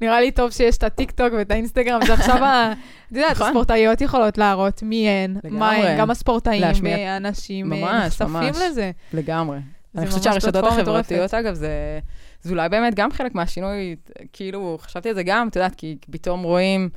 נראה 0.00 0.20
לי 0.20 0.30
טוב 0.30 0.50
שיש 0.50 0.76
את 0.78 0.82
הטיקטוק 0.82 1.32
ואת 1.38 1.50
האינסטגרם, 1.50 2.00
שעכשיו, 2.06 2.44
ה- 2.44 2.72
את 3.12 3.16
יודעת, 3.16 3.30
נכון. 3.32 3.46
הספורטאיות 3.46 4.00
יכולות 4.00 4.38
להראות 4.38 4.82
מי 4.82 5.08
הן, 5.08 5.36
מה. 5.50 5.70
הן, 5.72 5.98
גם 6.00 6.10
הספורטאים 6.10 6.60
להשמיע- 6.60 6.96
אה, 6.96 7.18
ממש, 7.82 8.06
נחשפים 8.06 8.26
ממש. 8.32 8.56
לזה. 8.70 8.90
לגמרי. 9.12 9.58
זה 9.94 10.00
אני 10.00 10.06
חושבת 10.06 10.22
שהרשתות 10.22 10.64
החברתיות. 10.64 11.34
אגב, 11.34 11.54
זה, 11.54 11.98
זה 12.44 12.52
אולי 12.52 12.68
באמת 12.68 12.94
גם 12.94 13.12
חלק 13.12 13.34
מהשינוי, 13.34 13.96
כאילו, 14.32 14.78
חשבתי 14.80 15.08
על 15.08 15.14
זה 15.14 15.22
גם, 15.22 15.48
את 15.48 15.56
יודעת, 15.56 15.74
כי 15.74 15.96
פתאום 16.10 16.42
רואים 16.42 16.88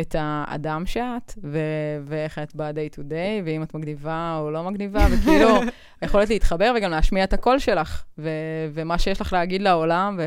את 0.00 0.14
האדם 0.18 0.86
שאת, 0.86 1.32
ו- 1.42 1.98
ואיך 2.04 2.38
את 2.38 2.54
ב-day 2.54 2.94
to 2.94 2.98
day, 2.98 3.44
ואם 3.44 3.62
את 3.62 3.74
מגניבה 3.74 4.38
או 4.40 4.50
לא 4.50 4.62
מגניבה, 4.64 5.06
וכאילו, 5.10 5.60
יכולת 6.02 6.28
להתחבר 6.30 6.72
וגם 6.76 6.90
להשמיע 6.90 7.24
את 7.24 7.32
הקול 7.32 7.58
שלך, 7.58 8.04
ו- 8.18 8.30
ומה 8.72 8.98
שיש 8.98 9.20
לך 9.20 9.32
להגיד 9.32 9.62
לעולם, 9.62 10.20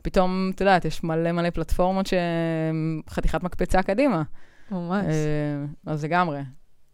ופתאום, 0.00 0.50
את 0.54 0.60
יודעת, 0.60 0.84
יש 0.84 1.04
מלא 1.04 1.32
מלא 1.32 1.50
פלטפורמות 1.50 2.06
שהן 2.06 3.00
חתיכת 3.10 3.42
מקפצה 3.42 3.82
קדימה. 3.82 4.22
ממש. 4.70 5.04
אה, 5.06 5.92
אז 5.92 6.04
לגמרי. 6.04 6.40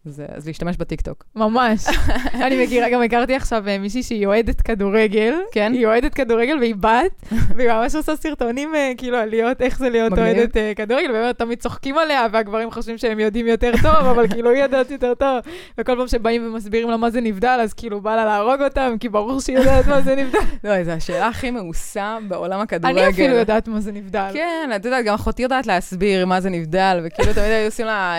זה- 0.05 0.25
אז 0.35 0.47
להשתמש 0.47 0.77
בטיקטוק. 0.77 1.23
ממש. 1.35 1.85
אני 2.45 2.65
מכירה, 2.65 2.89
גם 2.89 3.01
הכרתי 3.01 3.35
עכשיו 3.35 3.67
אה, 3.67 3.77
מישהי 3.77 4.03
שהיא 4.03 4.25
אוהדת 4.27 4.61
כדורגל. 4.61 5.33
כן? 5.51 5.73
היא 5.73 5.85
אוהדת 5.85 6.13
כדורגל 6.13 6.57
והיא 6.59 6.75
בת, 6.75 7.11
והיא 7.55 7.69
ממש 7.69 7.95
עושה 7.95 8.15
סרטונים, 8.15 8.75
אה, 8.75 8.91
כאילו, 8.97 9.17
על 9.17 9.29
להיות, 9.29 9.61
איך 9.61 9.77
זה 9.79 9.89
להיות. 9.89 10.13
אוהדת 10.19 10.57
אה, 10.57 10.71
כדורגל, 10.75 11.09
ובאמת 11.09 11.37
תמיד 11.39 11.59
צוחקים 11.59 11.97
עליה, 11.97 12.27
והגברים 12.31 12.71
חושבים 12.71 12.97
שהם 12.97 13.19
יודעים 13.19 13.47
יותר 13.47 13.71
טוב, 13.81 13.95
אבל 13.95 14.27
כאילו, 14.27 14.49
היא 14.49 14.63
יודעת 14.63 14.91
יותר 14.91 15.13
טוב. 15.13 15.39
וכל 15.77 15.95
פעם 15.97 16.07
שבאים 16.07 16.47
ומסבירים 16.47 16.89
לה 16.89 16.97
מה 16.97 17.09
זה 17.09 17.21
נבדל, 17.21 17.59
אז 17.63 17.73
כאילו, 17.73 18.01
בא 18.01 18.15
לה 18.15 18.25
להרוג 18.25 18.61
אותם, 18.61 18.95
כי 18.99 19.09
ברור 19.09 19.41
שהיא 19.41 19.57
יודעת 19.57 19.87
מה 19.87 20.01
זה 20.01 20.15
נבדל. 20.15 20.39
לא, 20.63 20.83
זו 20.83 20.91
השאלה 20.91 21.27
הכי 21.27 21.51
מאוסה 21.51 22.17
בעולם 22.27 22.59
הכדורגל. 22.59 22.99
אני 22.99 23.09
אפילו 23.09 23.35
יודעת 23.35 23.67
מה 23.67 23.79
זה 23.81 23.91
נבדל. 23.91 24.29
כן, 24.33 24.69
את 24.75 24.85
יודעת, 24.85 25.05
גם 25.05 25.13
אחותי 25.13 25.43
יודעת 25.43 25.67
להסביר 25.67 26.25
מה 26.25 26.41
זה 26.41 26.49
נבדל, 26.49 26.99
וכאילו 27.03 27.33
תמיד 27.33 27.45
היו 27.47 27.65
עושים 27.65 27.85
לה 27.85 28.15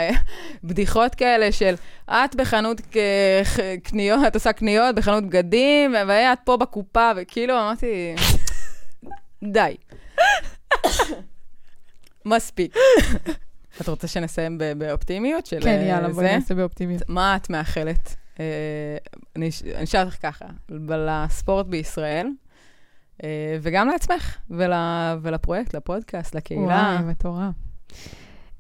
בדיחות 0.65 1.15
כאלה 1.15 1.53
של, 1.53 1.74
את 2.11 2.35
בחנות 2.37 2.81
קניות, 3.85 4.21
את 4.27 4.35
עושה 4.35 4.53
קניות 4.53 4.95
בחנות 4.95 5.25
בגדים, 5.25 5.95
ואת 6.09 6.39
פה 6.45 6.57
בקופה, 6.57 7.11
וכאילו 7.17 7.55
אמרתי, 7.55 8.15
די. 9.45 9.77
מספיק. 12.25 12.75
את 13.81 13.89
רוצה 13.89 14.09
שנסיים 14.09 14.59
באופטימיות 14.79 15.47
של 15.47 15.61
כן, 15.61 15.69
אה, 15.81 15.87
יאללה, 15.89 16.09
בואי 16.09 16.27
זה? 16.27 16.33
נעשה 16.37 16.55
באופטימיות. 16.55 17.03
מה 17.09 17.37
את 17.37 17.51
מאחלת? 17.51 18.17
אה, 18.41 18.45
אני 19.37 19.49
אש- 19.49 19.63
אני 19.63 19.85
אשאל 19.85 20.05
אותך 20.05 20.17
ככה, 20.23 20.45
לספורט 20.89 21.67
בישראל, 21.67 22.29
אה, 23.25 23.29
וגם 23.63 23.89
לעצמך, 23.89 24.37
ול, 24.51 24.73
ולפרויקט, 25.23 25.75
לפודקאסט, 25.75 26.35
לקהילה. 26.35 26.63
וואי, 26.63 27.11
מטורף. 27.11 27.55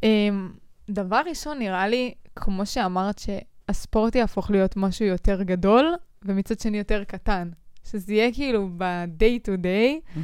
אמ, 0.03 0.53
דבר 0.91 1.21
ראשון, 1.29 1.59
נראה 1.59 1.89
לי, 1.89 2.15
כמו 2.37 2.67
שאמרת, 2.67 3.19
שהספורט 3.19 4.15
יהפוך 4.15 4.51
להיות 4.51 4.77
משהו 4.77 5.07
יותר 5.07 5.43
גדול, 5.43 5.95
ומצד 6.23 6.61
שני 6.61 6.79
יותר 6.79 7.05
קטן. 7.05 7.51
שזה 7.85 8.13
יהיה 8.15 8.33
כאילו 8.33 8.69
ב-day 8.77 9.47
to 9.47 9.61
day. 9.63 10.21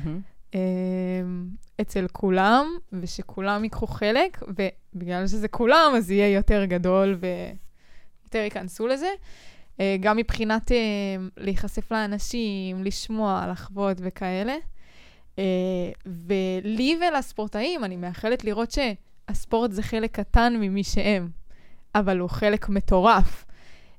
אמ, 0.55 1.49
אצל 1.81 2.07
כולם, 2.13 2.67
ושכולם 2.93 3.65
ייקחו 3.65 3.87
חלק, 3.87 4.43
ובגלל 4.49 5.27
שזה 5.27 5.49
כולם, 5.49 5.93
אז 5.97 6.11
יהיה 6.11 6.29
יותר 6.29 6.65
גדול 6.65 7.19
ויותר 7.21 8.39
ייכנסו 8.39 8.87
לזה. 8.87 9.09
אה, 9.81 9.97
גם 10.01 10.17
מבחינת 10.17 10.73
אה, 10.73 10.77
להיחשף 11.37 11.93
לאנשים, 11.93 12.85
לשמוע, 12.85 13.47
לחוות 13.51 13.97
וכאלה. 14.01 14.57
אה, 15.39 15.45
ולי 16.07 16.99
ולספורטאים, 17.01 17.85
אני 17.85 17.97
מאחלת 17.97 18.45
לראות 18.45 18.71
שהספורט 18.71 19.73
זה 19.73 19.83
חלק 19.83 20.13
קטן 20.13 20.57
ממי 20.61 20.85
שהם, 20.85 21.29
אבל 21.95 22.19
הוא 22.19 22.29
חלק 22.29 22.69
מטורף. 22.69 23.45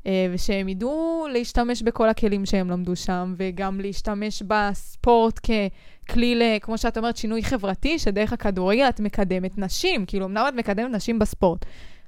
אה, 0.05 0.27
ושהם 0.33 0.69
ידעו 0.69 1.27
להשתמש 1.31 1.81
בכל 1.81 2.09
הכלים 2.09 2.45
שהם 2.45 2.69
למדו 2.69 2.95
שם, 2.95 3.33
וגם 3.37 3.79
להשתמש 3.81 4.43
בספורט 4.47 5.39
ככלי, 6.07 6.59
כמו 6.61 6.77
שאת 6.77 6.97
אומרת, 6.97 7.17
שינוי 7.17 7.43
חברתי, 7.43 7.99
שדרך 7.99 8.33
הכדורגל 8.33 8.89
את 8.89 8.99
מקדמת 8.99 9.57
נשים. 9.57 10.05
כאילו, 10.05 10.25
אמנם 10.25 10.45
את 10.47 10.53
מקדמת 10.53 10.91
נשים 10.91 11.19
בספורט, 11.19 11.65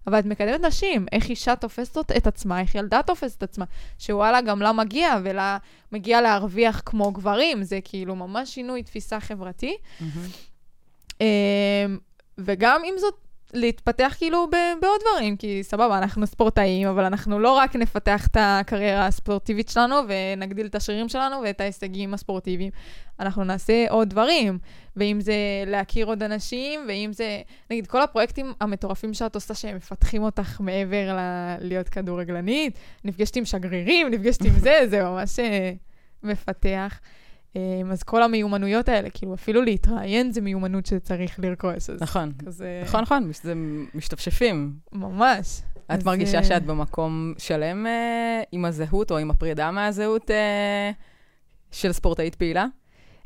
אבל 0.08 0.20
את 0.20 0.26
מקדמת 0.26 0.62
נשים. 0.62 1.06
איך 1.12 1.30
אישה 1.30 1.56
תופסת 1.56 2.12
את 2.18 2.28
עצמה, 2.28 2.62
איך 2.62 2.76
ילדה 2.76 3.02
תופסת 3.02 3.38
את 3.38 3.44
עצמה. 3.44 3.66
שוואלה, 4.00 4.42
גם 4.42 4.62
לה 4.62 4.72
מגיע, 4.72 5.18
ולה 5.24 5.58
מגיע 5.92 6.22
להרוויח 6.22 6.82
כמו 6.86 7.12
גברים. 7.12 7.64
זה 7.64 7.80
כאילו 7.84 8.16
ממש 8.16 8.54
שינוי 8.54 8.84
תפיסה 8.84 9.20
חברתי. 9.20 9.78
אמ, 11.22 11.26
וגם 12.38 12.82
עם 12.86 12.94
זאת, 12.98 13.16
להתפתח 13.54 14.16
כאילו 14.18 14.48
ב- 14.48 14.82
בעוד 14.82 15.00
דברים, 15.12 15.38
כי 15.38 15.64
סבבה, 15.64 15.98
אנחנו 15.98 16.28
ספורטאים, 16.28 16.88
אבל 16.88 17.04
אנחנו 17.04 17.40
לא 17.40 17.52
רק 17.52 17.76
נפתח 17.76 18.28
את 18.28 18.38
הקריירה 18.40 19.06
הספורטיבית 19.08 19.70
שלנו 19.70 19.96
ונגדיל 20.08 20.66
את 20.66 20.76
השרירים 20.76 21.10
שלנו 21.10 21.42
ואת 21.44 21.62
ההישגים 21.62 22.14
הספורטיביים, 22.14 22.72
אנחנו 23.20 23.44
נעשה 23.44 23.86
עוד 23.90 24.10
דברים. 24.10 24.60
ואם 24.96 25.22
זה 25.22 25.34
להכיר 25.68 26.06
עוד 26.06 26.24
אנשים, 26.24 26.80
ואם 26.88 27.10
זה, 27.14 27.42
נגיד, 27.72 27.88
כל 27.88 28.02
הפרויקטים 28.02 28.54
המטורפים 28.62 29.14
שאת 29.14 29.36
עושה, 29.36 29.54
שהם 29.54 29.76
מפתחים 29.76 30.24
אותך 30.24 30.62
מעבר 30.62 31.14
ל- 31.18 31.56
להיות 31.60 31.90
כדורגלנית, 31.90 32.80
נפגשתי 33.04 33.40
עם 33.40 33.46
שגרירים, 33.46 34.10
נפגשתי 34.10 34.48
עם 34.48 34.60
זה, 34.60 34.80
זה 34.90 35.04
ממש 35.04 35.40
אה, 35.40 35.72
מפתח. 36.24 37.00
אמ, 37.56 37.92
אז 37.92 38.04
כל 38.04 38.24
המיומנויות 38.24 38.90
האלה, 38.90 39.10
כאילו, 39.10 39.34
אפילו 39.34 39.62
להתראיין 39.62 40.32
זה 40.32 40.42
מיומנות 40.42 40.86
שצריך 40.86 41.40
לרכוש. 41.40 41.90
נכון. 42.00 42.32
כזה... 42.46 42.82
נכון, 42.84 43.02
נכון, 43.02 43.32
זה 43.44 43.54
משתפשפים. 43.96 44.74
ממש. 44.92 45.62
את 45.86 45.92
אז, 45.92 46.06
מרגישה 46.06 46.38
אה, 46.38 46.44
שאת 46.44 46.66
במקום 46.66 47.34
שלם 47.38 47.88
אה, 47.88 48.42
עם 48.52 48.66
הזהות, 48.66 49.12
או 49.12 49.18
עם 49.18 49.32
הפרידה 49.32 49.72
מהזהות 49.72 50.32
אה, 50.32 50.92
של 51.72 51.92
ספורטאית 51.92 52.36
פעילה? 52.36 52.66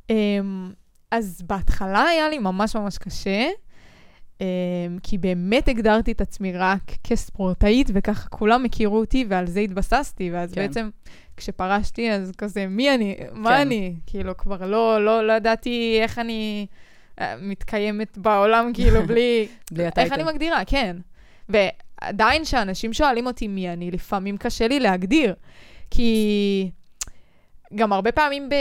אמ, 0.10 0.72
אז 1.12 1.42
בהתחלה 1.48 2.04
היה 2.04 2.30
לי 2.30 2.38
ממש 2.38 2.76
ממש 2.76 2.98
קשה, 2.98 3.48
כי 5.04 5.18
באמת 5.18 5.68
הגדרתי 5.68 6.12
את 6.12 6.22
עצמי 6.22 6.54
רק 6.54 6.82
כספורטאית, 7.04 7.90
וככה 7.94 8.30
כולם 8.30 8.66
הכירו 8.66 9.00
אותי, 9.00 9.26
ועל 9.30 9.48
זה 9.48 9.60
התבססתי, 9.60 10.32
ואז 10.32 10.54
כן. 10.54 10.62
בעצם 10.62 10.90
כשפרשתי, 11.38 12.12
אז 12.12 12.32
כזה, 12.38 12.68
מי 12.68 12.96
אני? 12.96 13.18
מה 13.32 13.50
כן. 13.50 13.56
אני? 13.56 13.96
כאילו, 14.06 14.38
כבר 14.38 14.66
לא, 14.66 15.06
לא, 15.06 15.28
לא 15.28 15.34
ידעתי 15.34 16.00
איך 16.02 16.20
אני 16.20 16.66
אה, 17.22 17.36
מתקיימת 17.42 18.18
בעולם, 18.18 18.72
כאילו, 18.74 19.08
בלי... 19.08 19.48
בלי 19.72 19.84
איך 19.84 19.92
הטייטל. 19.92 20.14
אני 20.14 20.24
מגדירה, 20.24 20.62
כן. 20.66 20.98
ועדיין 21.50 22.44
כשאנשים 22.44 22.94
שואלים 22.94 23.28
אותי 23.28 23.48
מי 23.48 23.70
אני, 23.70 23.92
לפעמים 23.92 24.38
קשה 24.38 24.68
לי 24.68 24.80
להגדיר. 24.80 25.34
כי 25.92 26.72
גם 27.76 27.94
הרבה 27.94 28.12
פעמים 28.12 28.50
ב, 28.50 28.54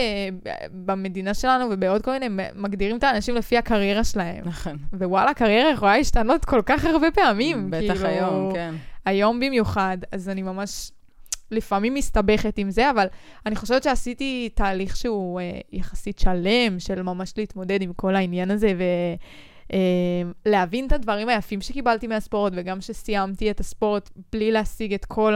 ב, 0.42 0.50
במדינה 0.72 1.34
שלנו 1.34 1.66
ובעוד 1.70 2.02
כל 2.02 2.10
מיני, 2.10 2.28
מגדירים 2.54 2.96
את 2.96 3.04
האנשים 3.04 3.34
לפי 3.34 3.58
הקריירה 3.58 4.04
שלהם. 4.04 4.44
נכון. 4.44 4.76
ווואלה, 4.92 5.30
הקריירה 5.30 5.70
יכולה 5.70 5.98
להשתנות 5.98 6.44
כל 6.44 6.62
כך 6.66 6.84
הרבה 6.84 7.10
פעמים. 7.10 7.70
בטח 7.70 7.94
כאילו, 7.94 8.08
היום, 8.08 8.52
כן. 8.54 8.74
היום 9.04 9.40
במיוחד, 9.40 9.98
אז 10.12 10.28
אני 10.28 10.42
ממש 10.42 10.90
לפעמים 11.50 11.94
מסתבכת 11.94 12.58
עם 12.58 12.70
זה, 12.70 12.90
אבל 12.90 13.06
אני 13.46 13.56
חושבת 13.56 13.82
שעשיתי 13.82 14.48
תהליך 14.54 14.96
שהוא 14.96 15.40
אה, 15.40 15.60
יחסית 15.72 16.18
שלם, 16.18 16.78
של 16.80 17.02
ממש 17.02 17.32
להתמודד 17.36 17.82
עם 17.82 17.92
כל 17.92 18.16
העניין 18.16 18.50
הזה, 18.50 18.68
ולהבין 18.68 19.16
אה, 19.72 20.62
את 20.86 20.92
הדברים 20.92 21.28
היפים 21.28 21.60
שקיבלתי 21.60 22.06
מהספורט, 22.06 22.52
וגם 22.56 22.80
שסיימתי 22.80 23.50
את 23.50 23.60
הספורט 23.60 24.10
בלי 24.32 24.50
להשיג 24.52 24.94
את 24.94 25.04
כל 25.04 25.34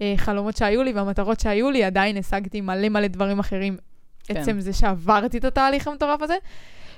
החלומות 0.00 0.56
שהיו 0.56 0.82
לי 0.82 0.92
והמטרות 0.92 1.40
שהיו 1.40 1.70
לי, 1.70 1.84
עדיין 1.84 2.16
השגתי 2.16 2.60
מלא 2.60 2.88
מלא 2.88 3.06
דברים 3.06 3.38
אחרים. 3.38 3.76
כן. 4.24 4.36
עצם 4.36 4.60
זה 4.60 4.72
שעברתי 4.72 5.38
את 5.38 5.44
התהליך 5.44 5.88
המטורף 5.88 6.22
הזה. 6.22 6.36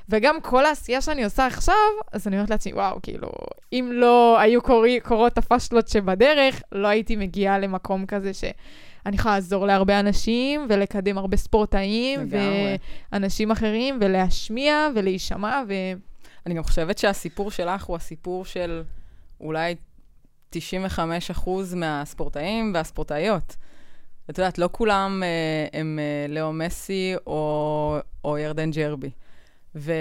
וגם 0.08 0.40
כל 0.40 0.66
העשייה 0.66 1.00
שאני 1.00 1.24
עושה 1.24 1.46
עכשיו, 1.46 1.74
אז 2.12 2.26
אני 2.26 2.36
אומרת 2.36 2.50
לעצמי, 2.50 2.72
וואו, 2.72 2.98
כאילו, 3.02 3.28
אם 3.72 3.90
לא 3.92 4.40
היו 4.40 4.62
קורי, 4.62 5.00
קורות 5.00 5.38
הפשלות 5.38 5.88
שבדרך, 5.88 6.62
לא 6.72 6.88
הייתי 6.88 7.16
מגיעה 7.16 7.58
למקום 7.58 8.06
כזה 8.06 8.34
שאני 8.34 9.16
יכולה 9.16 9.34
לעזור 9.34 9.66
להרבה 9.66 10.00
אנשים 10.00 10.66
ולקדם 10.68 11.18
הרבה 11.18 11.36
ספורטאים 11.36 12.20
לגמרי. 12.20 12.76
ואנשים 13.12 13.50
אחרים 13.50 13.98
ולהשמיע 14.00 14.88
ולהישמע. 14.94 15.62
ו... 15.68 15.72
אני 16.46 16.54
גם 16.54 16.62
חושבת 16.62 16.98
שהסיפור 16.98 17.50
שלך 17.50 17.84
הוא 17.84 17.96
הסיפור 17.96 18.44
של 18.44 18.82
אולי 19.40 19.74
95% 20.54 20.56
מהספורטאים 21.76 22.72
והספורטאיות. 22.74 23.56
את 24.30 24.38
יודעת, 24.38 24.58
לא 24.58 24.68
כולם 24.72 25.22
אה, 25.22 25.78
הם 25.80 25.98
אה, 25.98 26.34
לאו 26.34 26.52
מסי 26.52 27.14
או, 27.26 27.96
או 28.24 28.38
ירדן 28.38 28.70
ג'רבי. 28.70 29.10
ו, 29.74 29.92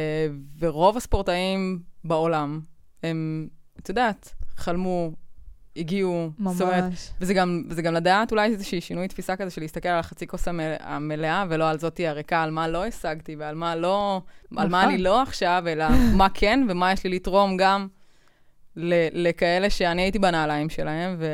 ורוב 0.59 0.97
הספורטאים 0.97 1.79
בעולם, 2.03 2.61
הם, 3.03 3.47
את 3.79 3.89
יודעת, 3.89 4.33
חלמו, 4.55 5.11
הגיעו. 5.77 6.29
ממש. 6.39 6.61
אומרת, 6.61 6.83
וזה 7.21 7.33
גם, 7.33 7.63
וזה 7.69 7.81
גם 7.81 7.93
לדעת 7.93 8.31
אולי 8.31 8.51
איזושהי 8.51 8.81
שינוי 8.81 9.07
תפיסה 9.07 9.35
כזה 9.35 9.49
של 9.49 9.61
להסתכל 9.61 9.89
על 9.89 9.99
החצי 9.99 10.27
כוס 10.27 10.47
המלאה, 10.79 11.45
ולא 11.49 11.69
על 11.69 11.79
זאתי 11.79 12.07
הריקה, 12.07 12.43
על 12.43 12.51
מה 12.51 12.67
לא 12.67 12.85
השגתי 12.85 13.35
ועל 13.35 13.55
מה 13.55 13.75
לא, 13.75 14.21
נכון. 14.51 14.63
על 14.63 14.69
מה 14.69 14.83
אני 14.83 14.97
לא 14.97 15.21
עכשיו, 15.21 15.63
אלא 15.67 15.85
מה 16.17 16.27
כן 16.33 16.65
ומה 16.69 16.91
יש 16.91 17.03
לי 17.03 17.09
לתרום 17.09 17.57
גם 17.57 17.87
ל, 18.75 18.93
לכאלה 19.27 19.69
שאני 19.69 20.01
הייתי 20.01 20.19
בנעליים 20.19 20.69
שלהם, 20.69 21.15
ו, 21.19 21.25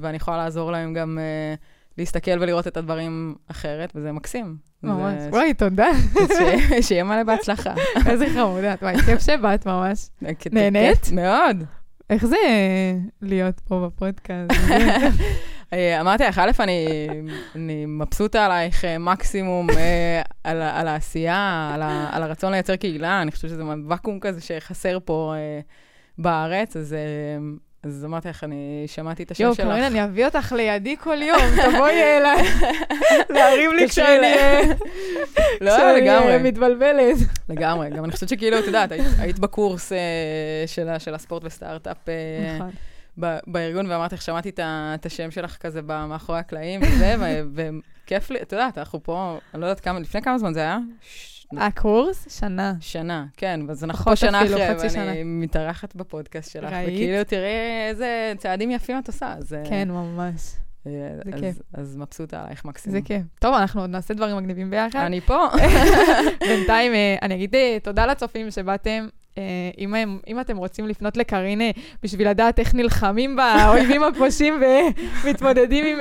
ואני 0.00 0.16
יכולה 0.16 0.36
לעזור 0.36 0.72
להם 0.72 0.94
גם... 0.94 1.18
Uh, 1.18 1.80
להסתכל 1.98 2.38
ולראות 2.40 2.66
את 2.66 2.76
הדברים 2.76 3.34
אחרת, 3.50 3.92
וזה 3.94 4.12
מקסים. 4.12 4.56
ממש. 4.82 5.22
וואי, 5.30 5.54
תודה. 5.54 5.88
שיהיה 6.82 7.04
מלא 7.04 7.22
בהצלחה. 7.22 7.74
איזה 8.10 8.26
חמודת, 8.34 8.82
וואי, 8.82 8.98
כיף 8.98 9.20
שבאת 9.20 9.66
ממש. 9.66 10.08
נהנית? 10.52 11.12
מאוד. 11.12 11.64
איך 12.10 12.26
זה 12.26 12.36
להיות 13.22 13.60
פה 13.60 13.86
בפודקאסט? 13.86 14.50
אה, 15.72 16.00
אמרתי 16.00 16.24
לך, 16.24 16.38
א', 16.38 16.50
אני 17.54 17.86
מבסוטה 17.86 18.46
עלייך 18.46 18.84
אה, 18.84 18.98
מקסימום 18.98 19.70
אה, 19.70 20.22
על 20.44 20.88
העשייה, 20.88 21.70
על 22.12 22.22
הרצון 22.22 22.52
לייצר 22.52 22.76
קהילה, 22.76 23.22
אני 23.22 23.30
חושבת 23.30 23.50
שזה 23.50 23.62
ואקום 23.88 24.20
כזה 24.20 24.40
שחסר 24.40 24.98
פה 25.04 25.34
בארץ, 26.18 26.76
אז 26.76 26.96
אז 27.82 28.04
אמרתי 28.04 28.28
לך, 28.28 28.44
אני 28.44 28.84
שמעתי 28.86 29.22
את 29.22 29.30
השם 29.30 29.54
שלך. 29.54 29.58
יואו, 29.58 29.70
קרין, 29.70 29.84
אני 29.84 30.04
אביא 30.04 30.24
אותך 30.24 30.52
לידי 30.56 30.96
כל 30.96 31.22
יום, 31.22 31.40
תבואי 31.64 32.02
אליי, 32.02 32.42
להרים 33.30 33.72
לי 33.72 33.88
כשאני... 33.88 34.34
לא, 35.60 35.92
לגמרי. 35.92 36.38
מתבלבלת. 36.38 37.16
לגמרי. 37.48 37.90
גם 37.90 38.04
אני 38.04 38.12
חושבת 38.12 38.28
שכאילו, 38.28 38.58
את 38.58 38.64
יודעת, 38.64 38.92
היית 39.18 39.38
בקורס 39.38 39.92
אה, 39.92 40.98
של 40.98 41.14
הספורט 41.14 41.44
וסטארט-אפ. 41.44 42.08
אה, 42.08 42.54
נכון. 42.56 42.70
בארגון, 43.46 43.90
ואמרתי 43.90 44.14
לך, 44.14 44.22
שמעתי 44.22 44.50
את 44.58 45.06
השם 45.06 45.30
שלך 45.30 45.56
כזה 45.56 45.82
מאחורי 45.82 46.38
הקלעים 46.38 46.80
וזה, 46.82 47.16
וכיף 47.54 48.30
לי, 48.30 48.42
את 48.42 48.52
יודעת, 48.52 48.78
אנחנו 48.78 49.02
פה, 49.02 49.38
אני 49.54 49.60
לא 49.60 49.66
יודעת 49.66 49.80
כמה, 49.80 50.00
לפני 50.00 50.22
כמה 50.22 50.38
זמן 50.38 50.54
זה 50.54 50.60
היה? 50.60 50.78
הקורס? 51.58 52.38
שנה. 52.40 52.74
שנה, 52.80 53.26
כן, 53.36 53.60
אז 53.70 53.84
אנחנו 53.84 54.04
פה 54.04 54.16
שנה 54.16 54.42
אחרי, 54.42 54.74
ואני 54.94 55.22
מתארחת 55.24 55.94
בפודקאסט 55.94 56.52
שלך, 56.52 56.72
ראית? 56.72 56.88
וכאילו, 56.88 57.24
תראי 57.24 57.88
איזה 57.88 58.32
צעדים 58.38 58.70
יפים 58.70 58.98
את 58.98 59.06
עושה, 59.06 59.34
אז... 59.38 59.54
אה, 59.54 59.62
כן, 59.68 59.88
ממש. 59.90 60.54
אה, 60.86 60.92
זה 61.24 61.32
כיף. 61.40 61.58
אז 61.72 61.96
מבסוטה 61.96 62.42
עלייך 62.42 62.64
מקסימום. 62.64 62.98
זה 62.98 63.06
כיף. 63.06 63.22
טוב, 63.38 63.54
אנחנו 63.54 63.80
עוד 63.80 63.90
נעשה 63.90 64.14
דברים 64.14 64.36
מגניבים 64.36 64.70
ביחד. 64.70 64.98
אני 64.98 65.20
פה. 65.20 65.46
בינתיים, 66.48 66.92
אה, 66.92 67.16
אני 67.22 67.34
אגיד 67.34 67.54
תודה 67.82 68.06
לצופים 68.06 68.50
שבאתם. 68.50 69.08
אם, 69.78 69.94
הם, 69.94 70.18
אם 70.26 70.40
אתם 70.40 70.56
רוצים 70.56 70.86
לפנות 70.86 71.16
לקרינה 71.16 71.64
בשביל 72.02 72.30
לדעת 72.30 72.58
איך 72.58 72.74
נלחמים 72.74 73.36
באויבים 73.36 74.02
הפושעים 74.02 74.62
ומתמודדים 75.24 75.86
עם 75.86 75.98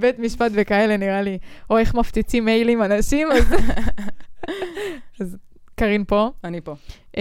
בית 0.00 0.18
משפט 0.18 0.50
וכאלה, 0.54 0.96
נראה 0.96 1.22
לי, 1.22 1.38
או 1.70 1.78
איך 1.78 1.94
מפציצים 1.94 2.44
מיילים 2.44 2.82
אנשים, 2.82 3.28
אז 3.32 3.44
אז 5.20 5.36
קארין 5.74 6.04
פה. 6.04 6.30
אני 6.44 6.60
פה. 6.60 6.74
Uh, 7.12 7.18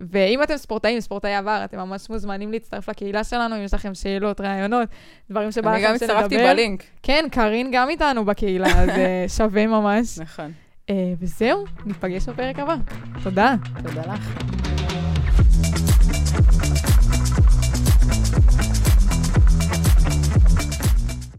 ואם 0.00 0.42
אתם 0.42 0.56
ספורטאים, 0.56 1.00
ספורטאי 1.00 1.34
עבר, 1.34 1.60
אתם 1.64 1.78
ממש 1.78 2.10
מוזמנים 2.10 2.52
להצטרף 2.52 2.88
לקהילה 2.88 3.24
שלנו, 3.24 3.56
אם 3.56 3.62
יש 3.62 3.74
לכם 3.74 3.94
שאלות, 3.94 4.40
רעיונות, 4.40 4.88
דברים 5.30 5.52
שבא 5.52 5.76
לכם 5.76 5.80
שנדבר. 5.80 6.12
אני 6.12 6.18
גם 6.18 6.24
הצטרפתי 6.24 6.36
בלינק. 6.36 6.82
כן, 7.02 7.24
קארין 7.30 7.70
גם 7.72 7.88
איתנו 7.88 8.24
בקהילה, 8.24 8.66
אז 8.66 8.88
uh, 8.88 9.28
שווה 9.36 9.66
ממש. 9.66 10.18
נכון. 10.18 10.52
Uh, 10.90 10.92
וזהו, 11.20 11.64
ניפגש 11.86 12.28
בפרק 12.28 12.58
הבא. 12.58 12.74
תודה. 13.22 13.54
תודה 13.82 14.12
לך. 14.12 14.69